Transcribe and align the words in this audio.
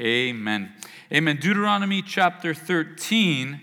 Amen. 0.00 0.72
Amen. 1.12 1.36
Deuteronomy 1.36 2.02
chapter 2.02 2.52
13. 2.52 3.60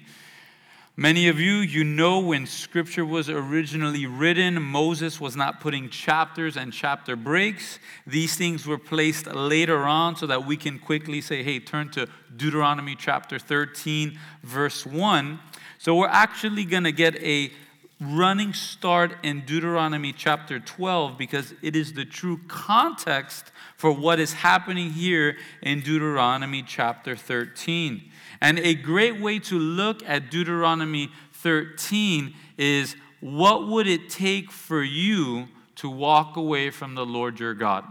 Many 0.96 1.28
of 1.28 1.42
you, 1.42 1.56
you 1.56 1.84
know 1.84 2.20
when 2.20 2.46
scripture 2.46 3.04
was 3.04 3.30
originally 3.30 4.06
written, 4.06 4.62
Moses 4.62 5.20
was 5.20 5.36
not 5.36 5.60
putting 5.60 5.90
chapters 5.90 6.56
and 6.56 6.72
chapter 6.72 7.18
breaks. 7.18 7.80
These 8.08 8.38
things 8.38 8.66
were 8.66 8.78
placed 8.78 9.28
later 9.28 9.80
on 9.80 10.16
so 10.16 10.26
that 10.28 10.46
we 10.46 10.56
can 10.56 10.80
quickly 10.80 11.20
say, 11.20 11.44
hey, 11.44 11.60
turn 11.60 11.90
to 11.92 12.08
Deuteronomy 12.38 12.96
chapter 12.96 13.38
13, 13.38 14.18
verse 14.42 14.86
1. 14.86 15.38
So 15.80 15.98
we're 15.98 16.08
actually 16.08 16.64
going 16.64 16.86
to 16.86 16.94
get 16.94 17.22
a 17.22 17.52
running 18.02 18.52
start 18.52 19.16
in 19.22 19.42
Deuteronomy 19.46 20.12
chapter 20.12 20.60
12 20.60 21.20
because 21.20 21.54
it 21.62 21.76
is 21.76 21.94
the 21.94 22.04
true 22.04 22.40
context 22.48 23.52
for 23.78 23.92
what 23.92 24.20
is 24.20 24.34
happening 24.34 24.90
here 24.90 25.38
in 25.62 25.82
Deuteronomy 25.82 26.64
chapter 26.64 27.16
13. 27.16 28.12
And 28.42 28.58
a 28.58 28.74
great 28.74 29.22
way 29.22 29.38
to 29.40 29.60
look 29.60 30.02
at 30.08 30.32
Deuteronomy 30.32 31.10
13 31.34 32.34
is 32.58 32.96
what 33.20 33.68
would 33.68 33.86
it 33.86 34.10
take 34.10 34.52
for 34.52 34.82
you 34.82 35.48
to 35.76 35.88
walk 35.88 36.38
away 36.38 36.72
from 36.72 36.96
the 36.96 37.06
Lord 37.06 37.40
your 37.40 37.54
God? 37.54 37.86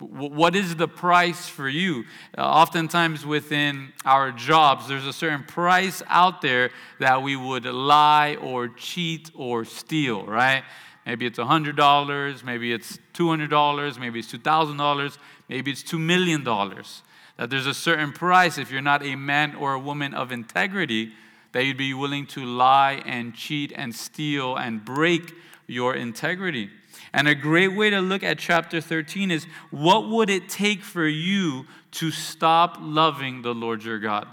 What 0.00 0.54
is 0.54 0.76
the 0.76 0.86
price 0.86 1.48
for 1.48 1.68
you? 1.68 2.04
Uh, 2.36 2.42
oftentimes 2.42 3.26
within 3.26 3.92
our 4.04 4.30
jobs, 4.30 4.86
there's 4.86 5.06
a 5.06 5.12
certain 5.12 5.42
price 5.42 6.02
out 6.06 6.40
there 6.40 6.70
that 7.00 7.22
we 7.22 7.34
would 7.34 7.64
lie 7.64 8.36
or 8.36 8.68
cheat 8.68 9.32
or 9.34 9.64
steal, 9.64 10.24
right? 10.24 10.62
Maybe 11.04 11.26
it's 11.26 11.38
$100, 11.38 12.44
maybe 12.44 12.72
it's 12.72 12.98
$200, 13.14 13.98
maybe 13.98 14.20
it's 14.20 14.32
$2,000, 14.32 15.18
maybe 15.48 15.70
it's 15.72 15.82
$2 15.82 15.98
million. 15.98 16.44
That 16.44 17.50
there's 17.50 17.66
a 17.66 17.74
certain 17.74 18.12
price 18.12 18.56
if 18.58 18.70
you're 18.70 18.80
not 18.80 19.04
a 19.04 19.16
man 19.16 19.56
or 19.56 19.72
a 19.72 19.80
woman 19.80 20.14
of 20.14 20.30
integrity 20.30 21.12
that 21.52 21.64
you'd 21.64 21.76
be 21.76 21.94
willing 21.94 22.26
to 22.26 22.44
lie 22.44 23.02
and 23.04 23.34
cheat 23.34 23.72
and 23.74 23.94
steal 23.94 24.54
and 24.54 24.84
break 24.84 25.32
your 25.66 25.94
integrity. 25.94 26.70
And 27.12 27.26
a 27.26 27.34
great 27.34 27.68
way 27.68 27.90
to 27.90 28.00
look 28.00 28.22
at 28.22 28.38
chapter 28.38 28.80
13 28.80 29.30
is 29.30 29.46
what 29.70 30.08
would 30.08 30.30
it 30.30 30.48
take 30.48 30.82
for 30.82 31.06
you 31.06 31.66
to 31.92 32.10
stop 32.10 32.76
loving 32.80 33.42
the 33.42 33.54
Lord 33.54 33.84
your 33.84 33.98
God? 33.98 34.28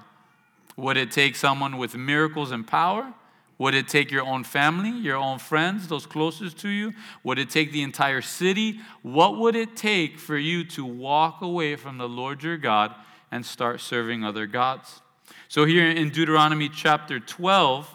Would 0.77 0.97
it 0.97 1.11
take 1.11 1.35
someone 1.35 1.77
with 1.77 1.95
miracles 1.95 2.51
and 2.51 2.67
power? 2.67 3.13
Would 3.57 3.73
it 3.73 3.87
take 3.87 4.11
your 4.11 4.25
own 4.25 4.43
family, 4.43 4.89
your 4.89 5.15
own 5.15 5.39
friends, 5.39 5.87
those 5.87 6.05
closest 6.05 6.57
to 6.59 6.69
you? 6.69 6.93
Would 7.23 7.39
it 7.39 7.49
take 7.49 7.71
the 7.71 7.83
entire 7.83 8.21
city? 8.21 8.81
What 9.01 9.37
would 9.37 9.55
it 9.55 9.77
take 9.77 10.19
for 10.19 10.37
you 10.37 10.65
to 10.65 10.85
walk 10.85 11.41
away 11.41 11.77
from 11.77 11.97
the 11.97 12.09
Lord 12.09 12.43
your 12.43 12.57
God 12.57 12.93
and 13.31 13.45
start 13.45 13.79
serving 13.79 14.25
other 14.25 14.45
gods? 14.45 15.01
So, 15.47 15.63
here 15.63 15.89
in 15.89 16.09
Deuteronomy 16.09 16.67
chapter 16.67 17.19
12, 17.19 17.94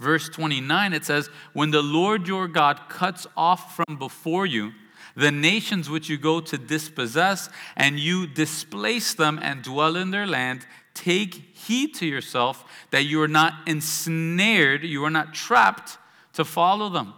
verse 0.00 0.28
29, 0.28 0.92
it 0.92 1.04
says, 1.04 1.30
When 1.52 1.70
the 1.70 1.82
Lord 1.82 2.26
your 2.26 2.48
God 2.48 2.88
cuts 2.88 3.26
off 3.36 3.76
from 3.76 3.96
before 3.98 4.46
you 4.46 4.72
the 5.14 5.30
nations 5.30 5.90
which 5.90 6.08
you 6.08 6.16
go 6.16 6.40
to 6.40 6.56
dispossess, 6.56 7.50
and 7.76 7.98
you 7.98 8.26
displace 8.26 9.12
them 9.12 9.38
and 9.42 9.62
dwell 9.62 9.96
in 9.96 10.10
their 10.10 10.26
land, 10.26 10.66
take 10.94 11.34
heed 11.56 11.94
to 11.94 12.06
yourself 12.06 12.64
that 12.90 13.04
you 13.04 13.20
are 13.20 13.28
not 13.28 13.54
ensnared, 13.66 14.84
you 14.84 15.04
are 15.04 15.10
not 15.10 15.34
trapped 15.34 15.98
to 16.32 16.44
follow 16.44 16.88
them 16.88 17.12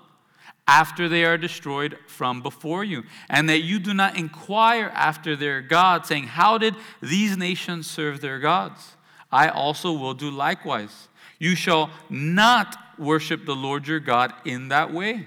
after 0.66 1.08
they 1.08 1.24
are 1.24 1.36
destroyed 1.36 1.98
from 2.06 2.40
before 2.40 2.82
you, 2.84 3.04
and 3.28 3.48
that 3.48 3.60
you 3.60 3.78
do 3.78 3.92
not 3.92 4.16
inquire 4.16 4.90
after 4.94 5.36
their 5.36 5.60
gods, 5.60 6.08
saying, 6.08 6.24
How 6.24 6.56
did 6.56 6.74
these 7.00 7.36
nations 7.36 7.90
serve 7.90 8.20
their 8.20 8.38
gods? 8.38 8.96
I 9.30 9.48
also 9.48 9.92
will 9.92 10.14
do 10.14 10.30
likewise. 10.30 11.08
You 11.42 11.56
shall 11.56 11.90
not 12.08 12.76
worship 12.96 13.46
the 13.46 13.56
Lord 13.56 13.88
your 13.88 13.98
God 13.98 14.32
in 14.44 14.68
that 14.68 14.92
way. 14.92 15.26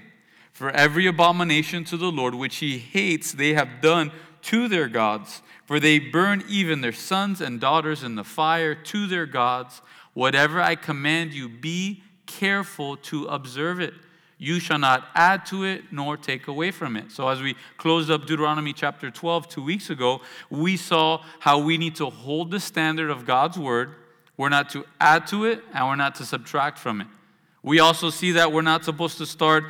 For 0.50 0.70
every 0.70 1.06
abomination 1.06 1.84
to 1.84 1.98
the 1.98 2.10
Lord 2.10 2.34
which 2.34 2.56
he 2.56 2.78
hates, 2.78 3.32
they 3.32 3.52
have 3.52 3.82
done 3.82 4.10
to 4.44 4.66
their 4.66 4.88
gods. 4.88 5.42
For 5.66 5.78
they 5.78 5.98
burn 5.98 6.42
even 6.48 6.80
their 6.80 6.94
sons 6.94 7.42
and 7.42 7.60
daughters 7.60 8.02
in 8.02 8.14
the 8.14 8.24
fire 8.24 8.74
to 8.74 9.06
their 9.06 9.26
gods. 9.26 9.82
Whatever 10.14 10.62
I 10.62 10.74
command 10.74 11.34
you, 11.34 11.50
be 11.50 12.02
careful 12.24 12.96
to 12.96 13.26
observe 13.26 13.78
it. 13.78 13.92
You 14.38 14.58
shall 14.58 14.78
not 14.78 15.08
add 15.14 15.44
to 15.46 15.64
it 15.64 15.84
nor 15.92 16.16
take 16.16 16.48
away 16.48 16.70
from 16.70 16.96
it. 16.96 17.12
So, 17.12 17.28
as 17.28 17.42
we 17.42 17.56
closed 17.76 18.10
up 18.10 18.26
Deuteronomy 18.26 18.72
chapter 18.72 19.10
12 19.10 19.48
two 19.48 19.62
weeks 19.62 19.90
ago, 19.90 20.22
we 20.48 20.78
saw 20.78 21.22
how 21.40 21.58
we 21.58 21.76
need 21.76 21.96
to 21.96 22.08
hold 22.08 22.50
the 22.50 22.60
standard 22.60 23.10
of 23.10 23.26
God's 23.26 23.58
word 23.58 23.96
we're 24.36 24.48
not 24.48 24.70
to 24.70 24.84
add 25.00 25.26
to 25.28 25.44
it 25.44 25.62
and 25.72 25.86
we're 25.86 25.96
not 25.96 26.14
to 26.16 26.24
subtract 26.24 26.78
from 26.78 27.00
it. 27.00 27.06
We 27.62 27.80
also 27.80 28.10
see 28.10 28.32
that 28.32 28.52
we're 28.52 28.62
not 28.62 28.84
supposed 28.84 29.18
to 29.18 29.26
start 29.26 29.64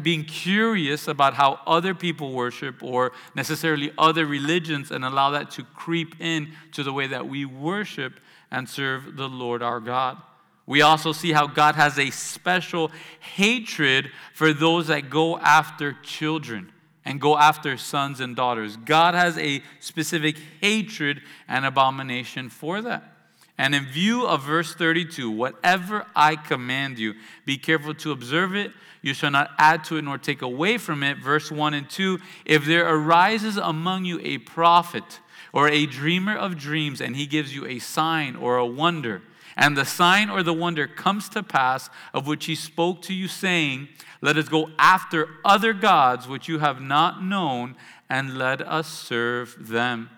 being 0.00 0.24
curious 0.24 1.08
about 1.08 1.34
how 1.34 1.60
other 1.66 1.94
people 1.94 2.32
worship 2.32 2.82
or 2.82 3.12
necessarily 3.34 3.92
other 3.98 4.24
religions 4.24 4.90
and 4.90 5.04
allow 5.04 5.30
that 5.32 5.50
to 5.52 5.64
creep 5.64 6.20
in 6.20 6.52
to 6.72 6.82
the 6.82 6.92
way 6.92 7.06
that 7.08 7.28
we 7.28 7.44
worship 7.44 8.14
and 8.50 8.66
serve 8.66 9.16
the 9.16 9.28
Lord 9.28 9.62
our 9.62 9.78
God. 9.78 10.16
We 10.64 10.80
also 10.80 11.12
see 11.12 11.32
how 11.32 11.46
God 11.46 11.74
has 11.74 11.98
a 11.98 12.08
special 12.10 12.90
hatred 13.20 14.10
for 14.32 14.54
those 14.54 14.86
that 14.86 15.10
go 15.10 15.36
after 15.38 15.92
children 16.02 16.72
and 17.04 17.20
go 17.20 17.36
after 17.36 17.76
sons 17.76 18.20
and 18.20 18.34
daughters. 18.34 18.78
God 18.78 19.14
has 19.14 19.36
a 19.36 19.62
specific 19.80 20.38
hatred 20.62 21.20
and 21.46 21.66
abomination 21.66 22.48
for 22.48 22.80
that. 22.80 23.13
And 23.56 23.74
in 23.74 23.86
view 23.86 24.26
of 24.26 24.42
verse 24.42 24.74
32, 24.74 25.30
whatever 25.30 26.06
I 26.14 26.34
command 26.36 26.98
you, 26.98 27.14
be 27.44 27.56
careful 27.56 27.94
to 27.94 28.10
observe 28.10 28.54
it. 28.56 28.72
You 29.00 29.14
shall 29.14 29.30
not 29.30 29.50
add 29.58 29.84
to 29.84 29.96
it 29.96 30.02
nor 30.02 30.18
take 30.18 30.42
away 30.42 30.78
from 30.78 31.02
it. 31.02 31.18
Verse 31.18 31.52
1 31.52 31.74
and 31.74 31.88
2 31.88 32.18
If 32.44 32.64
there 32.64 32.88
arises 32.88 33.56
among 33.56 34.06
you 34.06 34.18
a 34.22 34.38
prophet 34.38 35.20
or 35.52 35.68
a 35.68 35.86
dreamer 35.86 36.36
of 36.36 36.58
dreams, 36.58 37.00
and 37.00 37.14
he 37.14 37.26
gives 37.26 37.54
you 37.54 37.64
a 37.66 37.78
sign 37.78 38.34
or 38.34 38.56
a 38.56 38.66
wonder, 38.66 39.22
and 39.56 39.76
the 39.76 39.84
sign 39.84 40.30
or 40.30 40.42
the 40.42 40.52
wonder 40.52 40.88
comes 40.88 41.28
to 41.28 41.42
pass 41.42 41.90
of 42.12 42.26
which 42.26 42.46
he 42.46 42.56
spoke 42.56 43.02
to 43.02 43.14
you, 43.14 43.28
saying, 43.28 43.88
Let 44.20 44.36
us 44.36 44.48
go 44.48 44.70
after 44.78 45.28
other 45.44 45.72
gods 45.72 46.26
which 46.26 46.48
you 46.48 46.58
have 46.58 46.80
not 46.80 47.22
known, 47.22 47.76
and 48.10 48.36
let 48.36 48.60
us 48.60 48.88
serve 48.88 49.68
them. 49.68 50.10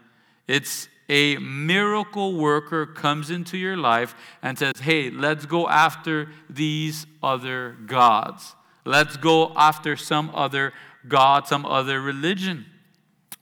It's 0.48 0.88
a 1.08 1.36
miracle 1.38 2.36
worker 2.36 2.86
comes 2.86 3.30
into 3.30 3.56
your 3.56 3.76
life 3.76 4.14
and 4.42 4.58
says, 4.58 4.80
Hey, 4.80 5.10
let's 5.10 5.46
go 5.46 5.68
after 5.68 6.28
these 6.50 7.06
other 7.22 7.76
gods. 7.86 8.54
Let's 8.84 9.16
go 9.16 9.52
after 9.56 9.96
some 9.96 10.30
other 10.34 10.72
God, 11.08 11.46
some 11.46 11.64
other 11.66 12.00
religion. 12.00 12.66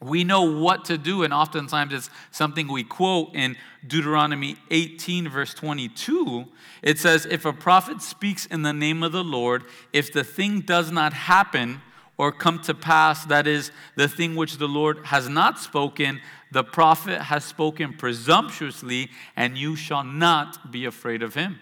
We 0.01 0.25
know 0.25 0.43
what 0.43 0.85
to 0.87 0.99
do, 0.99 1.23
and 1.23 1.33
oftentimes 1.33 1.93
it's 1.93 2.11
something 2.31 2.69
we 2.69 2.85
quote 2.85 3.35
in 3.35 3.57
Deuteronomy 3.87 4.57
18, 4.71 5.29
verse 5.29 5.55
22. 5.55 6.47
It 6.83 6.99
says, 6.99 7.27
If 7.27 7.47
a 7.47 7.55
prophet 7.55 8.03
speaks 8.03 8.45
in 8.45 8.63
the 8.63 8.73
name 8.73 9.03
of 9.03 9.13
the 9.13 9.25
Lord, 9.25 9.65
if 9.93 10.13
the 10.13 10.25
thing 10.25 10.61
does 10.61 10.91
not 10.91 11.15
happen, 11.15 11.81
or 12.17 12.31
come 12.31 12.61
to 12.61 12.75
pass, 12.75 13.25
that 13.27 13.47
is, 13.47 13.71
the 13.97 14.09
thing 14.09 14.37
which 14.37 14.59
the 14.59 14.69
Lord 14.69 15.07
has 15.07 15.29
not 15.29 15.59
spoken, 15.59 16.21
the 16.55 16.63
prophet 16.63 17.21
has 17.21 17.45
spoken 17.45 17.95
presumptuously, 17.95 19.11
and 19.35 19.59
you 19.59 19.75
shall 19.75 20.05
not 20.05 20.71
be 20.71 20.85
afraid 20.85 21.21
of 21.21 21.35
him. 21.35 21.59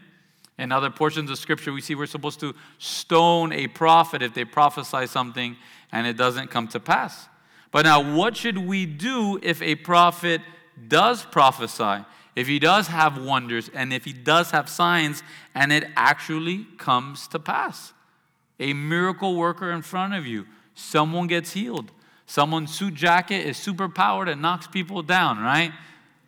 In 0.58 0.70
other 0.70 0.90
portions 0.90 1.30
of 1.30 1.38
scripture, 1.38 1.72
we 1.72 1.80
see 1.80 1.94
we're 1.94 2.04
supposed 2.04 2.40
to 2.40 2.54
stone 2.76 3.52
a 3.52 3.68
prophet 3.68 4.20
if 4.22 4.34
they 4.34 4.44
prophesy 4.44 5.06
something 5.06 5.56
and 5.92 6.06
it 6.06 6.18
doesn't 6.18 6.50
come 6.50 6.68
to 6.68 6.78
pass. 6.78 7.26
But 7.70 7.86
now, 7.86 8.14
what 8.14 8.36
should 8.36 8.58
we 8.58 8.84
do 8.84 9.40
if 9.42 9.62
a 9.62 9.76
prophet 9.76 10.42
does 10.88 11.24
prophesy, 11.24 12.04
if 12.36 12.46
he 12.46 12.58
does 12.58 12.88
have 12.88 13.18
wonders, 13.18 13.70
and 13.74 13.94
if 13.94 14.04
he 14.04 14.12
does 14.12 14.50
have 14.50 14.68
signs, 14.68 15.22
and 15.54 15.72
it 15.72 15.84
actually 15.96 16.66
comes 16.76 17.26
to 17.28 17.38
pass? 17.38 17.94
A 18.60 18.74
miracle 18.74 19.36
worker 19.36 19.72
in 19.72 19.80
front 19.80 20.12
of 20.12 20.26
you, 20.26 20.46
someone 20.74 21.28
gets 21.28 21.54
healed 21.54 21.90
Someone's 22.32 22.74
suit 22.74 22.94
jacket 22.94 23.46
is 23.46 23.58
super 23.58 23.90
powered 23.90 24.26
and 24.26 24.40
knocks 24.40 24.66
people 24.66 25.02
down, 25.02 25.38
right? 25.38 25.70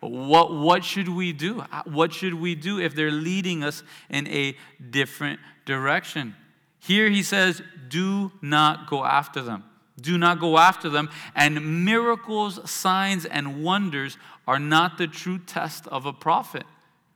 What, 0.01 0.53
what 0.53 0.83
should 0.83 1.09
we 1.09 1.33
do? 1.33 1.63
What 1.85 2.13
should 2.13 2.35
we 2.35 2.53
do 2.53 2.79
if 2.79 2.93
they're 2.93 3.09
leading 3.09 3.63
us 3.63 3.81
in 4.07 4.27
a 4.27 4.55
different 4.91 5.39
direction? 5.65 6.35
Here 6.77 7.09
he 7.09 7.23
says, 7.23 7.63
do 7.87 8.31
not 8.39 8.87
go 8.87 9.03
after 9.03 9.41
them. 9.41 9.63
Do 9.99 10.19
not 10.19 10.39
go 10.39 10.59
after 10.59 10.91
them. 10.91 11.09
And 11.33 11.83
miracles, 11.85 12.69
signs, 12.69 13.25
and 13.25 13.63
wonders 13.63 14.19
are 14.47 14.59
not 14.59 14.99
the 14.99 15.07
true 15.07 15.39
test 15.39 15.87
of 15.87 16.05
a 16.05 16.13
prophet. 16.13 16.65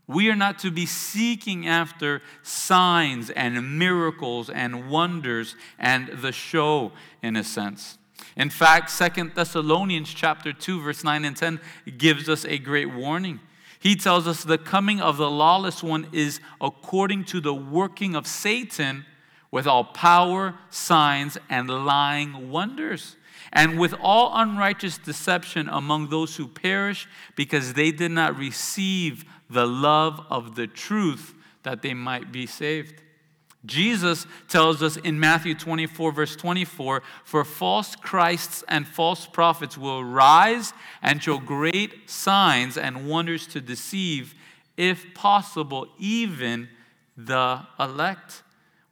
We 0.07 0.31
are 0.31 0.35
not 0.35 0.57
to 0.59 0.71
be 0.71 0.87
seeking 0.87 1.67
after 1.67 2.23
signs 2.41 3.29
and 3.29 3.77
miracles 3.77 4.49
and 4.49 4.89
wonders 4.89 5.55
and 5.77 6.07
the 6.07 6.31
show, 6.31 6.91
in 7.21 7.35
a 7.35 7.43
sense. 7.43 7.98
In 8.39 8.49
fact, 8.49 8.89
Second 8.89 9.33
Thessalonians 9.35 10.13
chapter 10.13 10.53
2 10.53 10.81
verse 10.81 11.03
9 11.03 11.25
and 11.25 11.35
10 11.35 11.59
gives 11.97 12.29
us 12.29 12.45
a 12.45 12.57
great 12.57 12.91
warning. 12.91 13.41
He 13.81 13.97
tells 13.97 14.27
us 14.27 14.45
the 14.45 14.57
coming 14.57 15.01
of 15.01 15.17
the 15.17 15.29
lawless 15.29 15.83
one 15.83 16.07
is 16.13 16.39
according 16.61 17.25
to 17.25 17.41
the 17.41 17.53
working 17.53 18.15
of 18.15 18.25
Satan 18.25 19.05
with 19.51 19.67
all 19.67 19.83
power, 19.83 20.55
signs, 20.69 21.37
and 21.49 21.69
lying 21.69 22.49
wonders, 22.49 23.17
and 23.51 23.77
with 23.77 23.93
all 23.99 24.31
unrighteous 24.33 24.97
deception 24.99 25.67
among 25.67 26.09
those 26.09 26.37
who 26.37 26.47
perish, 26.47 27.07
because 27.35 27.73
they 27.73 27.91
did 27.91 28.11
not 28.11 28.37
receive 28.37 29.25
the 29.49 29.65
love 29.65 30.25
of 30.29 30.55
the 30.55 30.67
truth 30.67 31.33
that 31.63 31.81
they 31.81 31.93
might 31.93 32.31
be 32.31 32.45
saved. 32.45 33.01
Jesus 33.65 34.25
tells 34.47 34.81
us 34.81 34.95
in 34.97 35.19
Matthew 35.19 35.53
24, 35.53 36.11
verse 36.13 36.35
24, 36.35 37.03
for 37.25 37.43
false 37.43 37.95
Christs 37.95 38.63
and 38.69 38.87
false 38.87 39.25
prophets 39.25 39.77
will 39.77 40.03
rise 40.03 40.71
and 41.01 41.21
show 41.21 41.39
great 41.39 42.09
signs 42.09 42.77
and 42.77 43.07
wonders 43.07 43.45
to 43.47 43.59
deceive, 43.59 44.33
if 44.77 45.13
possible, 45.13 45.87
even 45.97 46.69
the 47.17 47.65
elect. 47.77 48.43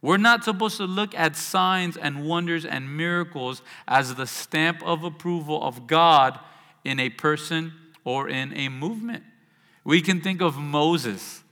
We're 0.02 0.18
not 0.18 0.44
supposed 0.44 0.76
to 0.76 0.84
look 0.84 1.14
at 1.14 1.34
signs 1.34 1.96
and 1.96 2.26
wonders 2.26 2.64
and 2.64 2.96
miracles 2.96 3.62
as 3.88 4.14
the 4.14 4.26
stamp 4.26 4.82
of 4.84 5.02
approval 5.02 5.62
of 5.64 5.86
God 5.86 6.38
in 6.84 7.00
a 7.00 7.08
person 7.08 7.72
or 8.04 8.28
in 8.28 8.56
a 8.56 8.68
movement. 8.68 9.24
We 9.82 10.02
can 10.02 10.20
think 10.20 10.42
of 10.42 10.56
Moses. 10.56 11.42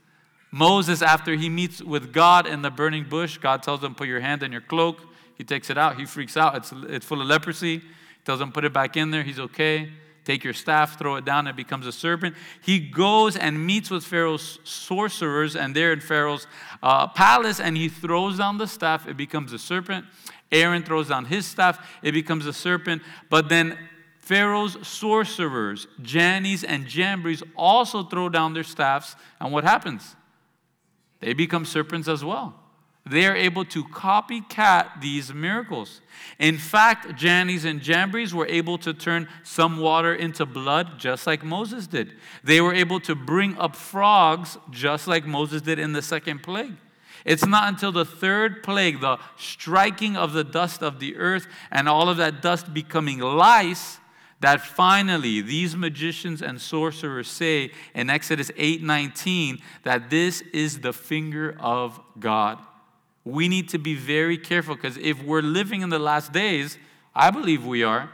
Moses, 0.51 1.01
after 1.01 1.35
he 1.35 1.49
meets 1.49 1.81
with 1.81 2.13
God 2.13 2.47
in 2.47 2.61
the 2.61 2.71
burning 2.71 3.03
bush, 3.03 3.37
God 3.37 3.63
tells 3.63 3.83
him, 3.83 3.95
Put 3.95 4.07
your 4.07 4.21
hand 4.21 4.43
in 4.43 4.51
your 4.51 4.61
cloak. 4.61 5.01
He 5.35 5.43
takes 5.43 5.69
it 5.69 5.77
out. 5.77 5.97
He 5.97 6.05
freaks 6.05 6.37
out. 6.37 6.55
It's, 6.55 6.73
it's 6.87 7.05
full 7.05 7.21
of 7.21 7.27
leprosy. 7.27 7.79
He 7.79 7.83
tells 8.25 8.41
him, 8.41 8.51
Put 8.51 8.65
it 8.65 8.73
back 8.73 8.97
in 8.97 9.11
there. 9.11 9.23
He's 9.23 9.39
okay. 9.39 9.91
Take 10.27 10.43
your 10.43 10.53
staff, 10.53 10.99
throw 10.99 11.15
it 11.15 11.23
down, 11.23 11.47
it 11.47 11.55
becomes 11.55 11.87
a 11.87 11.91
serpent. 11.93 12.35
He 12.61 12.79
goes 12.79 13.37
and 13.37 13.65
meets 13.65 13.89
with 13.89 14.03
Pharaoh's 14.03 14.59
sorcerers, 14.65 15.55
and 15.55 15.73
they're 15.73 15.93
in 15.93 16.01
Pharaoh's 16.01 16.47
uh, 16.83 17.07
palace, 17.07 17.61
and 17.61 17.77
he 17.77 17.87
throws 17.87 18.37
down 18.37 18.57
the 18.57 18.67
staff, 18.67 19.07
it 19.07 19.15
becomes 19.15 19.53
a 19.53 19.57
serpent. 19.57 20.05
Aaron 20.51 20.83
throws 20.83 21.07
down 21.07 21.23
his 21.23 21.45
staff, 21.45 21.79
it 22.03 22.11
becomes 22.11 22.45
a 22.45 22.51
serpent. 22.51 23.03
But 23.29 23.47
then 23.47 23.77
Pharaoh's 24.19 24.85
sorcerers, 24.85 25.87
Jannes 26.01 26.65
and 26.65 26.87
Jambres, 26.87 27.41
also 27.55 28.03
throw 28.03 28.27
down 28.27 28.53
their 28.53 28.65
staffs, 28.65 29.15
and 29.39 29.53
what 29.53 29.63
happens? 29.63 30.16
They 31.19 31.33
become 31.33 31.65
serpents 31.65 32.07
as 32.07 32.23
well. 32.23 32.55
They 33.09 33.25
are 33.25 33.35
able 33.35 33.63
to 33.65 33.83
copycat 33.85 35.01
these 35.01 35.33
miracles. 35.33 36.01
In 36.39 36.57
fact, 36.57 37.15
Jannes 37.15 37.63
and 37.63 37.81
Jambres 37.81 38.33
were 38.33 38.47
able 38.47 38.77
to 38.79 38.93
turn 38.93 39.29
some 39.43 39.77
water 39.77 40.13
into 40.13 40.45
blood 40.45 40.99
just 40.99 41.25
like 41.25 41.43
Moses 41.43 41.87
did. 41.87 42.13
They 42.43 42.59
were 42.59 42.73
able 42.73 42.99
to 43.01 43.15
bring 43.15 43.57
up 43.57 43.75
frogs 43.75 44.57
just 44.71 45.07
like 45.07 45.25
Moses 45.25 45.61
did 45.61 45.79
in 45.79 45.93
the 45.93 46.01
second 46.01 46.43
plague. 46.43 46.75
It's 47.23 47.45
not 47.45 47.67
until 47.67 47.91
the 47.91 48.05
third 48.05 48.63
plague, 48.63 49.01
the 49.01 49.17
striking 49.37 50.15
of 50.15 50.33
the 50.33 50.43
dust 50.43 50.81
of 50.81 50.99
the 50.99 51.17
earth 51.17 51.47
and 51.71 51.87
all 51.87 52.09
of 52.09 52.17
that 52.17 52.41
dust 52.41 52.73
becoming 52.73 53.19
lice, 53.19 53.99
that 54.39 54.61
finally 54.61 55.41
these 55.41 55.75
magicians 55.75 56.41
and 56.41 56.61
sorcerers 56.61 57.27
say 57.27 57.71
in 57.95 58.09
Exodus 58.09 58.51
8:19 58.55 59.59
that 59.83 60.09
this 60.09 60.41
is 60.53 60.79
the 60.79 60.93
finger 60.93 61.55
of 61.59 61.99
God. 62.19 62.59
We 63.23 63.47
need 63.47 63.69
to 63.69 63.77
be 63.77 63.95
very 63.95 64.37
careful 64.37 64.75
because 64.75 64.97
if 64.97 65.21
we're 65.21 65.41
living 65.41 65.81
in 65.81 65.89
the 65.89 65.99
last 65.99 66.31
days, 66.31 66.77
I 67.15 67.31
believe 67.31 67.65
we 67.65 67.83
are. 67.83 68.09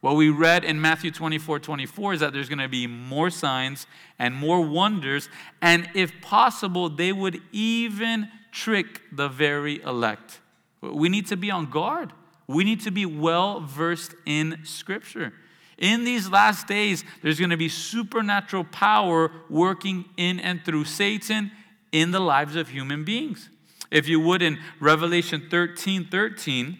What 0.00 0.16
we 0.16 0.30
read 0.30 0.64
in 0.64 0.80
Matthew 0.80 1.10
24 1.10 1.58
24 1.58 2.14
is 2.14 2.20
that 2.20 2.32
there's 2.32 2.48
going 2.48 2.58
to 2.58 2.68
be 2.68 2.86
more 2.86 3.30
signs 3.30 3.86
and 4.18 4.34
more 4.34 4.60
wonders, 4.60 5.28
and 5.60 5.88
if 5.94 6.20
possible, 6.20 6.88
they 6.88 7.12
would 7.12 7.40
even 7.52 8.28
trick 8.52 9.02
the 9.12 9.28
very 9.28 9.82
elect. 9.82 10.40
We 10.80 11.08
need 11.08 11.26
to 11.26 11.36
be 11.36 11.50
on 11.50 11.70
guard. 11.70 12.12
We 12.46 12.64
need 12.64 12.80
to 12.82 12.90
be 12.90 13.04
well 13.04 13.60
versed 13.60 14.14
in 14.24 14.60
Scripture. 14.64 15.32
In 15.78 16.04
these 16.04 16.30
last 16.30 16.66
days, 16.66 17.04
there's 17.22 17.38
going 17.38 17.50
to 17.50 17.56
be 17.56 17.68
supernatural 17.68 18.64
power 18.64 19.30
working 19.50 20.06
in 20.16 20.40
and 20.40 20.64
through 20.64 20.84
Satan 20.84 21.50
in 21.92 22.10
the 22.10 22.20
lives 22.20 22.56
of 22.56 22.70
human 22.70 23.04
beings. 23.04 23.50
If 23.90 24.08
you 24.08 24.18
would, 24.20 24.42
in 24.42 24.58
Revelation 24.80 25.46
13 25.50 26.06
13, 26.06 26.78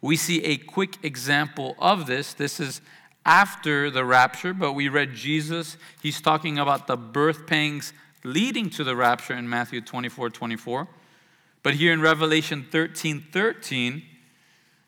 we 0.00 0.16
see 0.16 0.44
a 0.44 0.56
quick 0.56 0.96
example 1.02 1.76
of 1.78 2.06
this. 2.06 2.34
This 2.34 2.60
is 2.60 2.80
after 3.24 3.90
the 3.90 4.04
rapture, 4.04 4.54
but 4.54 4.72
we 4.72 4.88
read 4.88 5.14
Jesus. 5.14 5.76
He's 6.02 6.20
talking 6.20 6.58
about 6.58 6.86
the 6.86 6.96
birth 6.96 7.46
pangs 7.46 7.92
leading 8.24 8.70
to 8.70 8.84
the 8.84 8.96
rapture 8.96 9.34
in 9.34 9.48
Matthew 9.48 9.80
24 9.80 10.30
24. 10.30 10.88
But 11.62 11.74
here 11.74 11.92
in 11.92 12.00
Revelation 12.00 12.66
13 12.70 13.26
13, 13.32 14.02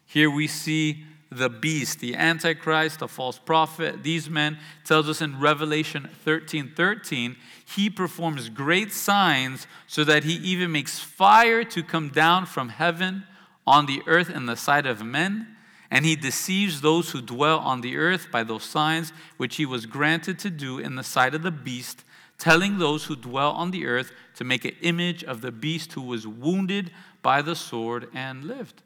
here 0.06 0.30
we 0.30 0.46
see 0.46 1.04
the 1.30 1.48
beast, 1.48 2.00
the 2.00 2.16
Antichrist, 2.16 2.98
the 2.98 3.08
false 3.08 3.38
prophet, 3.38 4.02
these 4.02 4.28
men, 4.28 4.58
tells 4.84 5.08
us 5.08 5.20
in 5.20 5.38
Revelation 5.38 6.08
13 6.24 6.72
13, 6.74 7.36
he 7.64 7.88
performs 7.88 8.48
great 8.48 8.92
signs 8.92 9.66
so 9.86 10.02
that 10.04 10.24
he 10.24 10.34
even 10.34 10.72
makes 10.72 10.98
fire 10.98 11.62
to 11.64 11.82
come 11.82 12.08
down 12.08 12.46
from 12.46 12.70
heaven 12.70 13.24
on 13.66 13.86
the 13.86 14.02
earth 14.06 14.28
in 14.28 14.46
the 14.46 14.56
sight 14.56 14.86
of 14.86 15.04
men. 15.04 15.56
And 15.92 16.04
he 16.04 16.16
deceives 16.16 16.80
those 16.80 17.10
who 17.10 17.20
dwell 17.20 17.58
on 17.58 17.80
the 17.80 17.96
earth 17.96 18.28
by 18.30 18.44
those 18.44 18.64
signs 18.64 19.12
which 19.36 19.56
he 19.56 19.66
was 19.66 19.86
granted 19.86 20.38
to 20.40 20.50
do 20.50 20.78
in 20.78 20.96
the 20.96 21.02
sight 21.02 21.34
of 21.34 21.42
the 21.42 21.50
beast, 21.50 22.04
telling 22.38 22.78
those 22.78 23.04
who 23.04 23.16
dwell 23.16 23.52
on 23.52 23.70
the 23.70 23.86
earth 23.86 24.12
to 24.36 24.44
make 24.44 24.64
an 24.64 24.76
image 24.82 25.24
of 25.24 25.40
the 25.40 25.52
beast 25.52 25.92
who 25.92 26.02
was 26.02 26.26
wounded 26.26 26.90
by 27.22 27.42
the 27.42 27.56
sword 27.56 28.08
and 28.14 28.44
lived. 28.44 28.82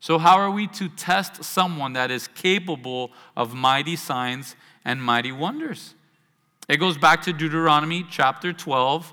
So, 0.00 0.18
how 0.18 0.38
are 0.38 0.50
we 0.50 0.68
to 0.68 0.88
test 0.88 1.42
someone 1.42 1.94
that 1.94 2.10
is 2.10 2.28
capable 2.28 3.10
of 3.36 3.54
mighty 3.54 3.96
signs 3.96 4.54
and 4.84 5.02
mighty 5.02 5.32
wonders? 5.32 5.94
It 6.68 6.76
goes 6.76 6.98
back 6.98 7.22
to 7.22 7.32
Deuteronomy 7.32 8.04
chapter 8.08 8.52
12, 8.52 9.12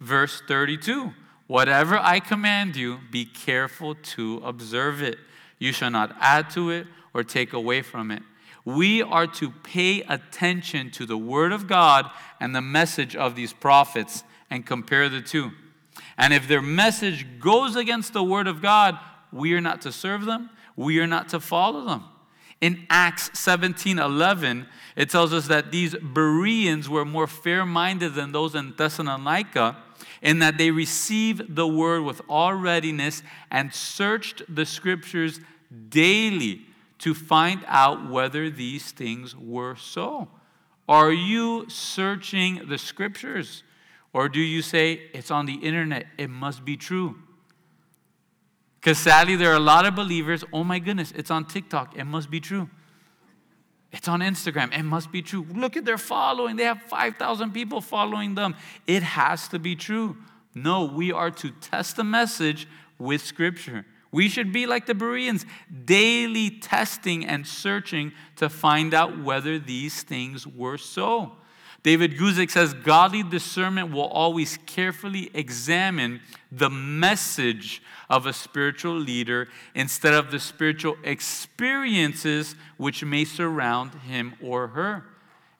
verse 0.00 0.42
32. 0.46 1.12
Whatever 1.46 1.96
I 1.96 2.20
command 2.20 2.76
you, 2.76 2.98
be 3.10 3.24
careful 3.24 3.94
to 3.94 4.42
observe 4.44 5.02
it. 5.02 5.18
You 5.58 5.72
shall 5.72 5.90
not 5.90 6.14
add 6.20 6.50
to 6.50 6.70
it 6.70 6.86
or 7.14 7.22
take 7.22 7.52
away 7.52 7.82
from 7.82 8.10
it. 8.10 8.22
We 8.64 9.00
are 9.00 9.28
to 9.28 9.52
pay 9.52 10.02
attention 10.02 10.90
to 10.90 11.06
the 11.06 11.16
word 11.16 11.52
of 11.52 11.68
God 11.68 12.10
and 12.40 12.54
the 12.54 12.60
message 12.60 13.14
of 13.14 13.36
these 13.36 13.52
prophets 13.52 14.24
and 14.50 14.66
compare 14.66 15.08
the 15.08 15.20
two. 15.20 15.52
And 16.18 16.34
if 16.34 16.48
their 16.48 16.60
message 16.60 17.26
goes 17.38 17.76
against 17.76 18.12
the 18.12 18.24
word 18.24 18.48
of 18.48 18.60
God, 18.60 18.98
we 19.36 19.52
are 19.54 19.60
not 19.60 19.82
to 19.82 19.92
serve 19.92 20.24
them, 20.24 20.50
we 20.74 20.98
are 20.98 21.06
not 21.06 21.28
to 21.30 21.40
follow 21.40 21.84
them. 21.84 22.04
In 22.60 22.86
Acts 22.88 23.38
17 23.38 23.98
11, 23.98 24.66
it 24.96 25.10
tells 25.10 25.32
us 25.32 25.46
that 25.48 25.70
these 25.70 25.94
Bereans 25.94 26.88
were 26.88 27.04
more 27.04 27.26
fair 27.26 27.66
minded 27.66 28.14
than 28.14 28.32
those 28.32 28.54
in 28.54 28.74
Thessalonica, 28.76 29.76
in 30.22 30.38
that 30.38 30.56
they 30.56 30.70
received 30.70 31.54
the 31.54 31.66
word 31.66 32.02
with 32.02 32.22
all 32.28 32.54
readiness 32.54 33.22
and 33.50 33.72
searched 33.74 34.42
the 34.48 34.64
scriptures 34.64 35.40
daily 35.88 36.62
to 36.98 37.14
find 37.14 37.62
out 37.66 38.10
whether 38.10 38.48
these 38.48 38.90
things 38.90 39.36
were 39.36 39.76
so. 39.76 40.28
Are 40.88 41.12
you 41.12 41.68
searching 41.68 42.62
the 42.68 42.78
scriptures? 42.78 43.64
Or 44.12 44.28
do 44.30 44.40
you 44.40 44.62
say, 44.62 45.02
it's 45.12 45.30
on 45.30 45.44
the 45.44 45.56
internet, 45.56 46.06
it 46.16 46.30
must 46.30 46.64
be 46.64 46.76
true? 46.76 47.16
Because 48.86 48.98
sadly, 49.00 49.34
there 49.34 49.50
are 49.50 49.56
a 49.56 49.58
lot 49.58 49.84
of 49.84 49.96
believers, 49.96 50.44
oh 50.52 50.62
my 50.62 50.78
goodness, 50.78 51.12
it's 51.16 51.28
on 51.28 51.44
TikTok. 51.44 51.96
It 51.96 52.04
must 52.04 52.30
be 52.30 52.38
true. 52.38 52.70
It's 53.90 54.06
on 54.06 54.20
Instagram. 54.20 54.72
It 54.72 54.84
must 54.84 55.10
be 55.10 55.22
true. 55.22 55.44
Look 55.52 55.76
at 55.76 55.84
their 55.84 55.98
following. 55.98 56.54
They 56.54 56.62
have 56.62 56.80
5,000 56.82 57.50
people 57.50 57.80
following 57.80 58.36
them. 58.36 58.54
It 58.86 59.02
has 59.02 59.48
to 59.48 59.58
be 59.58 59.74
true. 59.74 60.16
No, 60.54 60.84
we 60.84 61.10
are 61.10 61.32
to 61.32 61.50
test 61.50 61.96
the 61.96 62.04
message 62.04 62.68
with 62.96 63.22
Scripture. 63.22 63.84
We 64.12 64.28
should 64.28 64.52
be 64.52 64.66
like 64.66 64.86
the 64.86 64.94
Bereans, 64.94 65.44
daily 65.84 66.48
testing 66.50 67.26
and 67.26 67.44
searching 67.44 68.12
to 68.36 68.48
find 68.48 68.94
out 68.94 69.20
whether 69.20 69.58
these 69.58 70.04
things 70.04 70.46
were 70.46 70.78
so. 70.78 71.32
David 71.86 72.18
Guzik 72.18 72.50
says 72.50 72.74
godly 72.74 73.22
discernment 73.22 73.92
will 73.92 74.08
always 74.08 74.58
carefully 74.66 75.30
examine 75.32 76.20
the 76.50 76.68
message 76.68 77.80
of 78.10 78.26
a 78.26 78.32
spiritual 78.32 78.96
leader 78.96 79.46
instead 79.72 80.12
of 80.12 80.32
the 80.32 80.40
spiritual 80.40 80.96
experiences 81.04 82.56
which 82.76 83.04
may 83.04 83.24
surround 83.24 83.94
him 84.00 84.34
or 84.42 84.66
her. 84.66 85.04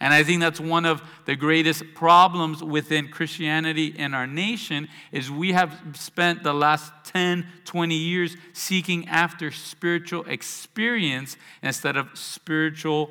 And 0.01 0.13
I 0.13 0.25
think 0.25 0.41
that's 0.41 0.59
one 0.59 0.85
of 0.85 1.01
the 1.27 1.37
greatest 1.37 1.85
problems 1.95 2.61
within 2.61 3.07
Christianity 3.07 3.95
in 3.97 4.13
our 4.13 4.27
nation 4.27 4.89
is 5.13 5.31
we 5.31 5.53
have 5.53 5.81
spent 5.93 6.43
the 6.43 6.53
last 6.53 6.93
10, 7.05 7.47
20 7.65 7.95
years 7.95 8.37
seeking 8.53 9.07
after 9.07 9.53
spiritual 9.53 10.25
experience 10.25 11.37
instead 11.63 11.97
of 11.97 12.09
spiritual 12.19 13.11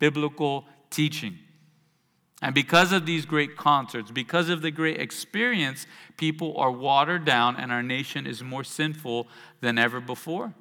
biblical 0.00 0.64
teaching. 0.90 1.38
And 2.42 2.54
because 2.54 2.92
of 2.92 3.06
these 3.06 3.24
great 3.24 3.56
concerts, 3.56 4.10
because 4.10 4.48
of 4.48 4.60
the 4.60 4.70
great 4.70 5.00
experience, 5.00 5.86
people 6.16 6.56
are 6.58 6.70
watered 6.70 7.24
down 7.24 7.56
and 7.56 7.72
our 7.72 7.82
nation 7.82 8.26
is 8.26 8.42
more 8.42 8.64
sinful 8.64 9.26
than 9.60 9.78
ever 9.78 10.00
before. 10.00 10.52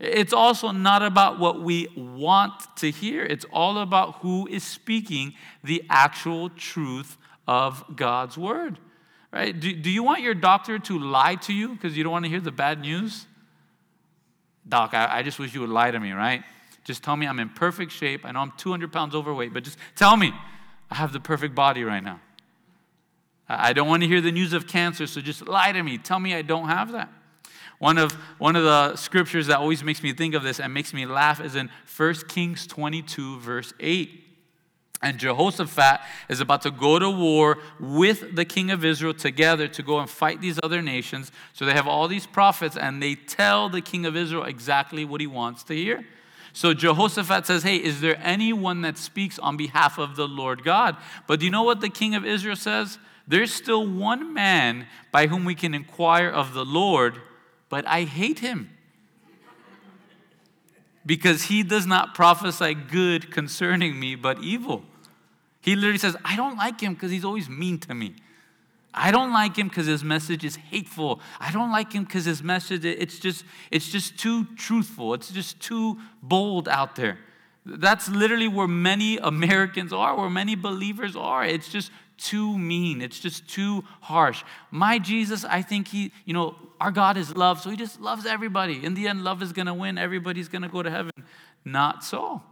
It's 0.00 0.32
also 0.32 0.70
not 0.70 1.02
about 1.02 1.38
what 1.38 1.60
we 1.60 1.88
want 1.96 2.52
to 2.76 2.90
hear, 2.90 3.24
it's 3.24 3.44
all 3.52 3.78
about 3.78 4.16
who 4.16 4.46
is 4.46 4.62
speaking 4.62 5.34
the 5.62 5.82
actual 5.90 6.50
truth 6.50 7.18
of 7.46 7.84
God's 7.96 8.38
word. 8.38 8.78
Right? 9.32 9.58
Do, 9.58 9.74
do 9.74 9.90
you 9.90 10.02
want 10.02 10.22
your 10.22 10.34
doctor 10.34 10.78
to 10.78 10.98
lie 10.98 11.34
to 11.34 11.52
you 11.52 11.74
because 11.74 11.96
you 11.96 12.04
don't 12.04 12.12
want 12.12 12.24
to 12.24 12.30
hear 12.30 12.40
the 12.40 12.52
bad 12.52 12.80
news? 12.80 13.26
Doc, 14.66 14.94
I, 14.94 15.18
I 15.18 15.22
just 15.22 15.38
wish 15.38 15.52
you 15.52 15.60
would 15.60 15.70
lie 15.70 15.90
to 15.90 16.00
me, 16.00 16.12
right? 16.12 16.44
Just 16.84 17.02
tell 17.02 17.16
me 17.16 17.26
I'm 17.26 17.38
in 17.38 17.50
perfect 17.50 17.92
shape. 17.92 18.24
I 18.24 18.32
know 18.32 18.40
I'm 18.40 18.52
200 18.56 18.90
pounds 18.90 19.14
overweight, 19.14 19.52
but 19.52 19.64
just 19.64 19.76
tell 19.96 20.16
me 20.16 20.32
I 20.90 20.96
have 20.96 21.12
the 21.12 21.20
perfect 21.20 21.54
body 21.54 21.84
right 21.84 22.02
now. 22.02 22.20
I 23.48 23.72
don't 23.72 23.88
want 23.88 24.02
to 24.02 24.08
hear 24.08 24.20
the 24.20 24.32
news 24.32 24.52
of 24.52 24.66
cancer, 24.66 25.06
so 25.06 25.20
just 25.20 25.46
lie 25.46 25.72
to 25.72 25.82
me. 25.82 25.96
Tell 25.96 26.20
me 26.20 26.34
I 26.34 26.42
don't 26.42 26.68
have 26.68 26.92
that. 26.92 27.10
One 27.78 27.96
of, 27.96 28.12
one 28.38 28.56
of 28.56 28.64
the 28.64 28.96
scriptures 28.96 29.46
that 29.46 29.58
always 29.58 29.84
makes 29.84 30.02
me 30.02 30.12
think 30.12 30.34
of 30.34 30.42
this 30.42 30.58
and 30.60 30.74
makes 30.74 30.92
me 30.92 31.06
laugh 31.06 31.40
is 31.40 31.54
in 31.54 31.70
1 31.96 32.14
Kings 32.28 32.66
22, 32.66 33.38
verse 33.38 33.72
8. 33.80 34.24
And 35.00 35.18
Jehoshaphat 35.18 36.00
is 36.28 36.40
about 36.40 36.62
to 36.62 36.72
go 36.72 36.98
to 36.98 37.08
war 37.08 37.58
with 37.78 38.34
the 38.34 38.44
king 38.44 38.72
of 38.72 38.84
Israel 38.84 39.14
together 39.14 39.68
to 39.68 39.82
go 39.82 40.00
and 40.00 40.10
fight 40.10 40.40
these 40.40 40.58
other 40.62 40.82
nations. 40.82 41.30
So 41.52 41.64
they 41.64 41.72
have 41.72 41.86
all 41.86 42.08
these 42.08 42.26
prophets 42.26 42.76
and 42.76 43.00
they 43.00 43.14
tell 43.14 43.68
the 43.68 43.80
king 43.80 44.06
of 44.06 44.16
Israel 44.16 44.42
exactly 44.42 45.04
what 45.04 45.20
he 45.20 45.28
wants 45.28 45.62
to 45.64 45.74
hear. 45.74 46.04
So 46.58 46.74
Jehoshaphat 46.74 47.46
says, 47.46 47.62
Hey, 47.62 47.76
is 47.76 48.00
there 48.00 48.18
anyone 48.20 48.82
that 48.82 48.98
speaks 48.98 49.38
on 49.38 49.56
behalf 49.56 49.96
of 49.96 50.16
the 50.16 50.26
Lord 50.26 50.64
God? 50.64 50.96
But 51.28 51.38
do 51.38 51.46
you 51.46 51.52
know 51.52 51.62
what 51.62 51.80
the 51.80 51.88
king 51.88 52.16
of 52.16 52.26
Israel 52.26 52.56
says? 52.56 52.98
There's 53.28 53.54
still 53.54 53.86
one 53.86 54.34
man 54.34 54.88
by 55.12 55.28
whom 55.28 55.44
we 55.44 55.54
can 55.54 55.72
inquire 55.72 56.28
of 56.28 56.54
the 56.54 56.64
Lord, 56.64 57.20
but 57.68 57.86
I 57.86 58.02
hate 58.02 58.40
him 58.40 58.70
because 61.06 61.44
he 61.44 61.62
does 61.62 61.86
not 61.86 62.16
prophesy 62.16 62.74
good 62.74 63.30
concerning 63.30 64.00
me, 64.00 64.16
but 64.16 64.42
evil. 64.42 64.82
He 65.60 65.76
literally 65.76 65.98
says, 65.98 66.16
I 66.24 66.34
don't 66.34 66.56
like 66.56 66.80
him 66.80 66.94
because 66.94 67.12
he's 67.12 67.24
always 67.24 67.48
mean 67.48 67.78
to 67.78 67.94
me. 67.94 68.16
I 68.98 69.12
don't 69.12 69.32
like 69.32 69.56
him 69.56 69.68
because 69.68 69.86
his 69.86 70.02
message 70.02 70.44
is 70.44 70.56
hateful. 70.56 71.20
I 71.38 71.52
don't 71.52 71.70
like 71.70 71.92
him 71.92 72.04
because 72.04 72.24
his 72.24 72.42
message 72.42 72.84
it's 72.84 73.18
just 73.20 73.44
it's 73.70 73.88
just 73.88 74.18
too 74.18 74.44
truthful. 74.56 75.14
It's 75.14 75.30
just 75.30 75.60
too 75.60 75.98
bold 76.20 76.68
out 76.68 76.96
there. 76.96 77.18
That's 77.64 78.08
literally 78.08 78.48
where 78.48 78.66
many 78.66 79.18
Americans 79.18 79.92
are, 79.92 80.16
where 80.16 80.30
many 80.30 80.56
believers 80.56 81.14
are. 81.14 81.44
It's 81.44 81.68
just 81.68 81.92
too 82.16 82.58
mean. 82.58 83.00
It's 83.00 83.20
just 83.20 83.48
too 83.48 83.84
harsh. 84.00 84.42
My 84.72 84.98
Jesus, 84.98 85.44
I 85.44 85.62
think 85.62 85.88
he, 85.88 86.10
you 86.24 86.34
know, 86.34 86.56
our 86.80 86.90
God 86.90 87.16
is 87.16 87.36
love, 87.36 87.60
so 87.60 87.70
he 87.70 87.76
just 87.76 88.00
loves 88.00 88.26
everybody. 88.26 88.84
In 88.84 88.94
the 88.94 89.06
end, 89.06 89.22
love 89.22 89.42
is 89.42 89.52
going 89.52 89.66
to 89.66 89.74
win. 89.74 89.96
Everybody's 89.98 90.48
going 90.48 90.62
to 90.62 90.68
go 90.68 90.82
to 90.82 90.90
heaven. 90.90 91.12
Not 91.64 92.02
so. 92.02 92.42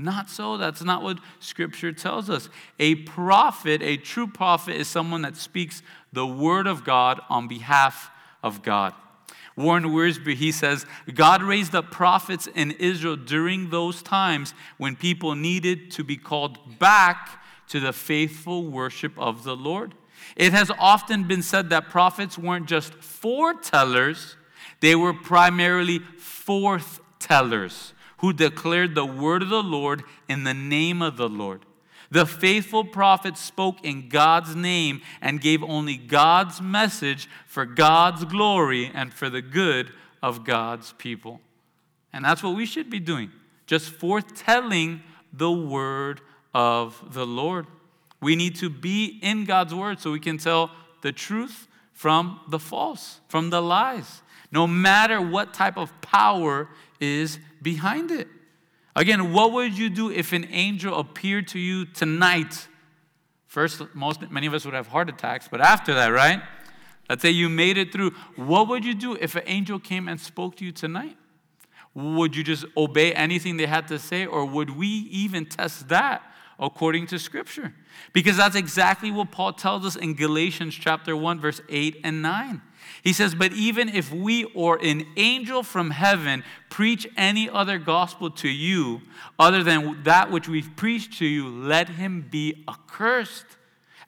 Not 0.00 0.30
so. 0.30 0.56
That's 0.56 0.84
not 0.84 1.02
what 1.02 1.18
scripture 1.40 1.92
tells 1.92 2.30
us. 2.30 2.48
A 2.78 2.94
prophet, 2.94 3.82
a 3.82 3.96
true 3.96 4.28
prophet, 4.28 4.76
is 4.76 4.86
someone 4.86 5.22
that 5.22 5.36
speaks 5.36 5.82
the 6.12 6.26
word 6.26 6.68
of 6.68 6.84
God 6.84 7.20
on 7.28 7.48
behalf 7.48 8.10
of 8.42 8.62
God. 8.62 8.94
Warren 9.56 9.86
Wiersbe, 9.86 10.36
he 10.36 10.52
says, 10.52 10.86
God 11.12 11.42
raised 11.42 11.74
up 11.74 11.90
prophets 11.90 12.46
in 12.46 12.70
Israel 12.72 13.16
during 13.16 13.70
those 13.70 14.00
times 14.04 14.54
when 14.76 14.94
people 14.94 15.34
needed 15.34 15.90
to 15.92 16.04
be 16.04 16.16
called 16.16 16.78
back 16.78 17.42
to 17.66 17.80
the 17.80 17.92
faithful 17.92 18.68
worship 18.68 19.18
of 19.18 19.42
the 19.42 19.56
Lord. 19.56 19.94
It 20.36 20.52
has 20.52 20.70
often 20.78 21.24
been 21.24 21.42
said 21.42 21.70
that 21.70 21.88
prophets 21.88 22.38
weren't 22.38 22.68
just 22.68 22.92
foretellers, 23.00 24.36
they 24.78 24.94
were 24.94 25.12
primarily 25.12 25.98
forthtellers 25.98 27.92
who 28.18 28.32
declared 28.32 28.94
the 28.94 29.06
word 29.06 29.42
of 29.42 29.48
the 29.48 29.62
Lord 29.62 30.02
in 30.28 30.44
the 30.44 30.54
name 30.54 31.02
of 31.02 31.16
the 31.16 31.28
Lord. 31.28 31.64
The 32.10 32.26
faithful 32.26 32.84
prophet 32.84 33.36
spoke 33.36 33.84
in 33.84 34.08
God's 34.08 34.56
name 34.56 35.02
and 35.20 35.40
gave 35.40 35.62
only 35.62 35.96
God's 35.96 36.60
message 36.60 37.28
for 37.46 37.66
God's 37.66 38.24
glory 38.24 38.90
and 38.92 39.12
for 39.12 39.28
the 39.28 39.42
good 39.42 39.92
of 40.22 40.44
God's 40.44 40.92
people. 40.94 41.40
And 42.12 42.24
that's 42.24 42.42
what 42.42 42.56
we 42.56 42.64
should 42.64 42.88
be 42.88 43.00
doing, 43.00 43.30
just 43.66 43.90
foretelling 43.90 45.02
the 45.32 45.52
word 45.52 46.22
of 46.54 47.12
the 47.12 47.26
Lord. 47.26 47.66
We 48.20 48.34
need 48.34 48.56
to 48.56 48.70
be 48.70 49.18
in 49.22 49.44
God's 49.44 49.74
word 49.74 50.00
so 50.00 50.10
we 50.10 50.20
can 50.20 50.38
tell 50.38 50.70
the 51.02 51.12
truth 51.12 51.68
from 51.92 52.40
the 52.48 52.58
false, 52.58 53.20
from 53.28 53.50
the 53.50 53.60
lies, 53.60 54.22
no 54.50 54.66
matter 54.66 55.20
what 55.20 55.52
type 55.52 55.76
of 55.76 55.92
power 56.00 56.68
is 57.00 57.38
behind 57.62 58.10
it. 58.10 58.28
Again, 58.96 59.32
what 59.32 59.52
would 59.52 59.76
you 59.76 59.88
do 59.90 60.10
if 60.10 60.32
an 60.32 60.46
angel 60.50 60.98
appeared 60.98 61.48
to 61.48 61.58
you 61.58 61.84
tonight? 61.84 62.66
First, 63.46 63.82
most 63.94 64.30
many 64.30 64.46
of 64.46 64.54
us 64.54 64.64
would 64.64 64.74
have 64.74 64.88
heart 64.88 65.08
attacks, 65.08 65.48
but 65.48 65.60
after 65.60 65.94
that, 65.94 66.08
right? 66.08 66.42
Let's 67.08 67.22
say 67.22 67.30
you 67.30 67.48
made 67.48 67.78
it 67.78 67.92
through. 67.92 68.10
What 68.36 68.68
would 68.68 68.84
you 68.84 68.94
do 68.94 69.14
if 69.14 69.34
an 69.36 69.44
angel 69.46 69.78
came 69.78 70.08
and 70.08 70.20
spoke 70.20 70.56
to 70.56 70.64
you 70.64 70.72
tonight? 70.72 71.16
Would 71.94 72.36
you 72.36 72.44
just 72.44 72.64
obey 72.76 73.14
anything 73.14 73.56
they 73.56 73.66
had 73.66 73.88
to 73.88 73.98
say, 73.98 74.26
or 74.26 74.44
would 74.44 74.70
we 74.70 74.86
even 74.86 75.46
test 75.46 75.88
that 75.88 76.22
according 76.58 77.06
to 77.06 77.18
Scripture. 77.18 77.74
Because 78.12 78.36
that's 78.36 78.56
exactly 78.56 79.10
what 79.10 79.30
Paul 79.30 79.52
tells 79.52 79.84
us 79.86 79.96
in 79.96 80.14
Galatians 80.14 80.74
chapter 80.74 81.16
1, 81.16 81.40
verse 81.40 81.60
8 81.68 82.00
and 82.04 82.22
9. 82.22 82.62
He 83.02 83.12
says, 83.12 83.34
But 83.34 83.52
even 83.52 83.88
if 83.88 84.12
we 84.12 84.44
or 84.44 84.76
an 84.82 85.06
angel 85.16 85.62
from 85.62 85.90
heaven 85.90 86.44
preach 86.70 87.06
any 87.16 87.48
other 87.48 87.78
gospel 87.78 88.30
to 88.30 88.48
you 88.48 89.02
other 89.38 89.62
than 89.62 90.02
that 90.04 90.30
which 90.30 90.48
we've 90.48 90.74
preached 90.76 91.18
to 91.18 91.26
you, 91.26 91.48
let 91.48 91.88
him 91.88 92.26
be 92.30 92.64
accursed. 92.68 93.46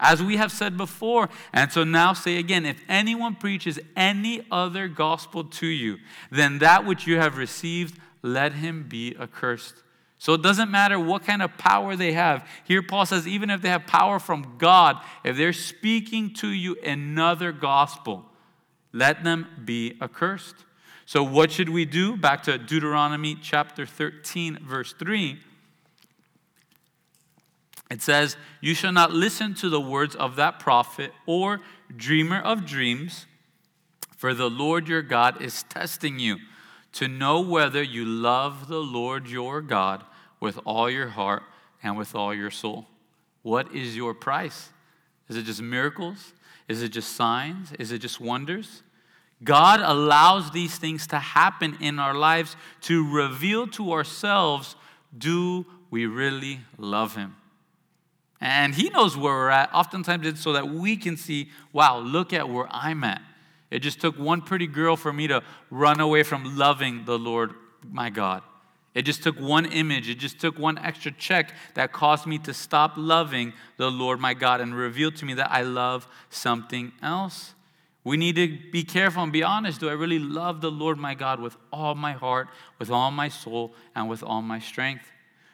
As 0.03 0.23
we 0.23 0.39
have 0.39 0.51
said 0.51 0.79
before, 0.79 1.29
and 1.53 1.71
so 1.71 1.85
now 1.85 2.15
say 2.15 2.39
again 2.39 2.65
if 2.65 2.81
anyone 2.89 3.35
preaches 3.35 3.79
any 3.95 4.47
other 4.51 4.89
gospel 4.89 5.45
to 5.45 5.67
you 5.67 5.99
than 6.31 6.59
that 6.61 6.87
which 6.87 7.07
you 7.07 7.19
have 7.19 7.37
received, 7.37 7.99
let 8.23 8.55
him 8.55 8.87
be 8.89 9.15
accursed. 9.19 9.75
So 10.21 10.35
it 10.35 10.43
doesn't 10.43 10.71
matter 10.71 11.01
what 11.01 11.25
kind 11.25 11.41
of 11.41 11.57
power 11.57 11.97
they 11.97 12.13
have. 12.13 12.47
Here, 12.65 12.83
Paul 12.83 13.07
says, 13.07 13.27
even 13.27 13.49
if 13.49 13.63
they 13.63 13.71
have 13.71 13.87
power 13.87 14.19
from 14.19 14.57
God, 14.59 14.99
if 15.25 15.37
they're 15.37 15.55
speaking 15.55 16.35
to 16.35 16.49
you 16.49 16.77
another 16.85 17.53
gospel, 17.53 18.30
let 18.93 19.25
them 19.25 19.47
be 19.65 19.97
accursed. 20.01 20.57
So, 21.07 21.23
what 21.23 21.51
should 21.51 21.69
we 21.69 21.85
do? 21.85 22.17
Back 22.17 22.43
to 22.45 22.59
Deuteronomy 22.59 23.37
chapter 23.41 23.87
13, 23.87 24.59
verse 24.63 24.93
3. 24.93 25.39
It 27.91 28.03
says, 28.03 28.37
You 28.61 28.75
shall 28.75 28.93
not 28.93 29.13
listen 29.13 29.55
to 29.55 29.69
the 29.69 29.81
words 29.81 30.15
of 30.15 30.37
that 30.37 30.61
prophet 30.61 31.13
or 31.27 31.61
dreamer 31.97 32.41
of 32.41 32.65
dreams, 32.65 33.27
for 34.17 34.35
the 34.35 34.49
Lord 34.49 34.87
your 34.87 35.03
God 35.03 35.43
is 35.43 35.65
testing 35.65 36.19
you 36.19 36.37
to 36.93 37.09
know 37.09 37.41
whether 37.41 37.83
you 37.83 38.05
love 38.05 38.69
the 38.69 38.81
Lord 38.81 39.29
your 39.29 39.61
God 39.61 40.05
with 40.39 40.59
all 40.65 40.91
your 40.91 41.09
heart 41.09 41.43
and 41.83 41.97
with 41.97 42.15
all 42.15 42.35
your 42.35 42.51
soul. 42.51 42.87
What 43.43 43.75
is 43.75 43.97
your 43.97 44.15
price? 44.15 44.71
Is 45.29 45.37
it 45.37 45.45
just 45.45 45.63
miracles? 45.63 46.33
Is 46.71 46.85
it 46.85 46.91
just 46.91 47.17
signs? 47.17 47.73
Is 47.81 47.91
it 47.91 47.99
just 47.99 48.21
wonders? 48.21 48.85
God 49.43 49.81
allows 49.81 50.53
these 50.53 50.77
things 50.77 51.05
to 51.09 51.19
happen 51.19 51.77
in 51.81 51.99
our 51.99 52.15
lives 52.15 52.55
to 52.83 53.13
reveal 53.13 53.67
to 53.69 53.91
ourselves 53.91 54.77
do 55.19 55.67
we 55.91 56.07
really 56.07 56.61
love 56.79 57.17
Him? 57.17 57.35
And 58.41 58.73
He 58.73 58.89
knows 58.89 59.17
where 59.17 59.35
we're 59.35 59.51
at. 59.51 59.75
Oftentimes 59.75 60.25
it's 60.25 60.41
so 60.41 60.53
that 60.53 60.69
we 60.69 60.97
can 60.97 61.17
see, 61.17 61.51
wow, 61.73 61.99
look 61.99 62.33
at 62.33 62.49
where 62.49 62.69
I'm 62.71 63.03
at. 63.03 63.21
It 63.73 63.81
just 63.81 64.01
took 64.01 64.17
one 64.17 64.41
pretty 64.41 64.69
girl 64.69 64.95
for 64.95 65.13
me 65.13 65.27
to 65.27 65.43
run 65.71 65.99
away 65.99 66.23
from 66.23 66.57
loving 66.57 67.05
the 67.05 67.19
Lord 67.19 67.53
my 67.91 68.11
God. 68.11 68.45
It 68.93 69.03
just 69.03 69.23
took 69.23 69.39
one 69.39 69.67
image, 69.67 70.09
it 70.09 70.19
just 70.19 70.41
took 70.41 70.59
one 70.59 70.77
extra 70.79 71.13
check 71.13 71.55
that 71.75 71.93
caused 71.93 72.27
me 72.27 72.39
to 72.39 72.53
stop 72.53 72.95
loving 72.97 73.53
the 73.77 73.91
Lord 73.91 74.19
my 74.19 74.35
God 74.35 74.61
and 74.61 74.75
revealed 74.75 75.17
to 75.17 75.25
me 75.25 75.35
that 75.35 75.51
I 75.51 75.63
love 75.63 76.09
something 76.29 76.93
else. 77.01 77.55
We 78.03 78.17
need 78.17 78.37
to 78.37 78.59
be 78.73 78.83
careful 78.83 79.23
and 79.23 79.33
be 79.33 79.43
honest. 79.43 79.81
Do 79.81 79.89
I 79.89 79.93
really 79.93 80.19
love 80.19 80.61
the 80.61 80.71
Lord 80.71 80.99
my 80.99 81.15
God 81.15 81.39
with 81.39 81.57
all 81.73 81.95
my 81.95 82.13
heart, 82.13 82.49
with 82.79 82.91
all 82.91 83.11
my 83.11 83.29
soul, 83.29 83.75
and 83.95 84.09
with 84.09 84.23
all 84.23 84.43
my 84.43 84.59
strength? 84.59 85.05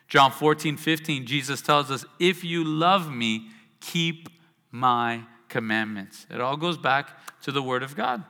John 0.09 0.31
14, 0.31 0.77
15, 0.77 1.27
Jesus 1.27 1.61
tells 1.61 1.91
us, 1.91 2.05
If 2.21 2.45
you 2.45 2.63
love 2.63 3.13
me, 3.13 3.49
keep 3.81 4.29
my 4.71 5.23
commandments. 5.49 6.27
It 6.31 6.41
all 6.41 6.57
goes 6.57 6.79
back 6.79 7.11
to 7.43 7.53
the 7.53 7.63
Word 7.63 7.83
of 7.83 7.97
God. 7.97 8.23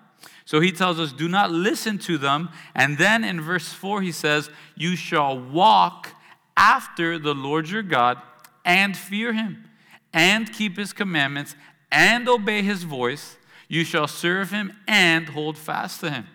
So 0.44 0.60
he 0.60 0.72
tells 0.72 1.00
us, 1.00 1.12
Do 1.12 1.28
not 1.28 1.50
listen 1.50 1.98
to 2.00 2.18
them. 2.18 2.50
And 2.74 2.98
then 2.98 3.24
in 3.24 3.40
verse 3.40 3.68
4, 3.68 4.02
he 4.02 4.12
says, 4.12 4.50
You 4.76 4.96
shall 4.96 5.38
walk 5.38 6.14
after 6.56 7.18
the 7.18 7.34
Lord 7.34 7.68
your 7.68 7.82
God 7.82 8.20
and 8.64 8.96
fear 8.96 9.32
him 9.32 9.64
and 10.12 10.52
keep 10.52 10.76
his 10.76 10.92
commandments 10.92 11.54
and 11.90 12.28
obey 12.28 12.62
his 12.62 12.84
voice. 12.84 13.36
You 13.68 13.84
shall 13.84 14.06
serve 14.06 14.50
him 14.50 14.72
and 14.86 15.28
hold 15.28 15.58
fast 15.58 16.00
to 16.00 16.10
him. 16.10 16.26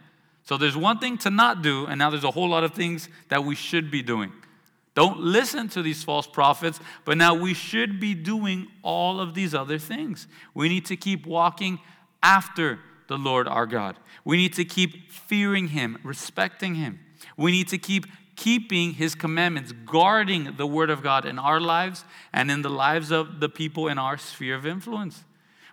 So 0.44 0.58
there's 0.58 0.76
one 0.76 1.00
thing 1.00 1.18
to 1.20 1.30
not 1.30 1.62
do, 1.62 1.86
and 1.86 1.98
now 1.98 2.10
there's 2.10 2.24
a 2.24 2.32
whole 2.32 2.50
lot 2.50 2.64
of 2.64 2.74
things 2.74 3.08
that 3.30 3.44
we 3.44 3.56
should 3.56 3.90
be 3.90 4.02
doing. 4.02 4.32
Don't 4.94 5.20
listen 5.20 5.70
to 5.70 5.82
these 5.82 6.04
false 6.04 6.28
prophets, 6.28 6.80
but 7.06 7.18
now 7.18 7.34
we 7.34 7.54
should 7.54 8.00
be 8.00 8.14
doing 8.14 8.68
all 8.82 9.22
of 9.22 9.34
these 9.34 9.56
other 9.56 9.78
things. 9.78 10.28
We 10.54 10.68
need 10.68 10.86
to 10.88 10.98
keep 10.98 11.26
walking 11.26 11.80
after 12.22 12.80
the 13.12 13.18
Lord 13.18 13.46
our 13.46 13.66
God. 13.66 13.98
We 14.24 14.38
need 14.38 14.54
to 14.54 14.64
keep 14.64 15.12
fearing 15.12 15.68
Him, 15.68 15.98
respecting 16.02 16.76
Him. 16.76 17.02
We 17.36 17.52
need 17.52 17.68
to 17.68 17.78
keep 17.78 18.06
keeping 18.38 18.94
His 18.94 19.16
commandments, 19.16 19.74
guarding 19.86 20.56
the 20.56 20.66
Word 20.66 20.90
of 20.90 21.04
God 21.04 21.26
in 21.26 21.38
our 21.38 21.60
lives 21.60 22.06
and 22.32 22.50
in 22.50 22.62
the 22.62 22.70
lives 22.70 23.12
of 23.12 23.42
the 23.42 23.50
people 23.50 23.90
in 23.90 23.98
our 23.98 24.18
sphere 24.18 24.56
of 24.56 24.66
influence. 24.66 25.26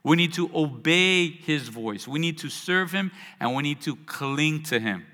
We 0.02 0.16
need 0.16 0.32
to 0.34 0.50
obey 0.52 1.28
His 1.28 1.68
voice. 1.68 2.08
We 2.08 2.18
need 2.18 2.38
to 2.38 2.50
serve 2.50 2.90
Him 2.90 3.12
and 3.38 3.54
we 3.54 3.62
need 3.62 3.82
to 3.82 3.94
cling 3.94 4.64
to 4.64 4.80
Him. 4.80 5.06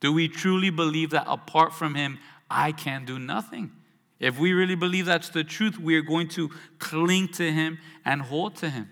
Do 0.00 0.14
we 0.14 0.28
truly 0.28 0.70
believe 0.70 1.10
that 1.10 1.26
apart 1.26 1.74
from 1.74 1.94
Him, 1.94 2.18
I 2.50 2.72
can 2.72 3.04
do 3.04 3.18
nothing. 3.18 3.70
If 4.18 4.38
we 4.38 4.54
really 4.54 4.76
believe 4.76 5.04
that's 5.04 5.28
the 5.28 5.44
truth, 5.44 5.78
we 5.78 5.94
are 5.96 6.02
going 6.02 6.28
to 6.28 6.48
cling 6.78 7.28
to 7.34 7.52
Him 7.52 7.78
and 8.02 8.22
hold 8.22 8.56
to 8.56 8.70
Him. 8.70 8.88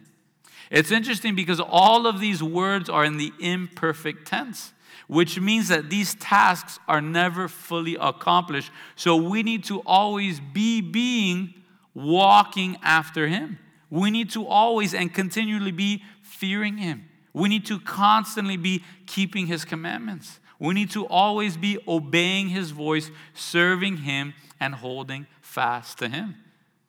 It's 0.70 0.90
interesting 0.90 1.34
because 1.34 1.60
all 1.60 2.06
of 2.06 2.20
these 2.20 2.42
words 2.42 2.88
are 2.88 3.04
in 3.04 3.16
the 3.16 3.32
imperfect 3.40 4.26
tense, 4.26 4.72
which 5.06 5.40
means 5.40 5.68
that 5.68 5.88
these 5.88 6.14
tasks 6.14 6.78
are 6.86 7.00
never 7.00 7.48
fully 7.48 7.96
accomplished. 7.96 8.70
So 8.94 9.16
we 9.16 9.42
need 9.42 9.64
to 9.64 9.80
always 9.80 10.40
be 10.40 10.80
being 10.80 11.54
walking 11.94 12.76
after 12.82 13.28
Him. 13.28 13.58
We 13.90 14.10
need 14.10 14.30
to 14.30 14.46
always 14.46 14.92
and 14.94 15.12
continually 15.12 15.72
be 15.72 16.02
fearing 16.22 16.76
Him. 16.76 17.08
We 17.32 17.48
need 17.48 17.64
to 17.66 17.80
constantly 17.80 18.56
be 18.56 18.84
keeping 19.06 19.46
His 19.46 19.64
commandments. 19.64 20.40
We 20.58 20.74
need 20.74 20.90
to 20.90 21.06
always 21.06 21.56
be 21.56 21.78
obeying 21.86 22.48
His 22.48 22.72
voice, 22.72 23.10
serving 23.32 23.98
Him, 23.98 24.34
and 24.60 24.74
holding 24.74 25.26
fast 25.40 25.98
to 25.98 26.08
Him. 26.08 26.34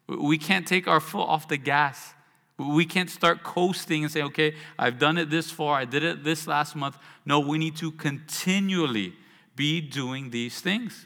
We 0.08 0.38
can't 0.38 0.68
take 0.68 0.88
our 0.88 1.00
foot 1.00 1.26
off 1.26 1.48
the 1.48 1.58
gas. 1.58 2.14
We 2.60 2.86
can't 2.86 3.10
start 3.10 3.42
coasting 3.44 4.04
and 4.04 4.12
say, 4.12 4.22
okay, 4.24 4.56
I've 4.78 5.00
done 5.00 5.18
it 5.18 5.30
this 5.30 5.50
far, 5.50 5.78
I 5.78 5.86
did 5.86 6.04
it 6.04 6.24
this 6.24 6.46
last 6.46 6.76
month. 6.76 6.98
No, 7.26 7.40
we 7.40 7.58
need 7.58 7.78
to 7.78 7.92
continually 7.92 9.14
be 9.56 9.82
doing 9.82 10.30
these 10.30 10.60
things. 10.60 11.06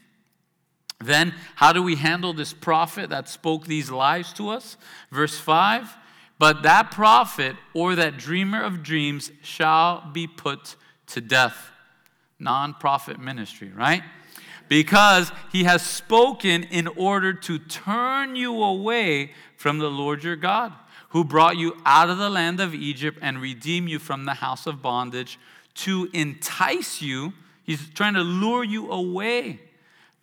Then, 0.99 1.33
how 1.55 1.73
do 1.73 1.83
we 1.83 1.95
handle 1.95 2.33
this 2.33 2.53
prophet 2.53 3.09
that 3.09 3.27
spoke 3.27 3.65
these 3.65 3.91
lies 3.91 4.33
to 4.33 4.49
us? 4.49 4.77
Verse 5.11 5.37
5 5.37 5.95
But 6.39 6.63
that 6.63 6.91
prophet 6.91 7.55
or 7.73 7.95
that 7.95 8.17
dreamer 8.17 8.61
of 8.61 8.83
dreams 8.83 9.31
shall 9.41 10.09
be 10.11 10.27
put 10.27 10.75
to 11.07 11.21
death 11.21 11.71
Non 12.39 12.73
profit 12.73 13.19
ministry, 13.19 13.71
right? 13.73 14.03
Because 14.67 15.31
he 15.51 15.63
has 15.63 15.81
spoken 15.81 16.63
in 16.63 16.87
order 16.87 17.33
to 17.33 17.59
turn 17.59 18.35
you 18.35 18.61
away 18.61 19.31
from 19.55 19.79
the 19.79 19.89
Lord 19.89 20.23
your 20.23 20.35
God, 20.35 20.73
who 21.13 21.23
brought 21.23 21.57
you 21.57 21.77
out 21.85 22.09
of 22.09 22.17
the 22.17 22.29
land 22.29 22.59
of 22.59 22.73
Egypt 22.73 23.19
and 23.21 23.39
redeemed 23.39 23.87
you 23.87 23.99
from 23.99 24.25
the 24.25 24.33
house 24.33 24.65
of 24.65 24.81
bondage, 24.81 25.39
to 25.75 26.09
entice 26.11 27.03
you. 27.03 27.33
He's 27.63 27.87
trying 27.91 28.15
to 28.15 28.21
lure 28.21 28.63
you 28.63 28.91
away 28.91 29.61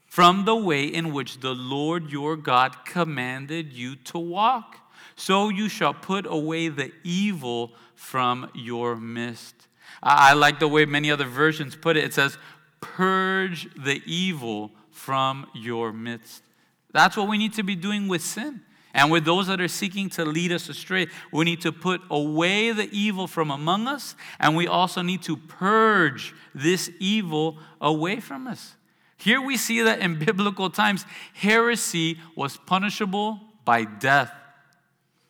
from 0.06 0.44
the 0.44 0.56
way 0.56 0.85
in 0.85 1.12
which 1.12 1.38
the 1.38 1.54
Lord 1.54 2.11
your 2.11 2.37
God 2.37 2.85
commanded 2.85 3.73
you 3.73 3.94
to 3.97 4.18
walk. 4.18 4.78
So 5.14 5.49
you 5.49 5.68
shall 5.68 5.94
put 5.94 6.26
away 6.26 6.66
the 6.66 6.90
evil 7.04 7.70
from 7.94 8.50
your 8.52 8.97
midst. 8.97 9.54
I 10.02 10.32
like 10.32 10.58
the 10.58 10.67
way 10.67 10.86
many 10.86 11.08
other 11.08 11.25
versions 11.25 11.76
put 11.76 11.97
it. 11.97 12.02
It 12.02 12.15
says, 12.15 12.36
Purge 12.80 13.69
the 13.76 14.02
evil 14.04 14.73
from 14.91 15.47
your 15.54 15.93
midst. 15.93 16.43
That's 16.91 17.17
what 17.17 17.28
we 17.28 17.38
need 17.38 17.54
to 17.54 17.62
be 17.62 17.76
doing 17.76 18.08
with 18.08 18.23
sin. 18.23 18.62
And 18.93 19.11
with 19.11 19.25
those 19.25 19.47
that 19.47 19.61
are 19.61 19.69
seeking 19.69 20.09
to 20.11 20.25
lead 20.25 20.53
us 20.53 20.69
astray, 20.69 21.07
we 21.33 21.45
need 21.45 21.61
to 21.61 21.73
put 21.73 22.00
away 22.11 22.73
the 22.73 22.89
evil 22.91 23.26
from 23.26 23.50
among 23.50 23.87
us, 23.87 24.17
and 24.39 24.57
we 24.57 24.67
also 24.67 25.03
need 25.03 25.23
to 25.23 25.37
purge 25.37 26.35
this 26.55 26.91
evil 26.99 27.59
away 27.81 28.19
from 28.21 28.47
us. 28.47 28.75
Here 29.17 29.41
we 29.41 29.57
see 29.57 29.83
that 29.83 30.00
in 30.00 30.19
biblical 30.25 30.71
times, 30.71 31.05
heresy 31.35 32.19
was 32.35 32.57
punishable 32.57 33.41
by 33.65 33.85
death, 33.85 34.33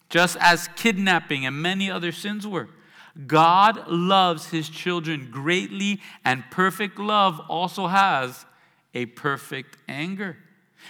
just 0.08 0.36
as 0.40 0.68
kidnapping 0.76 1.44
and 1.44 1.60
many 1.60 1.90
other 1.90 2.12
sins 2.12 2.46
were. 2.46 2.68
God 3.26 3.88
loves 3.88 4.46
his 4.46 4.68
children 4.68 5.28
greatly, 5.30 6.00
and 6.24 6.44
perfect 6.50 6.98
love 6.98 7.40
also 7.48 7.88
has 7.88 8.46
a 8.94 9.06
perfect 9.06 9.76
anger. 9.88 10.36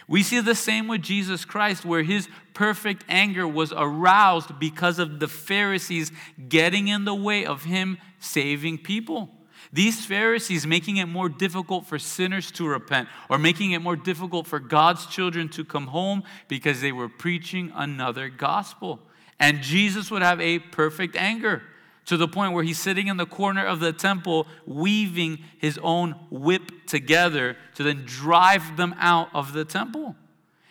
We 0.08 0.22
see 0.22 0.40
the 0.40 0.54
same 0.54 0.88
with 0.88 1.02
Jesus 1.02 1.44
Christ, 1.44 1.84
where 1.84 2.02
his 2.02 2.28
perfect 2.54 3.04
anger 3.08 3.46
was 3.46 3.72
aroused 3.76 4.58
because 4.58 4.98
of 4.98 5.20
the 5.20 5.28
Pharisees 5.28 6.12
getting 6.48 6.88
in 6.88 7.04
the 7.04 7.14
way 7.14 7.44
of 7.46 7.64
him 7.64 7.98
saving 8.18 8.78
people. 8.78 9.30
These 9.72 10.04
Pharisees 10.04 10.66
making 10.66 10.96
it 10.96 11.06
more 11.06 11.28
difficult 11.28 11.86
for 11.86 11.98
sinners 11.98 12.50
to 12.52 12.66
repent 12.66 13.08
or 13.28 13.38
making 13.38 13.70
it 13.72 13.80
more 13.80 13.94
difficult 13.94 14.46
for 14.46 14.58
God's 14.58 15.06
children 15.06 15.48
to 15.50 15.64
come 15.64 15.86
home 15.88 16.24
because 16.48 16.80
they 16.80 16.92
were 16.92 17.08
preaching 17.08 17.72
another 17.74 18.28
gospel. 18.28 19.00
And 19.38 19.62
Jesus 19.62 20.10
would 20.10 20.22
have 20.22 20.40
a 20.40 20.58
perfect 20.58 21.14
anger 21.14 21.62
to 22.06 22.16
the 22.16 22.28
point 22.28 22.52
where 22.52 22.64
he's 22.64 22.78
sitting 22.78 23.06
in 23.06 23.16
the 23.16 23.26
corner 23.26 23.64
of 23.64 23.80
the 23.80 23.92
temple 23.92 24.46
weaving 24.66 25.38
his 25.58 25.78
own 25.82 26.12
whip 26.30 26.86
together 26.86 27.56
to 27.74 27.82
then 27.82 28.04
drive 28.04 28.76
them 28.76 28.94
out 28.98 29.28
of 29.34 29.52
the 29.52 29.64
temple. 29.64 30.16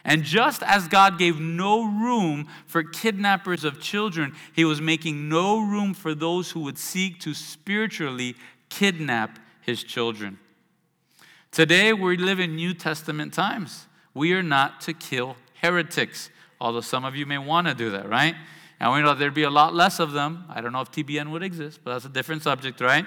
And 0.03 0.23
just 0.23 0.63
as 0.63 0.87
God 0.87 1.19
gave 1.19 1.39
no 1.39 1.83
room 1.83 2.47
for 2.65 2.83
kidnappers 2.83 3.63
of 3.63 3.79
children, 3.79 4.33
he 4.53 4.65
was 4.65 4.81
making 4.81 5.29
no 5.29 5.59
room 5.59 5.93
for 5.93 6.15
those 6.15 6.51
who 6.51 6.61
would 6.61 6.77
seek 6.77 7.19
to 7.21 7.33
spiritually 7.33 8.35
kidnap 8.69 9.39
his 9.61 9.83
children. 9.83 10.39
Today, 11.51 11.93
we 11.93 12.17
live 12.17 12.39
in 12.39 12.55
New 12.55 12.73
Testament 12.73 13.33
times. 13.33 13.87
We 14.13 14.33
are 14.33 14.43
not 14.43 14.81
to 14.81 14.93
kill 14.93 15.35
heretics, 15.61 16.29
although 16.61 16.81
some 16.81 17.05
of 17.05 17.15
you 17.15 17.25
may 17.25 17.37
want 17.37 17.67
to 17.67 17.73
do 17.73 17.89
that, 17.91 18.07
right? 18.09 18.35
And 18.79 18.93
we 18.93 19.01
know 19.01 19.13
there'd 19.13 19.33
be 19.33 19.43
a 19.43 19.49
lot 19.49 19.73
less 19.73 19.99
of 19.99 20.13
them. 20.13 20.45
I 20.49 20.61
don't 20.61 20.71
know 20.71 20.81
if 20.81 20.91
TBN 20.91 21.31
would 21.31 21.43
exist, 21.43 21.81
but 21.83 21.93
that's 21.93 22.05
a 22.05 22.09
different 22.09 22.43
subject, 22.43 22.79
right? 22.79 23.05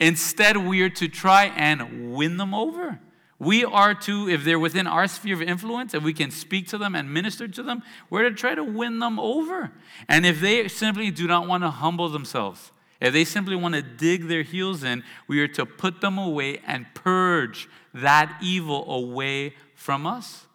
Instead, 0.00 0.56
we 0.56 0.82
are 0.82 0.90
to 0.90 1.08
try 1.08 1.46
and 1.46 2.14
win 2.14 2.36
them 2.36 2.54
over. 2.54 3.00
We 3.40 3.64
are 3.64 3.94
to, 3.94 4.28
if 4.28 4.44
they're 4.44 4.58
within 4.58 4.86
our 4.86 5.06
sphere 5.06 5.34
of 5.34 5.42
influence, 5.42 5.94
and 5.94 6.04
we 6.04 6.12
can 6.12 6.30
speak 6.30 6.68
to 6.68 6.78
them 6.78 6.94
and 6.94 7.12
minister 7.12 7.46
to 7.46 7.62
them, 7.62 7.82
we're 8.10 8.28
to 8.28 8.34
try 8.34 8.54
to 8.54 8.64
win 8.64 8.98
them 8.98 9.18
over. 9.20 9.72
And 10.08 10.26
if 10.26 10.40
they 10.40 10.66
simply 10.68 11.10
do 11.10 11.26
not 11.26 11.46
want 11.46 11.62
to 11.62 11.70
humble 11.70 12.08
themselves, 12.08 12.72
if 13.00 13.12
they 13.12 13.24
simply 13.24 13.54
want 13.54 13.76
to 13.76 13.82
dig 13.82 14.26
their 14.26 14.42
heels 14.42 14.82
in, 14.82 15.04
we 15.28 15.40
are 15.40 15.48
to 15.48 15.64
put 15.64 16.00
them 16.00 16.18
away 16.18 16.58
and 16.66 16.86
purge 16.94 17.68
that 17.94 18.36
evil 18.42 18.90
away 18.92 19.54
from 19.76 20.04
us. 20.04 20.47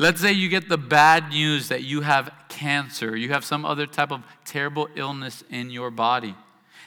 Let's 0.00 0.20
say 0.20 0.30
you 0.30 0.48
get 0.48 0.68
the 0.68 0.78
bad 0.78 1.30
news 1.30 1.68
that 1.68 1.82
you 1.82 2.02
have 2.02 2.30
cancer, 2.48 3.16
you 3.16 3.30
have 3.30 3.44
some 3.44 3.64
other 3.64 3.84
type 3.84 4.12
of 4.12 4.22
terrible 4.44 4.88
illness 4.94 5.42
in 5.50 5.70
your 5.70 5.90
body. 5.90 6.36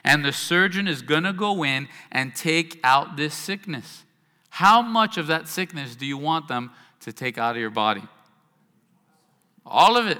And 0.06 0.24
the 0.24 0.32
surgeon 0.32 0.88
is 0.88 1.02
going 1.02 1.24
to 1.24 1.34
go 1.34 1.64
in 1.66 1.90
and 2.10 2.34
take 2.34 2.80
out 2.86 3.18
this 3.18 3.36
sickness. 3.36 4.04
How 4.50 4.82
much 4.82 5.18
of 5.18 5.28
that 5.28 5.50
sickness 5.50 5.96
do 5.98 6.06
you 6.06 6.18
want 6.18 6.48
them 6.48 6.72
to 7.02 7.12
take 7.12 7.38
out 7.38 7.56
of 7.56 7.62
your 7.62 7.70
body? 7.70 8.02
All 9.66 9.98
of 9.98 10.08
it. 10.08 10.20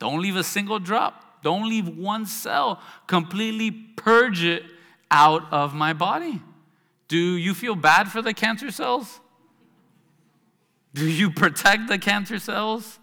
Don't 0.00 0.20
leave 0.20 0.36
a 0.36 0.44
single 0.44 0.80
drop. 0.80 1.42
Don't 1.44 1.68
leave 1.68 1.96
one 1.96 2.26
cell. 2.26 2.82
Completely 3.06 3.70
purge 3.70 4.42
it 4.42 4.64
out 5.08 5.42
of 5.52 5.72
my 5.72 5.92
body. 5.92 6.42
Do 7.06 7.16
you 7.16 7.54
feel 7.54 7.76
bad 7.76 8.08
for 8.08 8.22
the 8.22 8.34
cancer 8.34 8.72
cells? 8.72 9.20
Do 10.98 11.08
you 11.08 11.30
protect 11.30 11.88
the 11.88 11.98
cancer 11.98 12.38
cells? 12.38 12.98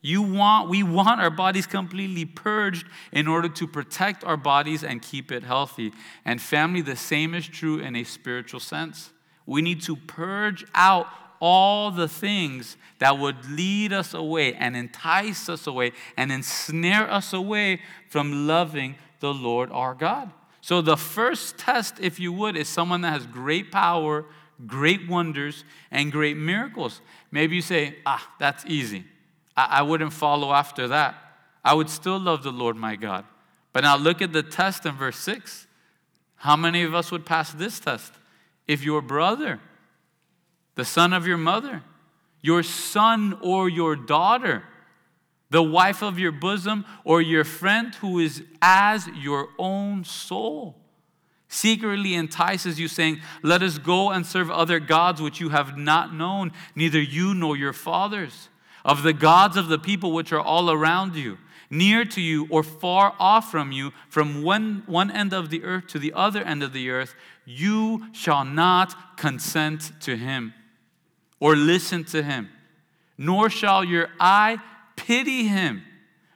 You 0.00 0.22
want, 0.22 0.70
we 0.70 0.82
want 0.82 1.20
our 1.20 1.30
bodies 1.30 1.66
completely 1.66 2.24
purged 2.24 2.86
in 3.12 3.28
order 3.28 3.48
to 3.50 3.66
protect 3.66 4.24
our 4.24 4.38
bodies 4.38 4.82
and 4.82 5.02
keep 5.02 5.30
it 5.30 5.42
healthy. 5.42 5.92
And 6.24 6.40
family, 6.40 6.80
the 6.80 6.96
same 6.96 7.34
is 7.34 7.46
true 7.46 7.78
in 7.78 7.94
a 7.94 8.04
spiritual 8.04 8.60
sense. 8.60 9.10
We 9.44 9.60
need 9.60 9.82
to 9.82 9.96
purge 9.96 10.64
out 10.74 11.06
all 11.40 11.90
the 11.90 12.08
things 12.08 12.78
that 12.98 13.18
would 13.18 13.50
lead 13.50 13.92
us 13.92 14.14
away 14.14 14.54
and 14.54 14.74
entice 14.74 15.48
us 15.50 15.66
away 15.66 15.92
and 16.16 16.32
ensnare 16.32 17.10
us 17.10 17.34
away 17.34 17.80
from 18.08 18.46
loving 18.46 18.94
the 19.20 19.34
Lord 19.34 19.70
our 19.72 19.94
God. 19.94 20.30
So, 20.62 20.82
the 20.82 20.96
first 20.96 21.58
test, 21.58 21.94
if 22.00 22.20
you 22.20 22.32
would, 22.32 22.56
is 22.56 22.68
someone 22.68 23.00
that 23.00 23.12
has 23.12 23.26
great 23.26 23.72
power, 23.72 24.26
great 24.66 25.08
wonders, 25.08 25.64
and 25.90 26.12
great 26.12 26.36
miracles. 26.36 27.00
Maybe 27.30 27.56
you 27.56 27.62
say, 27.62 27.96
ah, 28.06 28.30
that's 28.38 28.64
easy. 28.66 29.04
I, 29.56 29.78
I 29.78 29.82
wouldn't 29.82 30.12
follow 30.12 30.52
after 30.52 30.88
that. 30.88 31.14
I 31.64 31.74
would 31.74 31.90
still 31.90 32.18
love 32.18 32.42
the 32.42 32.52
Lord 32.52 32.76
my 32.76 32.96
God. 32.96 33.24
But 33.72 33.84
now 33.84 33.96
look 33.96 34.22
at 34.22 34.32
the 34.32 34.42
test 34.42 34.86
in 34.86 34.94
verse 34.96 35.18
6. 35.18 35.66
How 36.36 36.56
many 36.56 36.82
of 36.82 36.94
us 36.94 37.12
would 37.12 37.26
pass 37.26 37.52
this 37.52 37.78
test? 37.78 38.12
If 38.66 38.82
your 38.82 39.02
brother, 39.02 39.60
the 40.74 40.84
son 40.84 41.12
of 41.12 41.26
your 41.26 41.36
mother, 41.36 41.82
your 42.40 42.62
son 42.62 43.38
or 43.42 43.68
your 43.68 43.94
daughter, 43.96 44.64
the 45.50 45.62
wife 45.62 46.02
of 46.02 46.18
your 46.18 46.32
bosom, 46.32 46.84
or 47.04 47.20
your 47.20 47.44
friend 47.44 47.94
who 47.96 48.20
is 48.20 48.42
as 48.62 49.08
your 49.08 49.48
own 49.58 50.04
soul, 50.04 50.79
secretly 51.50 52.14
entices 52.14 52.80
you, 52.80 52.88
saying, 52.88 53.20
Let 53.42 53.62
us 53.62 53.76
go 53.76 54.10
and 54.10 54.24
serve 54.24 54.50
other 54.50 54.80
gods 54.80 55.20
which 55.20 55.40
you 55.40 55.50
have 55.50 55.76
not 55.76 56.14
known, 56.14 56.52
neither 56.74 57.00
you 57.00 57.34
nor 57.34 57.56
your 57.56 57.74
fathers, 57.74 58.48
of 58.84 59.02
the 59.02 59.12
gods 59.12 59.56
of 59.58 59.68
the 59.68 59.78
people 59.78 60.12
which 60.12 60.32
are 60.32 60.40
all 60.40 60.70
around 60.70 61.16
you, 61.16 61.36
near 61.68 62.04
to 62.04 62.20
you 62.20 62.46
or 62.50 62.62
far 62.62 63.14
off 63.18 63.50
from 63.50 63.72
you, 63.72 63.92
from 64.08 64.42
one, 64.42 64.84
one 64.86 65.10
end 65.10 65.34
of 65.34 65.50
the 65.50 65.64
earth 65.64 65.88
to 65.88 65.98
the 65.98 66.12
other 66.14 66.42
end 66.42 66.62
of 66.62 66.72
the 66.72 66.88
earth, 66.88 67.14
you 67.44 68.06
shall 68.12 68.44
not 68.44 69.18
consent 69.18 69.92
to 70.00 70.16
him 70.16 70.54
or 71.40 71.56
listen 71.56 72.04
to 72.04 72.22
him, 72.22 72.48
nor 73.18 73.50
shall 73.50 73.84
your 73.84 74.08
eye 74.20 74.58
pity 74.94 75.48
him, 75.48 75.82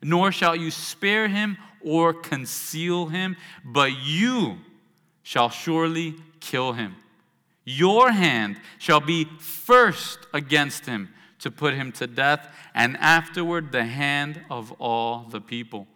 nor 0.03 0.33
shall 0.33 0.57
you 0.57 0.73
spare 0.73 1.29
him 1.29 1.57
or 1.81 2.13
conceal 2.13 3.07
him, 3.07 3.37
but 3.65 3.93
you 4.03 4.59
shall 5.25 5.51
surely 5.51 6.15
kill 6.39 6.75
him. 6.75 6.95
Your 7.65 8.13
hand 8.13 8.61
shall 8.79 9.01
be 9.01 9.25
first 9.41 10.21
against 10.33 10.87
him 10.87 11.09
to 11.41 11.51
put 11.51 11.75
him 11.75 11.91
to 11.93 12.07
death, 12.07 12.49
and 12.75 12.97
afterward 12.99 13.73
the 13.73 13.85
hand 13.85 14.41
of 14.49 14.73
all 14.73 15.27
the 15.29 15.41
people. 15.41 15.87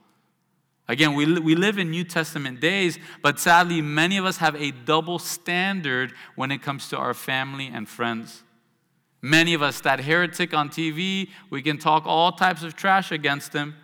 Again, 0.88 1.14
we, 1.14 1.38
we 1.38 1.54
live 1.54 1.78
in 1.78 1.90
New 1.90 2.04
Testament 2.04 2.60
days, 2.60 2.98
but 3.22 3.38
sadly, 3.38 3.82
many 3.82 4.16
of 4.16 4.24
us 4.24 4.38
have 4.38 4.56
a 4.56 4.70
double 4.70 5.18
standard 5.18 6.12
when 6.34 6.50
it 6.50 6.62
comes 6.62 6.88
to 6.88 6.96
our 6.96 7.14
family 7.14 7.70
and 7.72 7.88
friends. 7.88 8.42
Many 9.20 9.52
of 9.52 9.62
us, 9.62 9.80
that 9.82 10.00
heretic 10.00 10.54
on 10.54 10.70
TV, 10.70 11.28
we 11.50 11.60
can 11.60 11.76
talk 11.76 12.04
all 12.06 12.32
types 12.32 12.62
of 12.62 12.76
trash 12.76 13.12
against 13.12 13.52
him. 13.52 13.74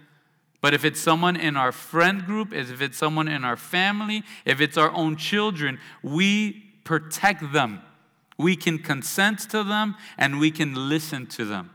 But 0.65 0.73
if 0.73 0.83
it's 0.83 0.99
someone 0.99 1.37
in 1.37 1.59
our 1.59 1.73
friend 1.73 2.25
group, 2.25 2.55
if 2.55 2.81
it's 2.81 2.97
someone 2.97 3.29
in 3.29 3.45
our 3.45 3.55
family, 3.55 4.23
if 4.47 4.63
it's 4.63 4.79
our 4.79 4.91
own 4.93 5.17
children, 5.17 5.79
we 6.03 6.65
protect 6.85 7.53
them. 7.53 7.83
We 8.39 8.57
can 8.57 8.79
consent 8.79 9.41
to 9.51 9.63
them 9.63 9.95
and 10.17 10.41
we 10.41 10.51
can 10.51 10.89
listen 10.89 11.27
to 11.27 11.45
them. 11.45 11.69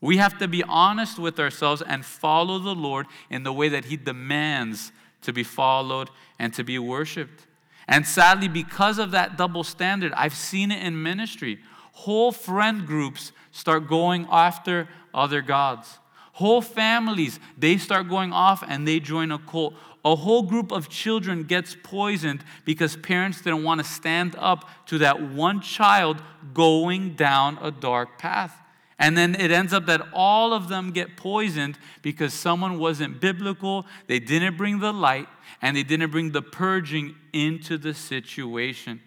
We 0.00 0.16
have 0.16 0.36
to 0.38 0.48
be 0.48 0.64
honest 0.64 1.20
with 1.20 1.38
ourselves 1.38 1.82
and 1.86 2.04
follow 2.04 2.58
the 2.58 2.74
Lord 2.74 3.06
in 3.30 3.44
the 3.44 3.52
way 3.52 3.68
that 3.68 3.84
He 3.84 3.96
demands 3.96 4.90
to 5.22 5.32
be 5.32 5.44
followed 5.44 6.10
and 6.36 6.52
to 6.54 6.64
be 6.64 6.80
worshiped. 6.80 7.46
And 7.86 8.04
sadly, 8.04 8.48
because 8.48 8.98
of 8.98 9.12
that 9.12 9.38
double 9.38 9.62
standard, 9.62 10.12
I've 10.14 10.34
seen 10.34 10.72
it 10.72 10.82
in 10.82 11.00
ministry. 11.00 11.60
Whole 11.92 12.32
friend 12.32 12.88
groups 12.88 13.30
start 13.52 13.86
going 13.86 14.26
after 14.32 14.88
other 15.14 15.42
gods. 15.42 16.00
Whole 16.34 16.62
families, 16.62 17.38
they 17.56 17.78
start 17.78 18.08
going 18.08 18.32
off 18.32 18.64
and 18.66 18.88
they 18.88 18.98
join 18.98 19.30
a 19.30 19.38
cult. 19.38 19.74
A 20.04 20.16
whole 20.16 20.42
group 20.42 20.72
of 20.72 20.88
children 20.88 21.44
gets 21.44 21.76
poisoned 21.80 22.44
because 22.64 22.96
parents 22.96 23.40
didn't 23.40 23.62
want 23.62 23.80
to 23.80 23.86
stand 23.86 24.34
up 24.36 24.68
to 24.86 24.98
that 24.98 25.22
one 25.22 25.60
child 25.60 26.20
going 26.52 27.14
down 27.14 27.56
a 27.62 27.70
dark 27.70 28.18
path. 28.18 28.60
And 28.98 29.16
then 29.16 29.36
it 29.36 29.52
ends 29.52 29.72
up 29.72 29.86
that 29.86 30.02
all 30.12 30.52
of 30.52 30.68
them 30.68 30.90
get 30.90 31.16
poisoned 31.16 31.78
because 32.02 32.34
someone 32.34 32.80
wasn't 32.80 33.20
biblical, 33.20 33.86
they 34.08 34.18
didn't 34.18 34.56
bring 34.56 34.80
the 34.80 34.92
light, 34.92 35.28
and 35.62 35.76
they 35.76 35.84
didn't 35.84 36.10
bring 36.10 36.32
the 36.32 36.42
purging 36.42 37.14
into 37.32 37.78
the 37.78 37.94
situation. 37.94 39.00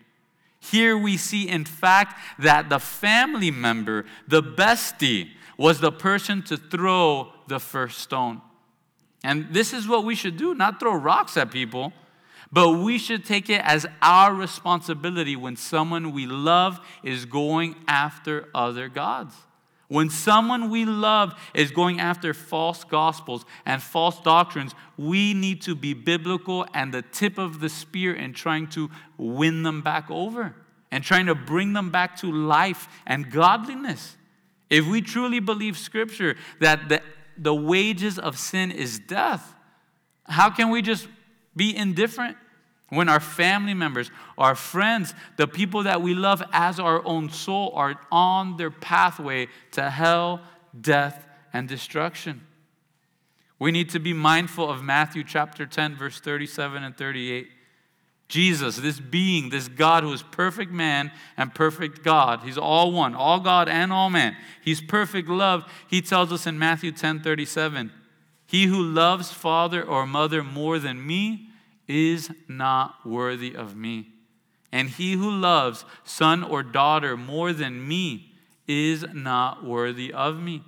Here 0.61 0.97
we 0.97 1.17
see, 1.17 1.49
in 1.49 1.65
fact, 1.65 2.19
that 2.39 2.69
the 2.69 2.79
family 2.79 3.51
member, 3.51 4.05
the 4.27 4.41
bestie, 4.41 5.31
was 5.57 5.79
the 5.79 5.91
person 5.91 6.43
to 6.43 6.57
throw 6.57 7.31
the 7.47 7.59
first 7.59 7.99
stone. 7.99 8.41
And 9.23 9.47
this 9.51 9.73
is 9.73 9.87
what 9.87 10.03
we 10.03 10.15
should 10.15 10.37
do 10.37 10.53
not 10.53 10.79
throw 10.79 10.93
rocks 10.93 11.35
at 11.37 11.51
people, 11.51 11.93
but 12.51 12.73
we 12.73 12.97
should 12.97 13.25
take 13.25 13.49
it 13.49 13.61
as 13.63 13.85
our 14.01 14.33
responsibility 14.33 15.35
when 15.35 15.55
someone 15.55 16.13
we 16.13 16.25
love 16.25 16.79
is 17.03 17.25
going 17.25 17.75
after 17.87 18.47
other 18.53 18.87
gods. 18.87 19.33
When 19.89 20.09
someone 20.09 20.69
we 20.69 20.83
love 20.83 21.33
is 21.53 21.71
going 21.71 21.99
after 21.99 22.33
false 22.33 22.83
gospels 22.83 23.45
and 23.65 23.81
false 23.81 24.19
doctrines, 24.19 24.75
we 24.97 25.33
need 25.33 25.61
to 25.61 25.75
be 25.75 25.93
biblical 25.93 26.65
and 26.73 26.93
the 26.93 27.01
tip 27.01 27.37
of 27.37 27.61
the 27.61 27.69
spear 27.69 28.13
in 28.13 28.33
trying 28.33 28.67
to 28.67 28.89
win 29.17 29.63
them 29.63 29.81
back 29.81 30.11
over 30.11 30.55
and 30.91 31.03
trying 31.03 31.25
to 31.27 31.35
bring 31.35 31.73
them 31.73 31.89
back 31.89 32.17
to 32.17 32.31
life 32.31 32.87
and 33.05 33.31
godliness. 33.31 34.17
If 34.69 34.85
we 34.85 35.01
truly 35.01 35.39
believe 35.39 35.77
Scripture 35.77 36.35
that 36.59 36.89
the, 36.89 37.01
the 37.37 37.55
wages 37.55 38.19
of 38.19 38.37
sin 38.37 38.71
is 38.71 38.99
death, 38.99 39.53
how 40.25 40.49
can 40.49 40.69
we 40.69 40.81
just 40.81 41.07
be 41.55 41.75
indifferent 41.75 42.37
when 42.89 43.09
our 43.09 43.19
family 43.19 43.73
members, 43.73 44.11
our 44.37 44.55
friends, 44.55 45.13
the 45.37 45.47
people 45.47 45.83
that 45.83 46.01
we 46.01 46.13
love 46.13 46.41
as 46.51 46.79
our 46.79 47.05
own 47.05 47.29
soul 47.29 47.71
are 47.75 47.99
on 48.11 48.57
their 48.57 48.71
pathway 48.71 49.47
to 49.71 49.89
hell, 49.89 50.41
death, 50.79 51.27
and 51.53 51.67
destruction? 51.67 52.41
We 53.59 53.71
need 53.71 53.89
to 53.89 53.99
be 53.99 54.13
mindful 54.13 54.69
of 54.69 54.83
Matthew 54.83 55.23
chapter 55.23 55.65
10, 55.65 55.95
verse 55.95 56.19
37 56.19 56.83
and 56.83 56.95
38. 56.95 57.49
Jesus, 58.27 58.75
this 58.75 58.99
being, 58.99 59.49
this 59.49 59.69
God 59.69 60.03
who 60.03 60.11
is 60.11 60.21
perfect 60.21 60.71
man 60.71 61.11
and 61.37 61.55
perfect 61.55 62.03
God, 62.03 62.41
he's 62.43 62.57
all 62.57 62.91
one, 62.91 63.15
all 63.15 63.39
God 63.39 63.69
and 63.69 63.93
all 63.93 64.09
man. 64.09 64.35
He's 64.61 64.81
perfect 64.81 65.29
love. 65.29 65.63
He 65.87 66.01
tells 66.01 66.31
us 66.33 66.45
in 66.45 66.59
Matthew 66.59 66.91
10 66.91 67.21
37, 67.21 67.91
He 68.45 68.65
who 68.65 68.83
loves 68.83 69.31
father 69.31 69.81
or 69.81 70.05
mother 70.05 70.43
more 70.43 70.77
than 70.77 71.05
me 71.05 71.47
is 71.87 72.29
not 72.49 73.05
worthy 73.05 73.55
of 73.55 73.75
me. 73.75 74.07
And 74.71 74.89
he 74.89 75.13
who 75.13 75.31
loves 75.31 75.85
son 76.03 76.43
or 76.43 76.61
daughter 76.63 77.15
more 77.15 77.53
than 77.53 77.87
me 77.87 78.33
is 78.67 79.05
not 79.13 79.63
worthy 79.63 80.11
of 80.11 80.39
me. 80.41 80.63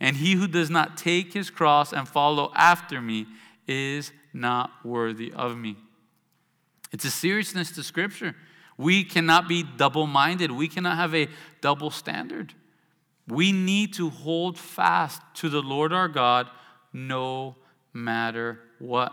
And 0.00 0.16
he 0.16 0.34
who 0.34 0.48
does 0.48 0.70
not 0.70 0.96
take 0.96 1.34
his 1.34 1.50
cross 1.50 1.92
and 1.92 2.08
follow 2.08 2.50
after 2.54 3.02
me 3.02 3.26
is 3.68 4.12
not 4.32 4.70
worthy 4.82 5.32
of 5.32 5.56
me. 5.56 5.76
It's 6.94 7.04
a 7.04 7.10
seriousness 7.10 7.72
to 7.72 7.82
Scripture. 7.82 8.36
We 8.78 9.02
cannot 9.02 9.48
be 9.48 9.64
double 9.64 10.06
minded, 10.06 10.52
we 10.52 10.68
cannot 10.68 10.96
have 10.96 11.12
a 11.12 11.28
double 11.60 11.90
standard. 11.90 12.54
We 13.26 13.50
need 13.50 13.94
to 13.94 14.10
hold 14.10 14.56
fast 14.56 15.20
to 15.36 15.48
the 15.48 15.60
Lord 15.60 15.92
our 15.92 16.06
God 16.06 16.48
no 16.92 17.56
matter 17.92 18.60
what. 18.78 19.12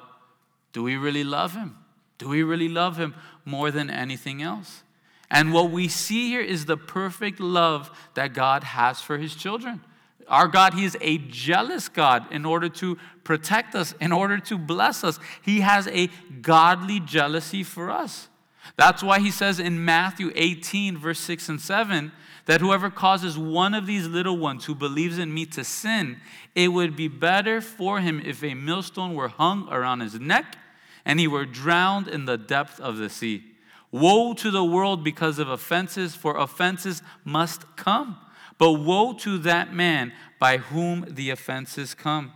Do 0.73 0.83
we 0.83 0.95
really 0.95 1.23
love 1.23 1.55
Him? 1.55 1.75
Do 2.19 2.29
we 2.29 2.43
really 2.43 2.69
love 2.69 2.97
Him 2.97 3.15
more 3.45 3.71
than 3.71 3.89
anything 3.89 4.43
else? 4.43 4.83
And 5.31 5.51
what 5.51 5.71
we 5.71 5.87
see 5.87 6.27
here 6.27 6.41
is 6.41 6.65
the 6.65 6.77
perfect 6.77 7.39
love 7.39 7.89
that 8.13 8.35
God 8.35 8.63
has 8.63 9.01
for 9.01 9.17
His 9.17 9.33
children. 9.33 9.81
Our 10.27 10.47
God, 10.47 10.73
He 10.73 10.86
is 10.86 10.97
a 11.01 11.17
jealous 11.17 11.89
God 11.89 12.31
in 12.31 12.45
order 12.45 12.69
to 12.69 12.97
protect 13.23 13.75
us, 13.75 13.93
in 13.99 14.12
order 14.12 14.38
to 14.39 14.57
bless 14.57 15.03
us. 15.03 15.19
He 15.41 15.62
has 15.62 15.88
a 15.88 16.10
godly 16.41 16.99
jealousy 16.99 17.63
for 17.63 17.89
us. 17.89 18.29
That's 18.77 19.03
why 19.03 19.19
He 19.19 19.31
says 19.31 19.60
in 19.60 19.84
Matthew 19.84 20.31
18, 20.36 20.97
verse 20.97 21.19
6 21.19 21.49
and 21.49 21.62
7, 21.62 22.12
that 22.45 22.62
whoever 22.62 22.89
causes 22.89 23.38
one 23.38 23.73
of 23.73 23.86
these 23.86 24.07
little 24.07 24.38
ones 24.38 24.65
who 24.65 24.75
believes 24.75 25.17
in 25.17 25.34
me 25.34 25.45
to 25.45 25.63
sin, 25.63 26.17
it 26.55 26.69
would 26.69 26.95
be 26.95 27.07
better 27.07 27.62
for 27.62 27.99
him 27.99 28.21
if 28.25 28.43
a 28.43 28.53
millstone 28.53 29.13
were 29.13 29.27
hung 29.27 29.69
around 29.69 29.99
his 29.99 30.19
neck 30.19 30.57
and 31.05 31.19
he 31.19 31.27
were 31.27 31.45
drowned 31.45 32.07
in 32.07 32.25
the 32.25 32.38
depth 32.38 32.79
of 32.79 32.97
the 32.97 33.10
sea. 33.10 33.43
Woe 33.91 34.34
to 34.34 34.51
the 34.51 34.63
world 34.63 35.03
because 35.03 35.38
of 35.39 35.49
offenses, 35.49 36.15
for 36.15 36.38
offenses 36.38 37.01
must 37.25 37.75
come. 37.75 38.17
But 38.62 38.74
woe 38.74 39.13
to 39.13 39.39
that 39.39 39.74
man 39.74 40.13
by 40.38 40.58
whom 40.58 41.08
the 41.10 41.32
offenses 41.32 41.95
come. 41.95 42.32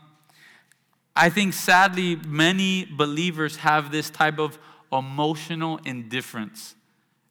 I 1.16 1.30
think 1.30 1.54
sadly, 1.54 2.16
many 2.16 2.86
believers 2.86 3.58
have 3.58 3.92
this 3.92 4.10
type 4.10 4.40
of 4.40 4.58
emotional 4.92 5.80
indifference. 5.86 6.74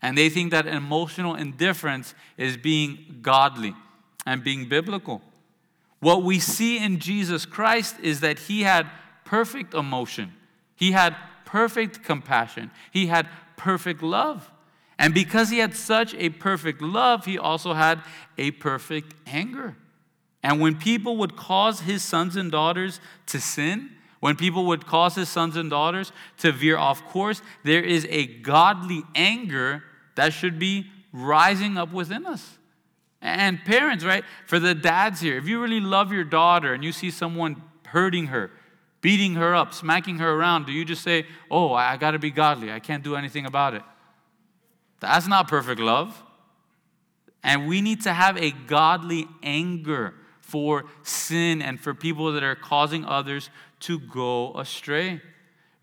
And 0.00 0.16
they 0.16 0.28
think 0.28 0.52
that 0.52 0.68
emotional 0.68 1.34
indifference 1.34 2.14
is 2.36 2.56
being 2.56 3.18
godly 3.20 3.74
and 4.26 4.44
being 4.44 4.68
biblical. 4.68 5.22
What 5.98 6.22
we 6.22 6.38
see 6.38 6.78
in 6.78 7.00
Jesus 7.00 7.44
Christ 7.46 7.96
is 8.00 8.20
that 8.20 8.38
he 8.38 8.62
had 8.62 8.88
perfect 9.24 9.74
emotion, 9.74 10.34
he 10.76 10.92
had 10.92 11.16
perfect 11.44 12.04
compassion, 12.04 12.70
he 12.92 13.06
had 13.06 13.26
perfect 13.56 14.04
love. 14.04 14.52
And 14.98 15.12
because 15.12 15.50
he 15.50 15.58
had 15.58 15.74
such 15.74 16.14
a 16.14 16.30
perfect 16.30 16.80
love, 16.80 17.24
he 17.24 17.38
also 17.38 17.72
had 17.72 18.00
a 18.38 18.52
perfect 18.52 19.14
anger. 19.26 19.76
And 20.42 20.60
when 20.60 20.76
people 20.76 21.16
would 21.16 21.36
cause 21.36 21.80
his 21.80 22.02
sons 22.02 22.36
and 22.36 22.52
daughters 22.52 23.00
to 23.26 23.40
sin, 23.40 23.90
when 24.20 24.36
people 24.36 24.66
would 24.66 24.86
cause 24.86 25.14
his 25.14 25.28
sons 25.28 25.56
and 25.56 25.68
daughters 25.68 26.12
to 26.38 26.52
veer 26.52 26.78
off 26.78 27.04
course, 27.08 27.42
there 27.64 27.82
is 27.82 28.06
a 28.08 28.26
godly 28.26 29.02
anger 29.14 29.82
that 30.14 30.32
should 30.32 30.58
be 30.58 30.86
rising 31.12 31.76
up 31.76 31.92
within 31.92 32.26
us. 32.26 32.58
And 33.20 33.64
parents, 33.64 34.04
right? 34.04 34.24
For 34.46 34.58
the 34.58 34.74
dads 34.74 35.20
here, 35.20 35.38
if 35.38 35.48
you 35.48 35.60
really 35.60 35.80
love 35.80 36.12
your 36.12 36.24
daughter 36.24 36.74
and 36.74 36.84
you 36.84 36.92
see 36.92 37.10
someone 37.10 37.62
hurting 37.86 38.26
her, 38.26 38.50
beating 39.00 39.34
her 39.34 39.54
up, 39.54 39.72
smacking 39.72 40.18
her 40.18 40.30
around, 40.30 40.66
do 40.66 40.72
you 40.72 40.84
just 40.84 41.02
say, 41.02 41.26
Oh, 41.50 41.72
I 41.72 41.96
got 41.96 42.10
to 42.10 42.18
be 42.18 42.30
godly. 42.30 42.70
I 42.70 42.80
can't 42.80 43.02
do 43.02 43.16
anything 43.16 43.46
about 43.46 43.74
it? 43.74 43.82
That's 45.04 45.28
not 45.28 45.48
perfect 45.48 45.80
love. 45.80 46.22
And 47.42 47.68
we 47.68 47.80
need 47.82 48.02
to 48.02 48.12
have 48.12 48.36
a 48.38 48.50
godly 48.50 49.28
anger 49.42 50.14
for 50.40 50.84
sin 51.02 51.60
and 51.60 51.78
for 51.78 51.94
people 51.94 52.32
that 52.32 52.42
are 52.42 52.54
causing 52.54 53.04
others 53.04 53.50
to 53.80 53.98
go 53.98 54.54
astray. 54.54 55.20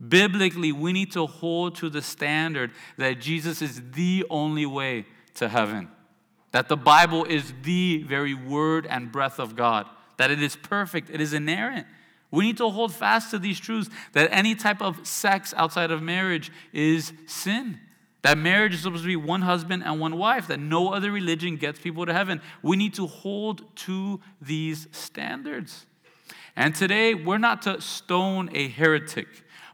Biblically, 0.05 0.71
we 0.71 0.91
need 0.91 1.11
to 1.11 1.27
hold 1.27 1.75
to 1.75 1.89
the 1.89 2.01
standard 2.01 2.71
that 2.97 3.21
Jesus 3.21 3.61
is 3.61 3.81
the 3.91 4.25
only 4.29 4.65
way 4.65 5.05
to 5.35 5.47
heaven, 5.47 5.89
that 6.51 6.67
the 6.67 6.77
Bible 6.77 7.25
is 7.25 7.53
the 7.61 8.03
very 8.03 8.33
word 8.33 8.87
and 8.87 9.11
breath 9.11 9.39
of 9.39 9.55
God, 9.55 9.87
that 10.17 10.31
it 10.31 10.41
is 10.41 10.55
perfect, 10.55 11.11
it 11.11 11.21
is 11.21 11.33
inerrant. 11.33 11.85
We 12.31 12.45
need 12.45 12.57
to 12.57 12.69
hold 12.69 12.93
fast 12.93 13.29
to 13.31 13.39
these 13.39 13.59
truths 13.59 13.89
that 14.13 14.29
any 14.31 14.55
type 14.55 14.81
of 14.81 15.05
sex 15.05 15.53
outside 15.55 15.91
of 15.91 16.01
marriage 16.01 16.51
is 16.73 17.13
sin. 17.27 17.79
That 18.21 18.37
marriage 18.37 18.75
is 18.75 18.81
supposed 18.81 19.03
to 19.03 19.07
be 19.07 19.15
one 19.15 19.41
husband 19.41 19.83
and 19.83 19.99
one 19.99 20.17
wife, 20.17 20.47
that 20.47 20.59
no 20.59 20.93
other 20.93 21.11
religion 21.11 21.57
gets 21.57 21.79
people 21.79 22.05
to 22.05 22.13
heaven. 22.13 22.41
We 22.61 22.77
need 22.77 22.93
to 22.95 23.07
hold 23.07 23.75
to 23.77 24.19
these 24.39 24.87
standards. 24.91 25.87
And 26.55 26.75
today, 26.75 27.13
we're 27.15 27.39
not 27.39 27.63
to 27.63 27.81
stone 27.81 28.49
a 28.53 28.67
heretic, 28.67 29.27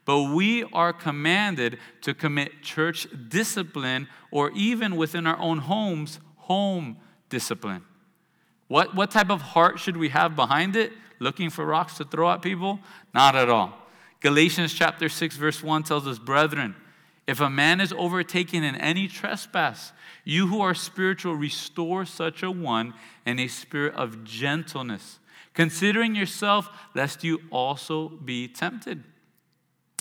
but 0.06 0.34
we 0.34 0.64
are 0.72 0.94
commanded 0.94 1.80
to 2.02 2.14
commit 2.14 2.62
church 2.62 3.08
discipline 3.28 4.08
or 4.32 4.52
even 4.52 4.96
within 4.96 5.28
our 5.28 5.38
own 5.40 5.58
homes, 5.58 6.20
home 6.36 6.98
discipline. 7.30 7.84
What, 8.68 8.96
what 8.96 9.12
type 9.12 9.30
of 9.30 9.42
heart 9.42 9.80
should 9.80 9.98
we 9.98 10.10
have 10.10 10.36
behind 10.36 10.76
it? 10.76 10.94
Looking 11.20 11.50
for 11.50 11.66
rocks 11.66 11.98
to 11.98 12.06
throw 12.06 12.32
at 12.32 12.42
people? 12.42 12.80
Not 13.14 13.36
at 13.36 13.50
all. 13.50 13.74
Galatians 14.20 14.74
chapter 14.74 15.10
6, 15.10 15.36
verse 15.36 15.64
1 15.64 15.84
tells 15.84 16.08
us, 16.08 16.20
Brethren, 16.20 16.76
if 17.28 17.42
a 17.42 17.50
man 17.50 17.82
is 17.82 17.94
overtaken 17.94 18.64
in 18.64 18.76
any 18.76 19.08
trespass, 19.08 19.92
you 20.24 20.48
who 20.48 20.62
are 20.62 20.74
spiritual, 20.74 21.36
restore 21.36 22.06
such 22.06 22.42
a 22.42 22.50
one 22.50 22.94
in 23.26 23.38
a 23.38 23.50
spirit 23.50 23.94
of 23.96 24.24
gentleness, 24.24 25.20
considering 25.54 26.16
yourself, 26.16 26.70
lest 26.96 27.26
you 27.26 27.42
also 27.52 28.08
be 28.10 28.48
tempted. 28.48 29.04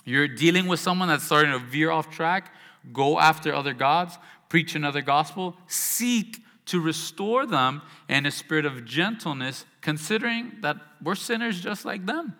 You're 0.04 0.28
dealing 0.28 0.68
with 0.68 0.78
someone 0.78 1.08
that's 1.08 1.24
starting 1.24 1.50
to 1.50 1.58
veer 1.58 1.90
off 1.90 2.10
track, 2.10 2.52
go 2.92 3.18
after 3.18 3.52
other 3.52 3.74
gods, 3.74 4.18
preach 4.48 4.76
another 4.76 5.02
gospel, 5.02 5.56
seek 5.66 6.38
to 6.66 6.80
restore 6.80 7.44
them 7.44 7.82
in 8.08 8.24
a 8.24 8.30
spirit 8.30 8.64
of 8.66 8.84
gentleness, 8.84 9.64
considering 9.80 10.52
that 10.60 10.76
we're 11.02 11.16
sinners 11.16 11.60
just 11.60 11.84
like 11.84 12.06
them, 12.06 12.36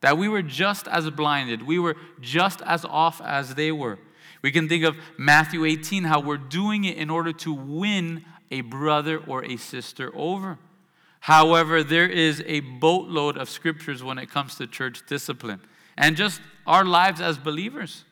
that 0.00 0.16
we 0.16 0.28
were 0.28 0.42
just 0.42 0.88
as 0.88 1.08
blinded, 1.10 1.66
we 1.66 1.78
were 1.78 1.96
just 2.20 2.62
as 2.62 2.86
off 2.86 3.20
as 3.20 3.54
they 3.54 3.70
were. 3.70 3.98
We 4.42 4.50
can 4.50 4.68
think 4.68 4.84
of 4.84 4.96
Matthew 5.18 5.64
18, 5.64 6.04
how 6.04 6.20
we're 6.20 6.36
doing 6.36 6.84
it 6.84 6.96
in 6.96 7.10
order 7.10 7.32
to 7.34 7.52
win 7.52 8.24
a 8.50 8.62
brother 8.62 9.18
or 9.18 9.44
a 9.44 9.56
sister 9.56 10.10
over. 10.14 10.58
However, 11.20 11.84
there 11.84 12.08
is 12.08 12.42
a 12.46 12.60
boatload 12.60 13.36
of 13.36 13.50
scriptures 13.50 14.02
when 14.02 14.18
it 14.18 14.30
comes 14.30 14.54
to 14.56 14.66
church 14.66 15.02
discipline 15.06 15.60
and 15.96 16.16
just 16.16 16.40
our 16.66 16.84
lives 16.84 17.20
as 17.20 17.36
believers. 17.36 18.04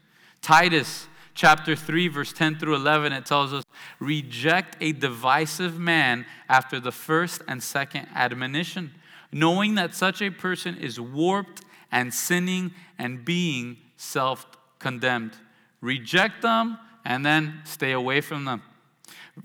Titus 0.42 1.08
chapter 1.34 1.74
3, 1.74 2.08
verse 2.08 2.32
10 2.32 2.58
through 2.58 2.74
11, 2.74 3.12
it 3.12 3.24
tells 3.24 3.54
us 3.54 3.64
reject 3.98 4.76
a 4.80 4.92
divisive 4.92 5.78
man 5.78 6.26
after 6.48 6.78
the 6.78 6.92
first 6.92 7.40
and 7.48 7.62
second 7.62 8.06
admonition, 8.14 8.92
knowing 9.32 9.74
that 9.76 9.94
such 9.94 10.20
a 10.20 10.30
person 10.30 10.76
is 10.76 11.00
warped 11.00 11.62
and 11.90 12.12
sinning 12.12 12.72
and 12.98 13.24
being 13.24 13.78
self 13.96 14.46
condemned 14.78 15.32
reject 15.80 16.42
them, 16.42 16.78
and 17.04 17.24
then 17.24 17.60
stay 17.64 17.92
away 17.92 18.20
from 18.20 18.44
them. 18.44 18.62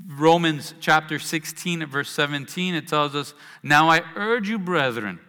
Romans 0.08 0.74
chapter 0.80 1.19
16, 1.19 1.86
verse 1.86 2.10
17, 2.10 2.76
it 2.76 2.88
tells 2.88 3.15
us, 3.15 3.34
Now 3.62 3.89
I 3.89 4.02
urge 4.15 4.50
you, 4.50 4.58
brethren, 4.58 5.19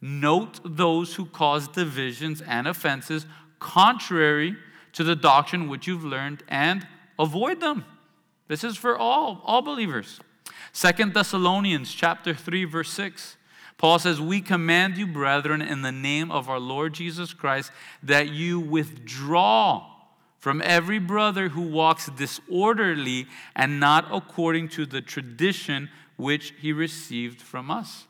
note 0.00 0.60
those 0.64 1.14
who 1.14 1.26
cause 1.26 1.68
divisions 1.68 2.40
and 2.40 2.66
offenses 2.66 3.26
contrary 3.58 4.56
to 4.92 5.04
the 5.04 5.16
doctrine 5.16 5.68
which 5.68 5.86
you've 5.86 6.04
learned 6.04 6.42
and 6.48 6.86
avoid 7.18 7.60
them. 7.60 7.84
This 8.48 8.64
is 8.64 8.76
for 8.76 8.96
all, 8.96 9.40
all 9.44 9.62
believers. 9.62 10.20
Second 10.72 11.14
Thessalonians 11.14 11.92
chapter 11.92 12.34
3, 12.34 12.64
verse 12.64 12.90
6. 12.90 13.36
Paul 13.78 13.98
says, 13.98 14.20
We 14.20 14.40
command 14.40 14.96
you, 14.96 15.06
brethren, 15.06 15.60
in 15.60 15.82
the 15.82 15.92
name 15.92 16.30
of 16.30 16.48
our 16.48 16.60
Lord 16.60 16.92
Jesus 16.94 17.34
Christ, 17.34 17.72
that 18.02 18.28
you 18.28 18.60
withdraw 18.60 19.91
from 20.42 20.60
every 20.64 20.98
brother 20.98 21.50
who 21.50 21.60
walks 21.60 22.08
disorderly 22.08 23.28
and 23.54 23.78
not 23.78 24.04
according 24.10 24.68
to 24.68 24.84
the 24.84 25.00
tradition 25.00 25.88
which 26.16 26.52
he 26.60 26.72
received 26.72 27.40
from 27.40 27.70
us? 27.70 28.08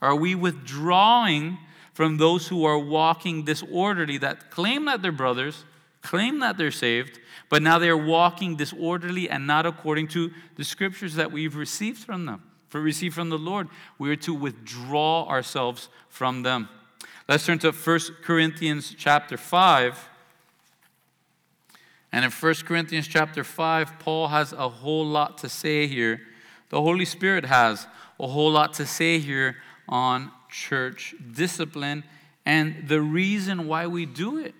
Are 0.00 0.16
we 0.16 0.34
withdrawing 0.34 1.58
from 1.92 2.16
those 2.16 2.48
who 2.48 2.64
are 2.64 2.78
walking 2.78 3.44
disorderly 3.44 4.16
that 4.16 4.50
claim 4.50 4.86
that 4.86 5.02
they're 5.02 5.12
brothers, 5.12 5.66
claim 6.00 6.38
that 6.40 6.56
they're 6.56 6.70
saved, 6.70 7.20
but 7.50 7.60
now 7.60 7.78
they're 7.78 7.98
walking 7.98 8.56
disorderly 8.56 9.28
and 9.28 9.46
not 9.46 9.66
according 9.66 10.08
to 10.08 10.30
the 10.56 10.64
scriptures 10.64 11.16
that 11.16 11.30
we've 11.30 11.54
received 11.54 11.98
from 11.98 12.24
them, 12.24 12.42
for 12.70 12.80
received 12.80 13.14
from 13.14 13.28
the 13.28 13.36
Lord? 13.36 13.68
We 13.98 14.10
are 14.10 14.16
to 14.16 14.32
withdraw 14.32 15.28
ourselves 15.28 15.90
from 16.08 16.44
them. 16.44 16.70
Let's 17.28 17.44
turn 17.44 17.58
to 17.58 17.72
1 17.72 18.00
Corinthians 18.22 18.94
chapter 18.96 19.36
5. 19.36 20.13
And 22.14 22.24
in 22.24 22.30
1 22.30 22.54
Corinthians 22.64 23.08
chapter 23.08 23.42
5, 23.42 23.98
Paul 23.98 24.28
has 24.28 24.52
a 24.52 24.68
whole 24.68 25.04
lot 25.04 25.38
to 25.38 25.48
say 25.48 25.88
here. 25.88 26.20
The 26.68 26.80
Holy 26.80 27.06
Spirit 27.06 27.44
has 27.44 27.88
a 28.20 28.28
whole 28.28 28.52
lot 28.52 28.74
to 28.74 28.86
say 28.86 29.18
here 29.18 29.56
on 29.88 30.30
church 30.48 31.16
discipline 31.32 32.04
and 32.46 32.86
the 32.86 33.00
reason 33.00 33.66
why 33.66 33.88
we 33.88 34.06
do 34.06 34.38
it. 34.38 34.54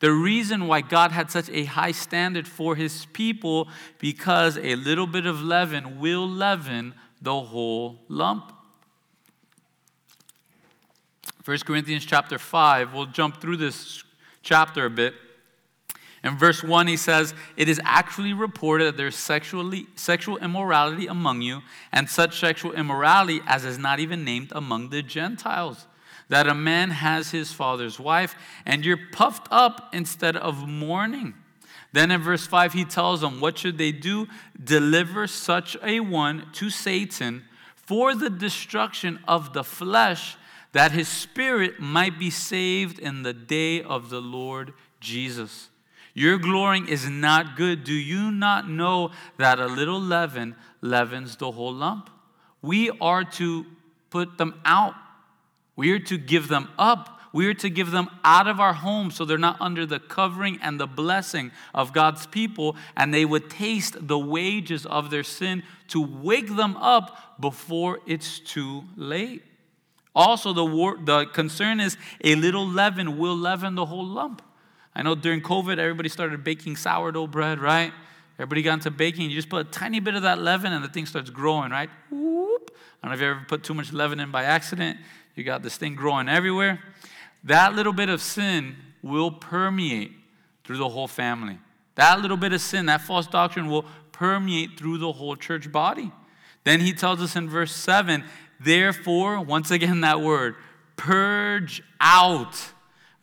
The 0.00 0.12
reason 0.12 0.66
why 0.66 0.80
God 0.80 1.12
had 1.12 1.30
such 1.30 1.50
a 1.50 1.64
high 1.64 1.92
standard 1.92 2.48
for 2.48 2.74
his 2.74 3.04
people 3.12 3.68
because 3.98 4.56
a 4.56 4.74
little 4.74 5.06
bit 5.06 5.26
of 5.26 5.42
leaven 5.42 6.00
will 6.00 6.26
leaven 6.26 6.94
the 7.20 7.38
whole 7.38 7.98
lump. 8.08 8.50
1 11.44 11.58
Corinthians 11.66 12.06
chapter 12.06 12.38
5, 12.38 12.94
we'll 12.94 13.04
jump 13.04 13.42
through 13.42 13.58
this 13.58 14.02
chapter 14.42 14.86
a 14.86 14.90
bit. 14.90 15.12
In 16.24 16.38
verse 16.38 16.62
1, 16.62 16.86
he 16.86 16.96
says, 16.96 17.34
It 17.54 17.68
is 17.68 17.78
actually 17.84 18.32
reported 18.32 18.86
that 18.86 18.96
there's 18.96 19.14
sexually, 19.14 19.86
sexual 19.94 20.38
immorality 20.38 21.06
among 21.06 21.42
you, 21.42 21.60
and 21.92 22.08
such 22.08 22.40
sexual 22.40 22.72
immorality 22.72 23.42
as 23.46 23.66
is 23.66 23.76
not 23.76 24.00
even 24.00 24.24
named 24.24 24.50
among 24.52 24.88
the 24.88 25.02
Gentiles. 25.02 25.86
That 26.30 26.48
a 26.48 26.54
man 26.54 26.90
has 26.90 27.30
his 27.30 27.52
father's 27.52 28.00
wife, 28.00 28.34
and 28.64 28.86
you're 28.86 28.98
puffed 29.12 29.48
up 29.50 29.90
instead 29.92 30.34
of 30.34 30.66
mourning. 30.66 31.34
Then 31.92 32.10
in 32.10 32.22
verse 32.22 32.46
5, 32.46 32.72
he 32.72 32.86
tells 32.86 33.20
them, 33.20 33.38
What 33.38 33.58
should 33.58 33.76
they 33.76 33.92
do? 33.92 34.26
Deliver 34.62 35.26
such 35.26 35.76
a 35.82 36.00
one 36.00 36.46
to 36.54 36.70
Satan 36.70 37.44
for 37.74 38.14
the 38.14 38.30
destruction 38.30 39.20
of 39.28 39.52
the 39.52 39.62
flesh, 39.62 40.38
that 40.72 40.92
his 40.92 41.06
spirit 41.06 41.80
might 41.80 42.18
be 42.18 42.30
saved 42.30 42.98
in 42.98 43.24
the 43.24 43.34
day 43.34 43.82
of 43.82 44.08
the 44.08 44.22
Lord 44.22 44.72
Jesus. 45.00 45.68
Your 46.14 46.38
glorying 46.38 46.86
is 46.86 47.08
not 47.10 47.56
good. 47.56 47.82
Do 47.82 47.92
you 47.92 48.30
not 48.30 48.70
know 48.70 49.10
that 49.36 49.58
a 49.58 49.66
little 49.66 50.00
leaven 50.00 50.54
leavens 50.80 51.36
the 51.36 51.50
whole 51.50 51.74
lump? 51.74 52.08
We 52.62 52.90
are 53.00 53.24
to 53.24 53.66
put 54.10 54.38
them 54.38 54.60
out. 54.64 54.94
We 55.74 55.90
are 55.90 55.98
to 55.98 56.16
give 56.16 56.46
them 56.46 56.68
up. 56.78 57.20
We 57.32 57.48
are 57.48 57.54
to 57.54 57.68
give 57.68 57.90
them 57.90 58.08
out 58.22 58.46
of 58.46 58.60
our 58.60 58.74
home 58.74 59.10
so 59.10 59.24
they're 59.24 59.38
not 59.38 59.60
under 59.60 59.84
the 59.84 59.98
covering 59.98 60.60
and 60.62 60.78
the 60.78 60.86
blessing 60.86 61.50
of 61.74 61.92
God's 61.92 62.28
people, 62.28 62.76
and 62.96 63.12
they 63.12 63.24
would 63.24 63.50
taste 63.50 64.06
the 64.06 64.16
wages 64.16 64.86
of 64.86 65.10
their 65.10 65.24
sin 65.24 65.64
to 65.88 66.00
wake 66.00 66.54
them 66.54 66.76
up 66.76 67.40
before 67.40 67.98
it's 68.06 68.38
too 68.38 68.84
late. 68.94 69.42
Also, 70.14 70.52
the, 70.52 70.64
war, 70.64 70.96
the 71.02 71.26
concern 71.26 71.80
is 71.80 71.96
a 72.22 72.36
little 72.36 72.68
leaven 72.68 73.18
will 73.18 73.36
leaven 73.36 73.74
the 73.74 73.86
whole 73.86 74.06
lump. 74.06 74.40
I 74.94 75.02
know 75.02 75.14
during 75.14 75.40
COVID, 75.40 75.78
everybody 75.78 76.08
started 76.08 76.44
baking 76.44 76.76
sourdough 76.76 77.26
bread, 77.26 77.58
right? 77.58 77.92
Everybody 78.38 78.62
got 78.62 78.74
into 78.74 78.90
baking. 78.90 79.30
You 79.30 79.36
just 79.36 79.48
put 79.48 79.66
a 79.66 79.70
tiny 79.70 80.00
bit 80.00 80.14
of 80.14 80.22
that 80.22 80.38
leaven 80.38 80.72
and 80.72 80.84
the 80.84 80.88
thing 80.88 81.06
starts 81.06 81.30
growing, 81.30 81.70
right? 81.70 81.90
Whoop. 82.10 82.70
I 83.02 83.06
don't 83.06 83.10
know 83.10 83.14
if 83.14 83.20
you 83.20 83.30
ever 83.30 83.44
put 83.48 83.62
too 83.62 83.74
much 83.74 83.92
leaven 83.92 84.20
in 84.20 84.30
by 84.30 84.44
accident. 84.44 84.98
You 85.34 85.44
got 85.44 85.62
this 85.62 85.76
thing 85.76 85.94
growing 85.94 86.28
everywhere. 86.28 86.80
That 87.44 87.74
little 87.74 87.92
bit 87.92 88.08
of 88.08 88.20
sin 88.20 88.76
will 89.02 89.30
permeate 89.30 90.12
through 90.64 90.78
the 90.78 90.88
whole 90.88 91.08
family. 91.08 91.58
That 91.96 92.20
little 92.20 92.36
bit 92.36 92.52
of 92.52 92.60
sin, 92.60 92.86
that 92.86 93.02
false 93.02 93.26
doctrine 93.26 93.68
will 93.68 93.84
permeate 94.12 94.78
through 94.78 94.98
the 94.98 95.12
whole 95.12 95.36
church 95.36 95.70
body. 95.70 96.10
Then 96.64 96.80
he 96.80 96.92
tells 96.92 97.20
us 97.20 97.36
in 97.36 97.48
verse 97.48 97.74
7 97.74 98.24
Therefore, 98.60 99.40
once 99.40 99.70
again, 99.70 100.00
that 100.00 100.20
word, 100.20 100.54
purge 100.96 101.82
out 102.00 102.56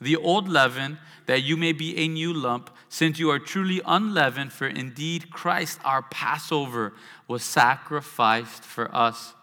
the 0.01 0.15
old 0.15 0.49
leaven, 0.49 0.97
that 1.27 1.43
you 1.43 1.55
may 1.55 1.71
be 1.71 1.95
a 1.97 2.07
new 2.07 2.33
lump, 2.33 2.69
since 2.89 3.19
you 3.19 3.29
are 3.29 3.39
truly 3.39 3.79
unleavened, 3.85 4.51
for 4.51 4.67
indeed 4.67 5.29
Christ, 5.29 5.79
our 5.85 6.01
Passover, 6.01 6.93
was 7.27 7.43
sacrificed 7.43 8.63
for 8.63 8.93
us. 8.93 9.33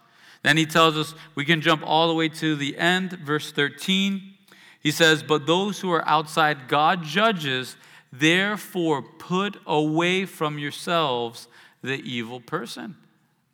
Then 0.42 0.56
he 0.56 0.66
tells 0.66 0.96
us, 0.96 1.14
we 1.34 1.44
can 1.44 1.60
jump 1.60 1.82
all 1.84 2.08
the 2.08 2.14
way 2.14 2.28
to 2.28 2.56
the 2.56 2.76
end, 2.76 3.12
verse 3.12 3.52
13. 3.52 4.34
He 4.80 4.90
says, 4.90 5.22
But 5.22 5.46
those 5.46 5.80
who 5.80 5.90
are 5.92 6.06
outside 6.06 6.68
God 6.68 7.02
judges, 7.02 7.76
therefore 8.12 9.02
put 9.02 9.58
away 9.66 10.26
from 10.26 10.58
yourselves 10.58 11.48
the 11.82 12.00
evil 12.00 12.40
person. 12.40 12.96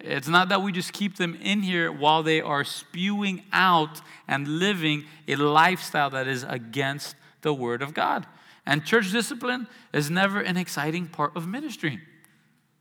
It's 0.06 0.28
not 0.28 0.50
that 0.50 0.60
we 0.60 0.70
just 0.70 0.92
keep 0.92 1.16
them 1.16 1.34
in 1.40 1.62
here 1.62 1.90
while 1.90 2.22
they 2.22 2.42
are 2.42 2.62
spewing 2.62 3.42
out 3.52 4.02
and 4.28 4.46
living 4.46 5.04
a 5.26 5.36
lifestyle 5.36 6.10
that 6.10 6.28
is 6.28 6.44
against 6.46 7.16
the 7.40 7.54
Word 7.54 7.80
of 7.80 7.94
God. 7.94 8.26
And 8.66 8.84
church 8.84 9.10
discipline 9.10 9.66
is 9.94 10.10
never 10.10 10.40
an 10.40 10.58
exciting 10.58 11.06
part 11.06 11.34
of 11.34 11.48
ministry. 11.48 12.00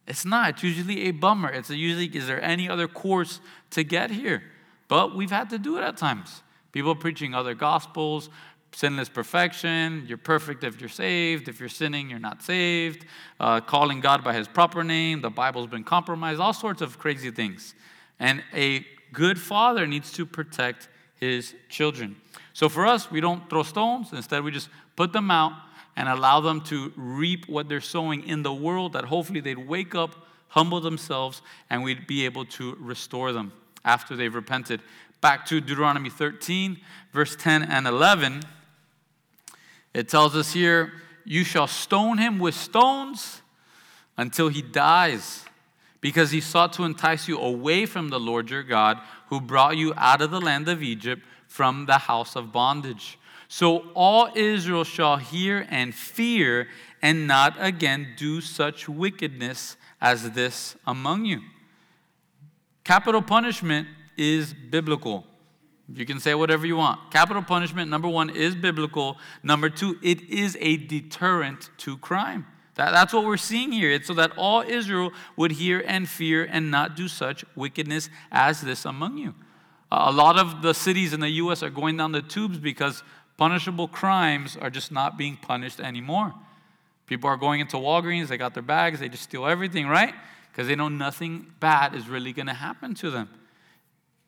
It's 0.05 0.25
not. 0.25 0.49
It's 0.49 0.63
usually 0.63 1.03
a 1.03 1.11
bummer. 1.11 1.49
It's 1.49 1.69
usually, 1.69 2.07
is 2.07 2.27
there 2.27 2.41
any 2.41 2.67
other 2.67 2.89
course 2.89 3.39
to 3.69 3.85
get 3.85 4.11
here? 4.11 4.43
But 4.89 5.15
we've 5.15 5.31
had 5.31 5.49
to 5.51 5.57
do 5.57 5.77
it 5.77 5.81
at 5.81 5.95
times. 5.95 6.43
People 6.73 6.93
preaching 6.93 7.33
other 7.33 7.53
gospels, 7.53 8.29
sinless 8.73 9.07
perfection, 9.07 10.03
you're 10.07 10.17
perfect 10.17 10.63
if 10.63 10.81
you're 10.81 10.89
saved, 10.89 11.47
if 11.47 11.59
you're 11.59 11.69
sinning, 11.69 12.09
you're 12.09 12.19
not 12.19 12.41
saved, 12.41 13.05
uh, 13.39 13.61
calling 13.61 13.99
God 13.99 14.23
by 14.23 14.33
his 14.33 14.47
proper 14.47 14.83
name, 14.83 15.21
the 15.21 15.29
Bible's 15.29 15.67
been 15.67 15.83
compromised, 15.83 16.39
all 16.39 16.53
sorts 16.53 16.81
of 16.81 16.97
crazy 16.97 17.31
things. 17.31 17.75
And 18.19 18.43
a 18.53 18.85
good 19.11 19.39
father 19.39 19.85
needs 19.85 20.11
to 20.13 20.25
protect 20.25 20.89
his 21.19 21.53
children. 21.69 22.15
So 22.53 22.67
for 22.67 22.85
us, 22.85 23.11
we 23.11 23.21
don't 23.21 23.47
throw 23.49 23.63
stones, 23.63 24.11
instead, 24.11 24.43
we 24.43 24.51
just 24.51 24.69
put 24.95 25.13
them 25.13 25.29
out 25.31 25.53
and 25.95 26.09
allow 26.09 26.39
them 26.39 26.61
to 26.61 26.91
reap 26.95 27.47
what 27.47 27.69
they're 27.69 27.81
sowing 27.81 28.27
in 28.27 28.41
the 28.41 28.53
world, 28.53 28.93
that 28.93 29.05
hopefully 29.05 29.39
they'd 29.39 29.67
wake 29.67 29.93
up, 29.93 30.27
humble 30.49 30.81
themselves, 30.81 31.41
and 31.69 31.83
we'd 31.83 32.07
be 32.07 32.25
able 32.25 32.45
to 32.45 32.75
restore 32.79 33.31
them 33.31 33.53
after 33.85 34.15
they've 34.15 34.33
repented. 34.33 34.81
Back 35.21 35.45
to 35.45 35.61
Deuteronomy 35.61 36.09
13, 36.09 36.79
verse 37.13 37.35
10 37.35 37.63
and 37.63 37.87
11. 37.87 38.41
It 39.93 40.09
tells 40.09 40.35
us 40.35 40.53
here, 40.53 40.93
You 41.25 41.43
shall 41.43 41.67
stone 41.67 42.17
him 42.17 42.39
with 42.39 42.55
stones 42.55 43.41
until 44.17 44.49
he 44.49 44.61
dies, 44.61 45.45
because 46.01 46.31
he 46.31 46.41
sought 46.41 46.73
to 46.73 46.83
entice 46.83 47.27
you 47.27 47.39
away 47.39 47.85
from 47.85 48.09
the 48.09 48.19
Lord 48.19 48.49
your 48.49 48.63
God, 48.63 48.99
who 49.27 49.39
brought 49.39 49.77
you 49.77 49.93
out 49.95 50.21
of 50.21 50.31
the 50.31 50.41
land 50.41 50.67
of 50.67 50.83
Egypt 50.83 51.23
from 51.47 51.85
the 51.85 51.97
house 51.97 52.35
of 52.35 52.51
bondage. 52.51 53.17
So 53.47 53.85
all 53.93 54.29
Israel 54.35 54.83
shall 54.83 55.17
hear 55.17 55.67
and 55.69 55.93
fear, 55.93 56.67
and 57.01 57.27
not 57.27 57.55
again 57.59 58.13
do 58.17 58.41
such 58.41 58.89
wickedness 58.89 59.77
as 60.01 60.31
this 60.31 60.75
among 60.87 61.25
you. 61.25 61.41
Capital 62.83 63.21
punishment 63.21 63.87
is 64.17 64.53
biblical. 64.53 65.25
You 65.95 66.05
can 66.05 66.19
say 66.19 66.33
whatever 66.33 66.65
you 66.65 66.77
want. 66.77 67.11
Capital 67.11 67.43
punishment, 67.43 67.89
number 67.89 68.07
one, 68.07 68.29
is 68.29 68.55
biblical. 68.55 69.17
Number 69.43 69.69
two, 69.69 69.97
it 70.01 70.21
is 70.29 70.57
a 70.59 70.77
deterrent 70.77 71.69
to 71.79 71.97
crime. 71.97 72.47
That, 72.75 72.91
that's 72.91 73.13
what 73.13 73.25
we're 73.25 73.37
seeing 73.37 73.71
here. 73.71 73.91
It's 73.91 74.07
so 74.07 74.15
that 74.15 74.31
all 74.35 74.61
Israel 74.61 75.11
would 75.35 75.51
hear 75.51 75.83
and 75.85 76.09
fear 76.09 76.43
and 76.43 76.71
not 76.71 76.95
do 76.95 77.07
such 77.07 77.45
wickedness 77.55 78.09
as 78.31 78.61
this 78.61 78.85
among 78.85 79.17
you. 79.17 79.35
a 79.91 80.11
lot 80.11 80.39
of 80.39 80.63
the 80.63 80.73
cities 80.73 81.13
in 81.13 81.19
the 81.19 81.29
U.S. 81.29 81.61
are 81.61 81.69
going 81.69 81.97
down 81.97 82.11
the 82.11 82.23
tubes 82.23 82.57
because 82.57 83.03
punishable 83.37 83.87
crimes 83.87 84.57
are 84.57 84.71
just 84.71 84.91
not 84.91 85.17
being 85.17 85.37
punished 85.37 85.79
anymore. 85.79 86.33
People 87.05 87.29
are 87.29 87.37
going 87.37 87.59
into 87.59 87.77
Walgreens, 87.77 88.27
they 88.27 88.37
got 88.37 88.55
their 88.55 88.63
bags, 88.63 88.99
they 88.99 89.09
just 89.09 89.23
steal 89.23 89.45
everything, 89.45 89.87
right? 89.87 90.15
Because 90.51 90.67
they 90.67 90.75
know 90.75 90.87
nothing 90.87 91.45
bad 91.59 91.93
is 91.93 92.07
really 92.07 92.33
going 92.33 92.47
to 92.47 92.53
happen 92.53 92.95
to 92.95 93.11
them. 93.11 93.29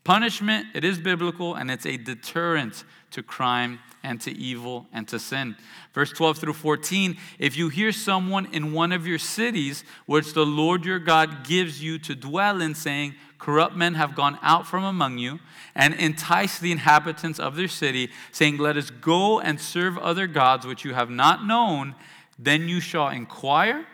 Punishment, 0.05 0.67
it 0.75 0.83
is 0.83 0.99
biblical 0.99 1.55
and 1.55 1.71
it's 1.71 1.87
a 1.87 1.97
deterrent 1.97 2.83
to 3.09 3.23
crime 3.23 3.79
and 4.03 4.21
to 4.21 4.31
evil 4.31 4.85
and 4.93 5.07
to 5.07 5.17
sin. 5.17 5.55
Verse 5.93 6.11
12 6.11 6.37
through 6.37 6.53
14 6.53 7.17
If 7.39 7.57
you 7.57 7.69
hear 7.69 7.91
someone 7.91 8.45
in 8.53 8.71
one 8.71 8.91
of 8.91 9.07
your 9.07 9.17
cities, 9.17 9.83
which 10.05 10.33
the 10.33 10.45
Lord 10.45 10.85
your 10.85 10.99
God 10.99 11.43
gives 11.43 11.83
you 11.83 11.97
to 11.99 12.13
dwell 12.13 12.61
in, 12.61 12.75
saying, 12.75 13.15
Corrupt 13.39 13.75
men 13.75 13.95
have 13.95 14.13
gone 14.13 14.37
out 14.43 14.67
from 14.67 14.83
among 14.83 15.17
you, 15.17 15.39
and 15.73 15.95
entice 15.95 16.59
the 16.59 16.71
inhabitants 16.71 17.39
of 17.39 17.55
their 17.55 17.67
city, 17.67 18.11
saying, 18.31 18.57
Let 18.57 18.77
us 18.77 18.91
go 18.91 19.39
and 19.39 19.59
serve 19.59 19.97
other 19.97 20.27
gods 20.27 20.67
which 20.67 20.85
you 20.85 20.93
have 20.93 21.09
not 21.09 21.43
known, 21.43 21.95
then 22.37 22.69
you 22.69 22.79
shall 22.79 23.09
inquire, 23.09 23.87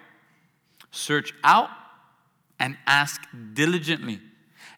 search 0.91 1.33
out, 1.41 1.69
and 2.59 2.77
ask 2.85 3.21
diligently 3.53 4.19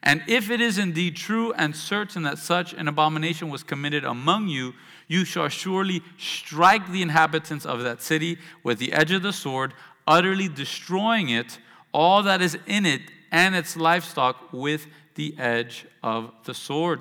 and 0.04 0.22
if 0.28 0.52
it 0.52 0.60
is 0.60 0.78
indeed 0.78 1.16
true 1.16 1.54
and 1.54 1.74
certain 1.74 2.24
that 2.24 2.38
such 2.38 2.74
an 2.74 2.90
abomination 2.90 3.50
was 3.50 3.64
committed 3.64 4.04
among 4.04 4.50
you, 4.50 4.74
you 5.08 5.24
shall 5.24 5.48
surely 5.48 6.02
strike 6.18 6.92
the 6.92 7.02
inhabitants 7.02 7.66
of 7.66 7.84
that 7.84 8.02
city 8.02 8.38
with 8.64 8.80
the 8.80 8.92
edge 8.92 9.12
of 9.12 9.24
the 9.24 9.32
sword, 9.32 9.74
utterly 10.06 10.50
destroying 10.50 11.30
it, 11.30 11.58
all 11.94 12.22
that 12.24 12.42
is 12.42 12.58
in 12.68 12.86
it, 12.86 13.02
and 13.32 13.56
its 13.56 13.78
livestock 13.78 14.52
with 14.52 14.88
the 15.16 15.36
edge 15.40 15.86
of 16.04 16.32
the 16.44 16.54
sword. 16.54 17.00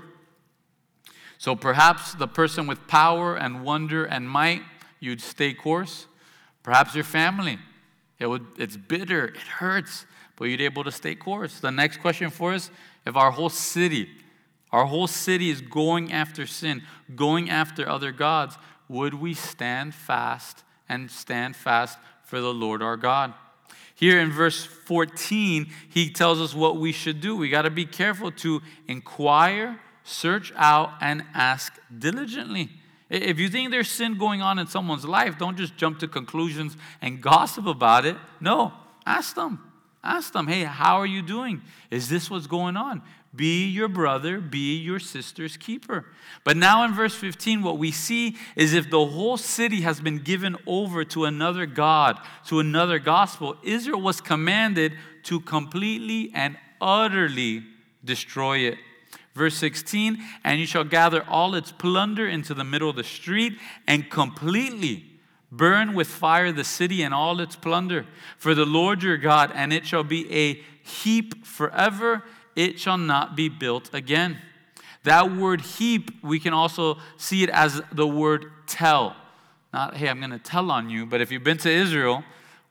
So 1.39 1.57
perhaps 1.57 2.15
the 2.15 2.29
person 2.29 2.69
with 2.69 2.87
power 2.87 3.35
and 3.37 3.65
wonder 3.65 4.05
and 4.05 4.31
might, 4.31 4.63
you'd 5.01 5.21
stay 5.21 5.55
course. 5.55 6.07
Perhaps 6.63 6.95
your 6.95 7.03
family, 7.03 7.59
it 8.21 8.27
would, 8.27 8.47
it's 8.59 8.77
bitter, 8.77 9.27
it 9.27 9.37
hurts, 9.37 10.07
but 10.37 10.45
you'd 10.45 10.61
able 10.61 10.85
to 10.85 10.93
stay 10.93 11.17
course. 11.17 11.59
The 11.59 11.73
next 11.73 11.99
question 11.99 12.31
for 12.31 12.53
us 12.53 12.71
if 13.07 13.17
our 13.17 13.31
whole 13.31 13.51
city, 13.51 14.09
our 14.71 14.87
whole 14.87 15.07
city 15.07 15.51
is 15.51 15.61
going 15.61 16.13
after 16.13 16.47
sin, 16.47 16.83
going 17.15 17.51
after 17.51 17.89
other 17.89 18.13
gods, 18.13 18.57
would 18.89 19.15
we 19.15 19.35
stand 19.35 19.95
fast 19.95 20.65
and 20.89 21.11
stand 21.11 21.57
fast 21.57 21.99
for 22.25 22.41
the 22.41 22.53
Lord 22.53 22.83
our 22.83 22.97
God? 22.97 23.35
Here 23.95 24.19
in 24.21 24.31
verse 24.31 24.65
14, 24.65 25.71
he 25.89 26.11
tells 26.11 26.41
us 26.41 26.55
what 26.55 26.77
we 26.77 26.93
should 26.93 27.21
do. 27.21 27.37
We 27.37 27.49
got 27.49 27.63
to 27.63 27.71
be 27.71 27.87
careful 27.87 28.33
to 28.33 28.61
inquire, 28.89 29.81
search 30.03 30.53
out, 30.57 30.91
and 31.01 31.25
ask 31.35 31.79
diligently. 31.97 32.71
If 33.09 33.39
you 33.39 33.49
think 33.49 33.71
there's 33.71 33.91
sin 33.91 34.17
going 34.17 34.41
on 34.41 34.59
in 34.59 34.67
someone's 34.67 35.05
life, 35.05 35.39
don't 35.39 35.57
just 35.57 35.77
jump 35.77 35.99
to 36.01 36.09
conclusions 36.09 36.77
and 37.01 37.21
gossip 37.21 37.67
about 37.67 38.07
it. 38.07 38.17
No, 38.41 38.73
ask 39.05 39.35
them. 39.35 39.72
Ask 40.05 40.33
them, 40.33 40.49
hey, 40.49 40.65
how 40.65 40.97
are 40.97 41.07
you 41.07 41.23
doing? 41.23 41.63
Is 41.91 42.09
this 42.09 42.29
what's 42.29 42.49
going 42.49 42.77
on? 42.77 43.03
Be 43.35 43.67
your 43.67 43.89
brother, 43.89 44.41
be 44.41 44.77
your 44.77 44.99
sister's 44.99 45.57
keeper. 45.57 46.05
But 46.45 46.57
now 46.57 46.85
in 46.85 46.93
verse 46.93 47.15
15, 47.15 47.63
what 47.63 47.79
we 47.79 47.91
see 47.91 48.37
is 48.57 48.75
if 48.75 48.91
the 48.91 49.07
whole 49.07 49.37
city 49.37 49.83
has 49.83 50.01
been 50.01 50.19
given 50.19 50.57
over 50.67 51.05
to 51.07 51.25
another 51.25 51.65
God, 51.65 52.19
to 52.49 52.59
another 52.61 52.99
gospel, 52.99 53.57
Israel 53.63 54.01
was 54.01 54.21
commanded 54.21 54.95
to 55.25 55.41
completely 55.41 56.31
and 56.35 56.59
utterly 56.81 57.63
destroy 58.05 58.59
it. 58.59 58.79
Verse 59.35 59.55
16, 59.55 60.23
and 60.45 60.61
you 60.61 60.67
shall 60.67 60.85
gather 60.85 61.25
all 61.27 61.55
its 61.55 61.73
plunder 61.73 62.29
into 62.29 62.53
the 62.53 62.65
middle 62.65 62.91
of 62.91 62.97
the 62.97 63.05
street 63.05 63.59
and 63.87 64.11
completely 64.11 65.12
Burn 65.55 65.93
with 65.93 66.09
fire 66.09 66.51
the 66.51 66.65
city 66.65 67.03
and 67.03 67.13
all 67.13 67.39
its 67.39 67.57
plunder 67.57 68.07
for 68.39 68.55
the 68.55 68.65
Lord 68.65 69.03
your 69.03 69.19
God, 69.19 69.53
and 69.55 69.71
it 69.71 69.85
shall 69.85 70.03
be 70.03 70.33
a 70.35 70.55
heap 70.83 71.45
forever. 71.45 72.25
It 72.57 72.81
shall 72.81 72.97
not 72.97 73.37
be 73.37 73.51
built 73.51 73.93
again. 73.93 74.39
That 75.05 75.31
word 75.31 75.61
heap, 75.61 76.11
we 76.25 76.41
can 76.41 76.55
also 76.55 76.97
see 77.19 77.43
it 77.43 77.51
as 77.51 77.83
the 77.93 78.07
word 78.07 78.47
tell. 78.67 79.15
Not, 79.75 79.97
hey, 79.97 80.09
I'm 80.09 80.21
going 80.21 80.31
to 80.31 80.39
tell 80.39 80.71
on 80.71 80.89
you, 80.89 81.05
but 81.05 81.21
if 81.21 81.31
you've 81.31 81.45
been 81.45 81.59
to 81.59 81.71
Israel 81.71 82.25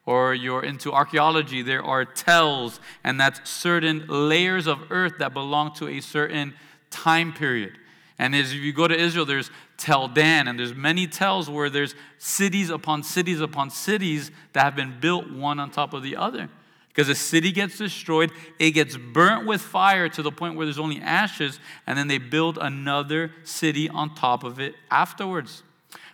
or 0.07 0.33
you're 0.33 0.63
into 0.63 0.91
archaeology, 0.91 1.61
there 1.61 1.83
are 1.83 2.03
tells, 2.03 2.79
and 3.03 3.19
that's 3.19 3.47
certain 3.47 4.07
layers 4.07 4.65
of 4.65 4.91
earth 4.91 5.19
that 5.19 5.35
belong 5.35 5.75
to 5.75 5.87
a 5.87 5.99
certain 5.99 6.55
time 6.89 7.31
period. 7.31 7.73
And 8.17 8.35
as 8.35 8.53
if 8.53 8.59
you 8.59 8.73
go 8.73 8.87
to 8.87 8.95
Israel, 8.95 9.25
there's 9.25 9.51
Tel 9.81 10.07
Dan, 10.07 10.47
and 10.47 10.59
there's 10.59 10.75
many 10.75 11.07
tells 11.07 11.49
where 11.49 11.67
there's 11.67 11.95
cities 12.19 12.69
upon 12.69 13.01
cities 13.01 13.41
upon 13.41 13.71
cities 13.71 14.29
that 14.53 14.63
have 14.63 14.75
been 14.75 14.99
built 14.99 15.31
one 15.31 15.59
on 15.59 15.71
top 15.71 15.95
of 15.95 16.03
the 16.03 16.15
other. 16.15 16.49
Because 16.89 17.09
a 17.09 17.15
city 17.15 17.51
gets 17.51 17.79
destroyed, 17.79 18.31
it 18.59 18.71
gets 18.71 18.95
burnt 18.95 19.47
with 19.47 19.59
fire 19.59 20.07
to 20.09 20.21
the 20.21 20.31
point 20.31 20.55
where 20.55 20.67
there's 20.67 20.77
only 20.77 21.01
ashes, 21.01 21.59
and 21.87 21.97
then 21.97 22.07
they 22.07 22.19
build 22.19 22.59
another 22.61 23.31
city 23.43 23.89
on 23.89 24.13
top 24.13 24.43
of 24.43 24.59
it 24.59 24.75
afterwards. 24.91 25.63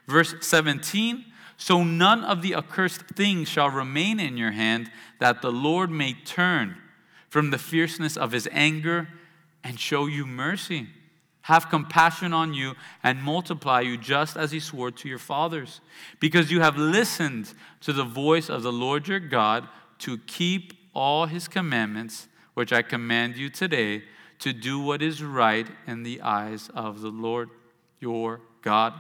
Verse 0.08 0.34
17 0.40 1.26
So 1.58 1.84
none 1.84 2.24
of 2.24 2.42
the 2.42 2.56
accursed 2.56 3.02
things 3.16 3.50
shall 3.50 3.70
remain 3.70 4.18
in 4.18 4.38
your 4.38 4.52
hand, 4.52 4.90
that 5.20 5.42
the 5.42 5.52
Lord 5.52 5.92
may 5.92 6.14
turn 6.14 6.78
from 7.30 7.52
the 7.52 7.58
fierceness 7.58 8.16
of 8.16 8.32
his 8.32 8.48
anger 8.54 9.10
and 9.62 9.78
show 9.78 10.06
you 10.06 10.26
mercy 10.26 10.88
have 11.48 11.70
compassion 11.70 12.34
on 12.34 12.54
you, 12.54 12.76
and 13.04 13.24
multiply 13.24 13.80
you 13.80 13.98
just 13.98 14.36
as 14.36 14.52
he 14.52 14.60
swore 14.60 14.92
to 14.92 15.08
your 15.08 15.18
fathers. 15.18 15.80
Because 16.20 16.52
you 16.52 16.60
have 16.60 16.76
listened 16.76 17.54
to 17.80 17.94
the 17.94 18.04
voice 18.04 18.50
of 18.50 18.64
the 18.64 18.72
Lord 18.72 19.08
your 19.08 19.22
God 19.22 19.66
to 20.00 20.18
keep 20.28 20.74
all 20.94 21.26
his 21.26 21.48
commandments, 21.48 22.28
which 22.54 22.74
I 22.74 22.82
command 22.82 23.38
you 23.38 23.50
today, 23.50 24.04
to 24.40 24.52
do 24.52 24.78
what 24.78 25.02
is 25.02 25.24
right 25.24 25.66
in 25.88 26.04
the 26.04 26.20
eyes 26.20 26.70
of 26.76 27.00
the 27.00 27.12
Lord 27.12 27.50
your 28.02 28.42
God. 28.62 28.94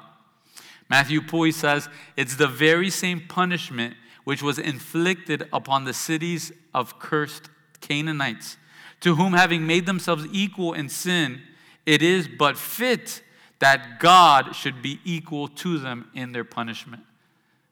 Matthew 0.89 1.21
Poole 1.21 1.51
says 1.51 1.89
it's 2.15 2.37
the 2.37 2.47
very 2.47 2.89
same 2.89 3.23
punishment 3.27 3.95
which 4.23 4.41
was 4.41 4.57
inflicted 4.57 5.49
upon 5.51 5.83
the 5.83 5.93
cities 5.93 6.53
of 6.73 6.97
cursed 6.97 7.49
Canaanites, 7.81 8.55
to 9.01 9.15
whom, 9.15 9.33
having 9.33 9.67
made 9.67 9.85
themselves 9.85 10.25
equal 10.31 10.71
in 10.71 10.87
sin, 10.87 11.41
it 11.88 12.03
is 12.03 12.27
but 12.27 12.57
fit 12.57 13.23
that 13.59 13.99
God 13.99 14.55
should 14.55 14.83
be 14.83 14.99
equal 15.03 15.47
to 15.47 15.79
them 15.79 16.11
in 16.13 16.33
their 16.33 16.43
punishment. 16.43 17.01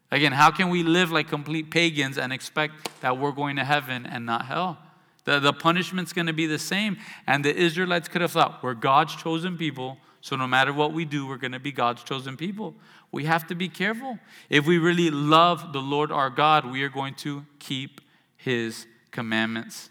Again, 0.10 0.32
how 0.32 0.50
can 0.50 0.70
we 0.70 0.82
live 0.82 1.12
like 1.12 1.28
complete 1.28 1.70
pagans 1.70 2.18
and 2.18 2.32
expect 2.32 3.02
that 3.02 3.18
we're 3.18 3.34
going 3.34 3.58
to 3.58 3.66
heaven 3.66 4.06
and 4.06 4.26
not 4.26 4.46
hell? 4.46 4.78
The, 5.26 5.40
the 5.40 5.52
punishment's 5.52 6.14
going 6.14 6.28
to 6.28 6.34
be 6.34 6.48
the 6.48 6.58
same. 6.58 6.98
And 7.28 7.44
the 7.44 7.54
Israelites 7.54 8.08
could 8.08 8.22
have 8.22 8.32
thought, 8.32 8.64
we're 8.64 8.74
God's 8.74 9.16
chosen 9.16 9.58
people, 9.58 9.98
so 10.22 10.36
no 10.36 10.48
matter 10.48 10.72
what 10.72 10.94
we 10.94 11.04
do, 11.04 11.28
we're 11.28 11.38
going 11.38 11.52
to 11.52 11.60
be 11.60 11.72
God's 11.72 12.02
chosen 12.04 12.38
people. 12.38 12.74
We 13.12 13.26
have 13.26 13.46
to 13.48 13.56
be 13.56 13.68
careful. 13.68 14.18
If 14.50 14.66
we 14.66 14.78
really 14.78 15.12
love 15.12 15.74
the 15.74 15.82
Lord 15.82 16.12
our 16.12 16.30
God, 16.30 16.72
we 16.72 16.84
are 16.84 16.90
going 16.90 17.16
to 17.16 17.46
keep 17.60 18.02
his 18.38 18.88
commandments. 19.12 19.90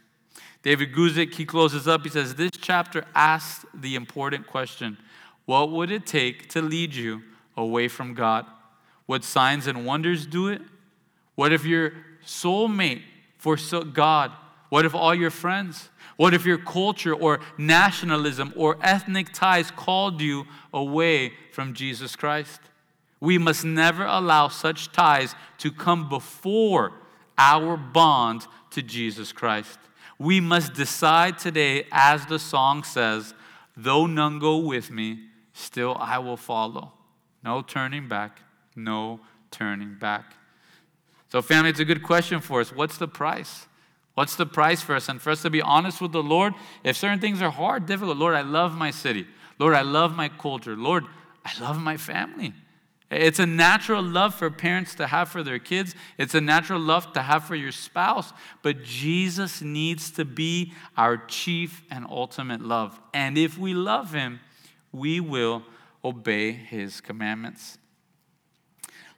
David 0.65 0.95
Guzik, 0.95 1.35
he 1.35 1.45
closes 1.45 1.87
up. 1.87 2.03
He 2.03 2.09
says, 2.09 2.35
This 2.35 2.51
chapter 2.59 3.05
asks 3.15 3.67
the 3.75 3.95
important 3.95 4.47
question 4.47 4.97
What 5.45 5.71
would 5.71 5.93
it 5.93 6.07
take 6.07 6.49
to 6.51 6.63
lead 6.63 6.95
you 6.95 7.23
away 7.57 7.87
from 7.87 8.15
God? 8.15 8.47
Would 9.07 9.23
signs 9.23 9.67
and 9.67 9.85
wonders 9.85 10.27
do 10.27 10.49
it? 10.49 10.63
What 11.35 11.53
if 11.53 11.67
your 11.67 11.93
soulmate 12.27 13.03
forsook 13.37 13.93
God? 13.93 14.33
What 14.71 14.87
if 14.87 14.95
all 14.95 15.15
your 15.15 15.31
friends? 15.31 15.91
What 16.17 16.33
if 16.33 16.47
your 16.47 16.59
culture 16.59 17.15
or 17.15 17.41
nationalism 17.59 18.55
or 18.57 18.79
ethnic 18.81 19.33
ties 19.33 19.71
called 19.71 20.23
you 20.23 20.47
away 20.73 21.35
from 21.53 21.75
Jesus 21.75 22.17
Christ? 22.17 22.61
We 23.21 23.37
must 23.37 23.65
never 23.65 24.05
allow 24.05 24.49
such 24.49 24.93
ties 24.93 25.35
to 25.59 25.71
come 25.71 26.09
before 26.09 26.93
our 27.37 27.77
bond 27.77 28.47
to 28.71 28.83
Jesus 28.83 29.33
Christ. 29.33 29.79
We 30.19 30.41
must 30.41 30.75
decide 30.75 31.39
today, 31.39 31.87
as 31.91 32.27
the 32.27 32.39
song 32.39 32.85
says, 32.85 33.35
though 33.77 34.07
none 34.07 34.39
go 34.39 34.59
with 34.59 34.91
me, 34.91 35.29
still 35.53 35.97
I 35.99 36.19
will 36.19 36.37
follow. 36.37 36.93
No 37.43 37.63
turning 37.63 38.09
back, 38.09 38.41
no 38.77 39.21
turning 39.51 39.97
back. 39.99 40.35
So, 41.31 41.43
family, 41.43 41.71
it's 41.71 41.81
a 41.81 41.85
good 41.85 42.03
question 42.03 42.41
for 42.41 42.61
us. 42.61 42.73
What's 42.73 42.97
the 42.97 43.09
price? 43.09 43.67
What's 44.15 44.37
the 44.37 44.47
price 44.47 44.81
for 44.81 44.95
us? 44.95 45.09
And 45.09 45.21
for 45.21 45.31
us 45.31 45.43
to 45.43 45.51
be 45.51 45.61
honest 45.61 46.01
with 46.01 46.13
the 46.13 46.23
Lord, 46.23 46.55
if 46.85 46.97
certain 46.97 47.19
things 47.19 47.43
are 47.43 47.51
hard, 47.51 47.87
difficult, 47.87 48.17
Lord, 48.17 48.35
I 48.35 48.43
love 48.43 48.77
my 48.77 48.93
city. 48.93 49.27
Lord, 49.59 49.75
I 49.75 49.83
love 49.83 50.15
my 50.15 50.29
culture. 50.29 50.77
Lord, 50.77 51.05
I 51.45 51.61
love 51.61 51.81
my 51.81 51.97
family. 51.97 52.55
It's 53.11 53.39
a 53.39 53.47
natural 53.47 54.03
love 54.03 54.35
for 54.35 54.51
parents 54.51 54.95
to 54.97 55.07
have 55.07 55.29
for 55.29 55.43
their 55.43 55.59
kids. 55.59 55.95
It's 56.19 56.35
a 56.35 56.41
natural 56.41 56.81
love 56.81 57.13
to 57.13 57.23
have 57.23 57.45
for 57.45 57.55
your 57.55 57.71
spouse. 57.71 58.33
But 58.63 58.83
Jesus 58.83 59.61
needs 59.61 60.11
to 60.13 60.25
be 60.25 60.73
our 60.97 61.17
chief 61.17 61.83
and 61.91 62.07
ultimate 62.09 62.61
love. 62.61 62.99
And 63.13 63.37
if 63.37 63.59
we 63.59 63.75
love 63.75 64.13
him, 64.13 64.41
we 64.93 65.21
will 65.21 65.63
obey 66.05 66.53
his 66.53 67.01
commandments. 67.01 67.79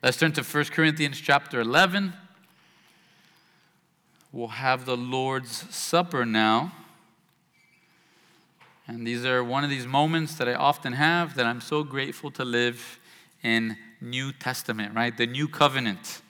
Let's 0.02 0.18
turn 0.18 0.32
to 0.32 0.42
1 0.42 0.64
Corinthians 0.66 1.20
chapter 1.20 1.60
11. 1.60 2.12
We'll 4.32 4.48
have 4.48 4.84
the 4.84 4.96
Lord's 4.96 5.74
Supper 5.74 6.26
now. 6.26 6.72
And 8.86 9.06
these 9.06 9.24
are 9.24 9.42
one 9.42 9.64
of 9.64 9.70
these 9.70 9.86
moments 9.86 10.34
that 10.36 10.48
I 10.48 10.54
often 10.54 10.92
have 10.92 11.34
that 11.36 11.46
I'm 11.46 11.60
so 11.60 11.82
grateful 11.82 12.30
to 12.32 12.44
live 12.44 13.00
in 13.42 13.76
New 14.00 14.32
Testament, 14.32 14.94
right? 14.94 15.16
The 15.16 15.26
new 15.26 15.48
covenant. 15.48 16.22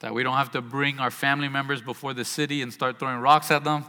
That 0.00 0.14
we 0.14 0.22
don't 0.22 0.36
have 0.36 0.50
to 0.52 0.60
bring 0.60 0.98
our 0.98 1.10
family 1.10 1.48
members 1.48 1.80
before 1.80 2.14
the 2.14 2.24
city 2.24 2.62
and 2.62 2.72
start 2.72 2.98
throwing 2.98 3.18
rocks 3.18 3.50
at 3.50 3.64
them. 3.64 3.84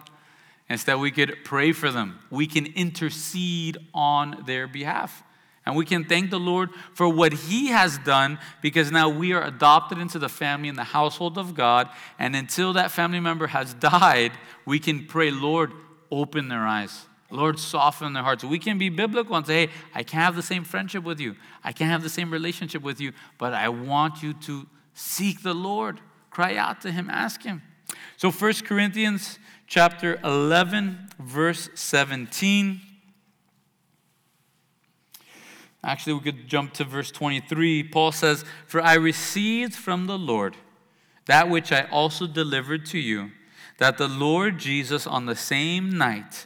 Instead, 0.70 0.95
we 0.95 1.11
could 1.11 1.38
pray 1.43 1.72
for 1.72 1.91
them. 1.91 2.20
We 2.30 2.47
can 2.47 2.65
intercede 2.65 3.78
on 3.93 4.43
their 4.45 4.68
behalf. 4.68 5.24
And 5.65 5.76
we 5.76 5.86
can 5.86 6.05
thank 6.05 6.30
the 6.30 6.39
Lord 6.39 6.70
for 6.93 7.09
what 7.09 7.34
He 7.34 7.68
has 7.68 7.97
done 7.97 8.39
because 8.61 8.89
now 8.89 9.09
we 9.09 9.34
are 9.34 9.43
adopted 9.43 9.97
into 9.97 10.18
the 10.18 10.30
family 10.30 10.70
and 10.70 10.78
the 10.78 10.86
household 10.86 11.38
of 11.38 11.55
God. 11.55 11.89
And 12.18 12.38
until 12.38 12.72
that 12.74 12.89
family 12.89 13.20
member 13.20 13.47
has 13.47 13.74
died, 13.74 14.32
we 14.65 14.80
can 14.80 15.05
pray, 15.05 15.30
Lord, 15.30 15.74
open 16.09 16.47
their 16.47 16.65
eyes. 16.65 17.05
Lord, 17.30 17.59
soften 17.59 18.13
their 18.13 18.23
hearts. 18.23 18.43
We 18.43 18.59
can 18.59 18.78
be 18.78 18.89
biblical 18.89 19.36
and 19.36 19.45
say, 19.45 19.67
hey, 19.67 19.73
I 19.93 20.03
can't 20.03 20.23
have 20.23 20.36
the 20.36 20.41
same 20.41 20.63
friendship 20.63 21.03
with 21.03 21.19
you. 21.19 21.36
I 21.63 21.73
can't 21.73 21.91
have 21.91 22.03
the 22.03 22.09
same 22.09 22.32
relationship 22.32 22.82
with 22.82 23.01
you, 23.01 23.11
but 23.38 23.53
I 23.53 23.69
want 23.69 24.23
you 24.23 24.34
to 24.34 24.67
seek 24.93 25.43
the 25.43 25.53
Lord. 25.53 25.99
Cry 26.30 26.55
out 26.55 26.82
to 26.82 26.91
him, 26.91 27.09
ask 27.09 27.43
him. 27.43 27.61
So 28.15 28.32
1 28.32 28.53
Corinthians 28.65 29.39
chapter 29.67 30.19
11, 30.23 31.09
verse 31.19 31.69
17. 31.75 32.82
Actually, 35.84 36.13
we 36.13 36.19
could 36.19 36.47
jump 36.47 36.73
to 36.73 36.84
verse 36.84 37.11
23. 37.11 37.84
Paul 37.84 38.11
says, 38.11 38.43
For 38.65 38.82
I 38.82 38.95
received 38.95 39.75
from 39.75 40.07
the 40.07 40.17
Lord 40.17 40.57
that 41.25 41.49
which 41.49 41.71
I 41.71 41.84
also 41.84 42.25
delivered 42.25 42.86
to 42.88 42.97
you, 42.97 43.32
that 43.78 43.97
the 43.97 44.07
Lord 44.07 44.57
Jesus, 44.57 45.05
on 45.05 45.25
the 45.25 45.36
same 45.36 45.97
night, 45.97 46.45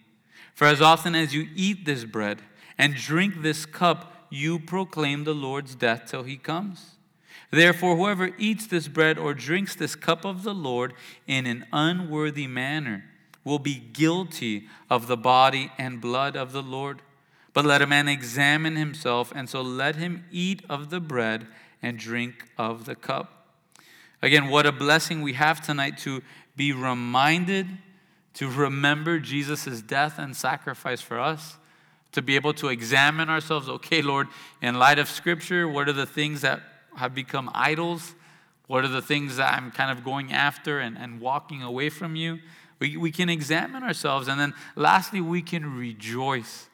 For 0.53 0.67
as 0.67 0.81
often 0.81 1.15
as 1.15 1.33
you 1.33 1.47
eat 1.55 1.85
this 1.85 2.05
bread 2.05 2.41
and 2.77 2.95
drink 2.95 3.41
this 3.41 3.65
cup, 3.65 4.27
you 4.29 4.59
proclaim 4.59 5.23
the 5.23 5.33
Lord's 5.33 5.75
death 5.75 6.03
till 6.07 6.23
he 6.23 6.37
comes. 6.37 6.95
Therefore, 7.51 7.97
whoever 7.97 8.31
eats 8.37 8.65
this 8.65 8.87
bread 8.87 9.17
or 9.17 9.33
drinks 9.33 9.75
this 9.75 9.95
cup 9.95 10.23
of 10.23 10.43
the 10.43 10.53
Lord 10.53 10.93
in 11.27 11.45
an 11.45 11.65
unworthy 11.73 12.47
manner 12.47 13.03
will 13.43 13.59
be 13.59 13.75
guilty 13.75 14.67
of 14.89 15.07
the 15.07 15.17
body 15.17 15.71
and 15.77 15.99
blood 15.99 16.37
of 16.37 16.53
the 16.53 16.61
Lord. 16.61 17.01
But 17.53 17.65
let 17.65 17.81
a 17.81 17.87
man 17.87 18.07
examine 18.07 18.77
himself, 18.77 19.33
and 19.35 19.49
so 19.49 19.61
let 19.61 19.97
him 19.97 20.25
eat 20.31 20.63
of 20.69 20.89
the 20.89 21.01
bread 21.01 21.47
and 21.81 21.97
drink 21.97 22.45
of 22.57 22.85
the 22.85 22.95
cup. 22.95 23.47
Again, 24.21 24.47
what 24.47 24.65
a 24.65 24.71
blessing 24.71 25.21
we 25.21 25.33
have 25.33 25.65
tonight 25.65 25.97
to 25.99 26.21
be 26.55 26.71
reminded 26.71 27.67
to 28.35 28.49
remember 28.49 29.19
Jesus' 29.19 29.81
death 29.81 30.17
and 30.17 30.35
sacrifice 30.35 31.01
for 31.01 31.19
us, 31.19 31.57
to 32.11 32.21
be 32.21 32.35
able 32.35 32.53
to 32.55 32.67
examine 32.67 33.29
ourselves. 33.29 33.69
Okay, 33.69 34.01
Lord, 34.01 34.27
in 34.61 34.79
light 34.79 34.99
of 34.99 35.09
Scripture, 35.09 35.67
what 35.67 35.87
are 35.87 35.93
the 35.93 36.05
things 36.05 36.41
that 36.41 36.61
have 36.95 37.13
become 37.13 37.49
idols? 37.53 38.15
What 38.67 38.85
are 38.85 38.89
the 38.89 39.01
things 39.01 39.37
that 39.37 39.53
I'm 39.53 39.71
kind 39.71 39.91
of 39.91 40.03
going 40.03 40.31
after 40.31 40.79
and, 40.79 40.97
and 40.97 41.19
walking 41.19 41.61
away 41.61 41.89
from 41.89 42.15
you? 42.15 42.39
We, 42.79 42.97
we 42.97 43.11
can 43.11 43.29
examine 43.29 43.83
ourselves. 43.83 44.27
And 44.27 44.39
then 44.39 44.53
lastly, 44.75 45.21
we 45.21 45.41
can 45.41 45.77
rejoice. 45.77 46.67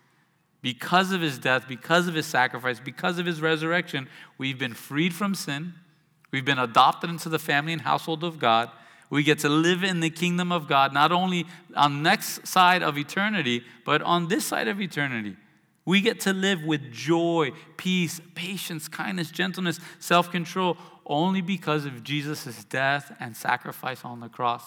Because 0.62 1.12
of 1.12 1.22
his 1.22 1.38
death, 1.38 1.68
because 1.68 2.08
of 2.08 2.16
his 2.16 2.26
sacrifice, 2.26 2.80
because 2.80 3.20
of 3.20 3.26
his 3.26 3.42
resurrection, 3.42 4.10
we've 4.38 4.58
been 4.58 4.74
freed 4.74 5.14
from 5.14 5.36
sin. 5.36 5.74
We've 6.32 6.46
been 6.46 6.60
adopted 6.60 7.10
into 7.10 7.30
the 7.30 7.40
family 7.40 7.74
and 7.74 7.82
household 7.82 8.24
of 8.24 8.40
God. 8.40 8.70
We 9.10 9.24
get 9.24 9.40
to 9.40 9.50
live 9.50 9.84
in 9.84 10.00
the 10.02 10.10
kingdom 10.10 10.52
of 10.52 10.68
God, 10.68 10.94
not 10.94 11.12
only 11.12 11.46
on 11.76 12.04
next 12.04 12.46
side 12.46 12.84
of 12.84 12.98
eternity, 12.98 13.64
but 13.86 14.02
on 14.02 14.28
this 14.28 14.46
side 14.46 14.68
of 14.68 14.82
eternity. 14.82 15.38
We 15.86 16.02
get 16.02 16.20
to 16.22 16.34
live 16.34 16.64
with 16.64 16.92
joy, 16.92 17.52
peace, 17.78 18.20
patience, 18.36 18.90
kindness, 18.90 19.32
gentleness, 19.32 19.80
self 20.00 20.30
control, 20.30 20.78
only 21.06 21.40
because 21.40 21.86
of 21.86 22.04
Jesus' 22.04 22.66
death 22.66 23.16
and 23.22 23.36
sacrifice 23.36 24.04
on 24.04 24.20
the 24.20 24.28
cross. 24.28 24.64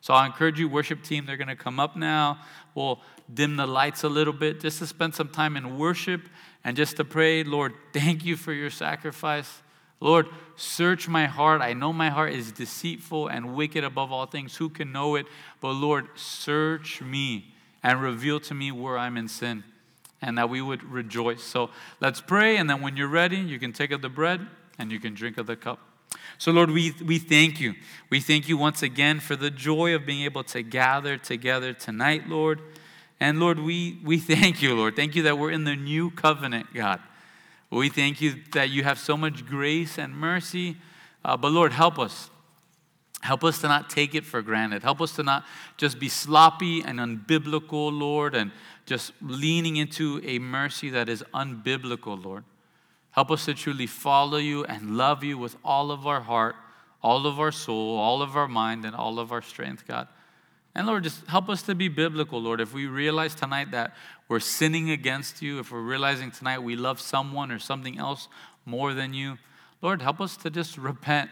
So 0.00 0.14
I 0.14 0.26
encourage 0.26 0.60
you, 0.60 0.68
worship 0.68 1.02
team, 1.02 1.26
they're 1.26 1.36
going 1.36 1.48
to 1.48 1.56
come 1.56 1.80
up 1.80 1.96
now. 1.96 2.38
We'll 2.74 3.00
dim 3.32 3.56
the 3.56 3.66
lights 3.66 4.04
a 4.04 4.08
little 4.08 4.32
bit 4.32 4.60
just 4.60 4.78
to 4.78 4.86
spend 4.86 5.14
some 5.14 5.28
time 5.28 5.56
in 5.56 5.78
worship 5.78 6.28
and 6.64 6.76
just 6.76 6.96
to 6.96 7.04
pray, 7.04 7.42
Lord, 7.44 7.72
thank 7.92 8.24
you 8.24 8.36
for 8.36 8.52
your 8.52 8.70
sacrifice. 8.70 9.62
Lord, 10.02 10.26
search 10.56 11.08
my 11.08 11.26
heart. 11.26 11.62
I 11.62 11.74
know 11.74 11.92
my 11.92 12.10
heart 12.10 12.32
is 12.32 12.50
deceitful 12.50 13.28
and 13.28 13.54
wicked 13.54 13.84
above 13.84 14.10
all 14.10 14.26
things. 14.26 14.56
Who 14.56 14.68
can 14.68 14.90
know 14.90 15.14
it? 15.14 15.26
But 15.60 15.72
Lord, 15.72 16.08
search 16.16 17.00
me 17.00 17.54
and 17.84 18.02
reveal 18.02 18.40
to 18.40 18.54
me 18.54 18.72
where 18.72 18.98
I'm 18.98 19.16
in 19.16 19.28
sin 19.28 19.62
and 20.20 20.36
that 20.38 20.50
we 20.50 20.60
would 20.60 20.82
rejoice. 20.82 21.42
So 21.42 21.70
let's 22.00 22.20
pray. 22.20 22.56
And 22.56 22.68
then 22.68 22.82
when 22.82 22.96
you're 22.96 23.06
ready, 23.06 23.36
you 23.36 23.60
can 23.60 23.72
take 23.72 23.92
of 23.92 24.02
the 24.02 24.08
bread 24.08 24.46
and 24.76 24.90
you 24.90 24.98
can 24.98 25.14
drink 25.14 25.38
of 25.38 25.46
the 25.46 25.54
cup. 25.56 25.78
So, 26.36 26.50
Lord, 26.50 26.70
we, 26.70 26.92
we 27.04 27.18
thank 27.20 27.60
you. 27.60 27.74
We 28.10 28.20
thank 28.20 28.48
you 28.48 28.56
once 28.56 28.82
again 28.82 29.20
for 29.20 29.36
the 29.36 29.50
joy 29.50 29.94
of 29.94 30.04
being 30.04 30.22
able 30.22 30.42
to 30.44 30.62
gather 30.62 31.16
together 31.16 31.72
tonight, 31.72 32.28
Lord. 32.28 32.60
And 33.20 33.38
Lord, 33.38 33.60
we, 33.60 34.00
we 34.02 34.18
thank 34.18 34.62
you, 34.62 34.74
Lord. 34.74 34.96
Thank 34.96 35.14
you 35.14 35.22
that 35.22 35.38
we're 35.38 35.52
in 35.52 35.62
the 35.62 35.76
new 35.76 36.10
covenant, 36.10 36.74
God. 36.74 37.00
We 37.78 37.88
thank 37.88 38.20
you 38.20 38.34
that 38.52 38.70
you 38.70 38.84
have 38.84 38.98
so 38.98 39.16
much 39.16 39.46
grace 39.46 39.98
and 39.98 40.14
mercy. 40.14 40.76
Uh, 41.24 41.36
but 41.36 41.52
Lord, 41.52 41.72
help 41.72 41.98
us. 41.98 42.28
Help 43.22 43.44
us 43.44 43.60
to 43.60 43.68
not 43.68 43.88
take 43.88 44.14
it 44.14 44.24
for 44.24 44.42
granted. 44.42 44.82
Help 44.82 45.00
us 45.00 45.14
to 45.16 45.22
not 45.22 45.44
just 45.76 45.98
be 45.98 46.08
sloppy 46.08 46.82
and 46.82 46.98
unbiblical, 46.98 47.96
Lord, 47.96 48.34
and 48.34 48.50
just 48.84 49.12
leaning 49.22 49.76
into 49.76 50.20
a 50.24 50.38
mercy 50.38 50.90
that 50.90 51.08
is 51.08 51.24
unbiblical, 51.32 52.22
Lord. 52.22 52.44
Help 53.12 53.30
us 53.30 53.44
to 53.44 53.54
truly 53.54 53.86
follow 53.86 54.38
you 54.38 54.64
and 54.64 54.96
love 54.96 55.22
you 55.22 55.38
with 55.38 55.56
all 55.64 55.90
of 55.90 56.06
our 56.06 56.20
heart, 56.20 56.56
all 57.02 57.26
of 57.26 57.38
our 57.38 57.52
soul, 57.52 57.96
all 57.96 58.22
of 58.22 58.36
our 58.36 58.48
mind, 58.48 58.84
and 58.84 58.96
all 58.96 59.18
of 59.18 59.32
our 59.32 59.42
strength, 59.42 59.86
God. 59.86 60.08
And 60.74 60.86
Lord, 60.86 61.04
just 61.04 61.26
help 61.26 61.48
us 61.48 61.62
to 61.64 61.74
be 61.74 61.88
biblical, 61.88 62.40
Lord. 62.40 62.60
If 62.60 62.72
we 62.72 62.86
realize 62.86 63.34
tonight 63.34 63.70
that 63.70 63.94
we're 64.32 64.40
sinning 64.40 64.90
against 64.90 65.42
you, 65.42 65.58
if 65.58 65.70
we're 65.70 65.82
realizing 65.82 66.30
tonight 66.30 66.62
we 66.62 66.74
love 66.74 66.98
someone 66.98 67.52
or 67.52 67.58
something 67.58 67.98
else 67.98 68.28
more 68.64 68.94
than 68.94 69.12
you, 69.12 69.36
Lord, 69.82 70.00
help 70.00 70.22
us 70.22 70.38
to 70.38 70.48
just 70.48 70.78
repent. 70.78 71.28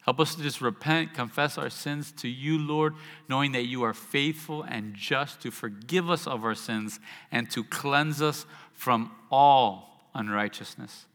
Help 0.00 0.18
us 0.18 0.34
to 0.34 0.42
just 0.42 0.60
repent, 0.60 1.14
confess 1.14 1.56
our 1.56 1.70
sins 1.70 2.10
to 2.10 2.26
you, 2.26 2.58
Lord, 2.58 2.94
knowing 3.28 3.52
that 3.52 3.66
you 3.66 3.84
are 3.84 3.94
faithful 3.94 4.64
and 4.64 4.96
just 4.96 5.40
to 5.42 5.52
forgive 5.52 6.10
us 6.10 6.26
of 6.26 6.44
our 6.44 6.56
sins 6.56 6.98
and 7.30 7.48
to 7.52 7.62
cleanse 7.62 8.20
us 8.20 8.46
from 8.72 9.12
all 9.30 10.10
unrighteousness. 10.16 11.06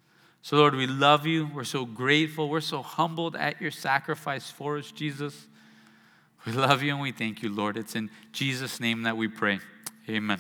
So, 0.41 0.55
Lord, 0.55 0.73
we 0.73 0.87
love 0.87 1.25
you. 1.25 1.49
We're 1.53 1.65
so 1.65 1.85
grateful. 1.85 2.47
We're 2.47 2.61
so 2.61 2.81
humbled 2.81 3.35
at 3.35 3.61
your 3.61 3.71
sacrifice 3.71 4.49
for 4.49 4.77
us, 4.77 4.89
Jesus. 4.89 5.47
We 6.45 6.53
love 6.53 6.81
you 6.81 6.93
and 6.93 7.01
we 7.01 7.11
thank 7.11 7.43
you, 7.43 7.53
Lord. 7.53 7.75
It's 7.75 7.93
in 7.93 8.09
Jesus' 8.31 8.79
name 8.79 9.03
that 9.03 9.17
we 9.17 9.27
pray. 9.27 9.59
Amen. 10.07 10.39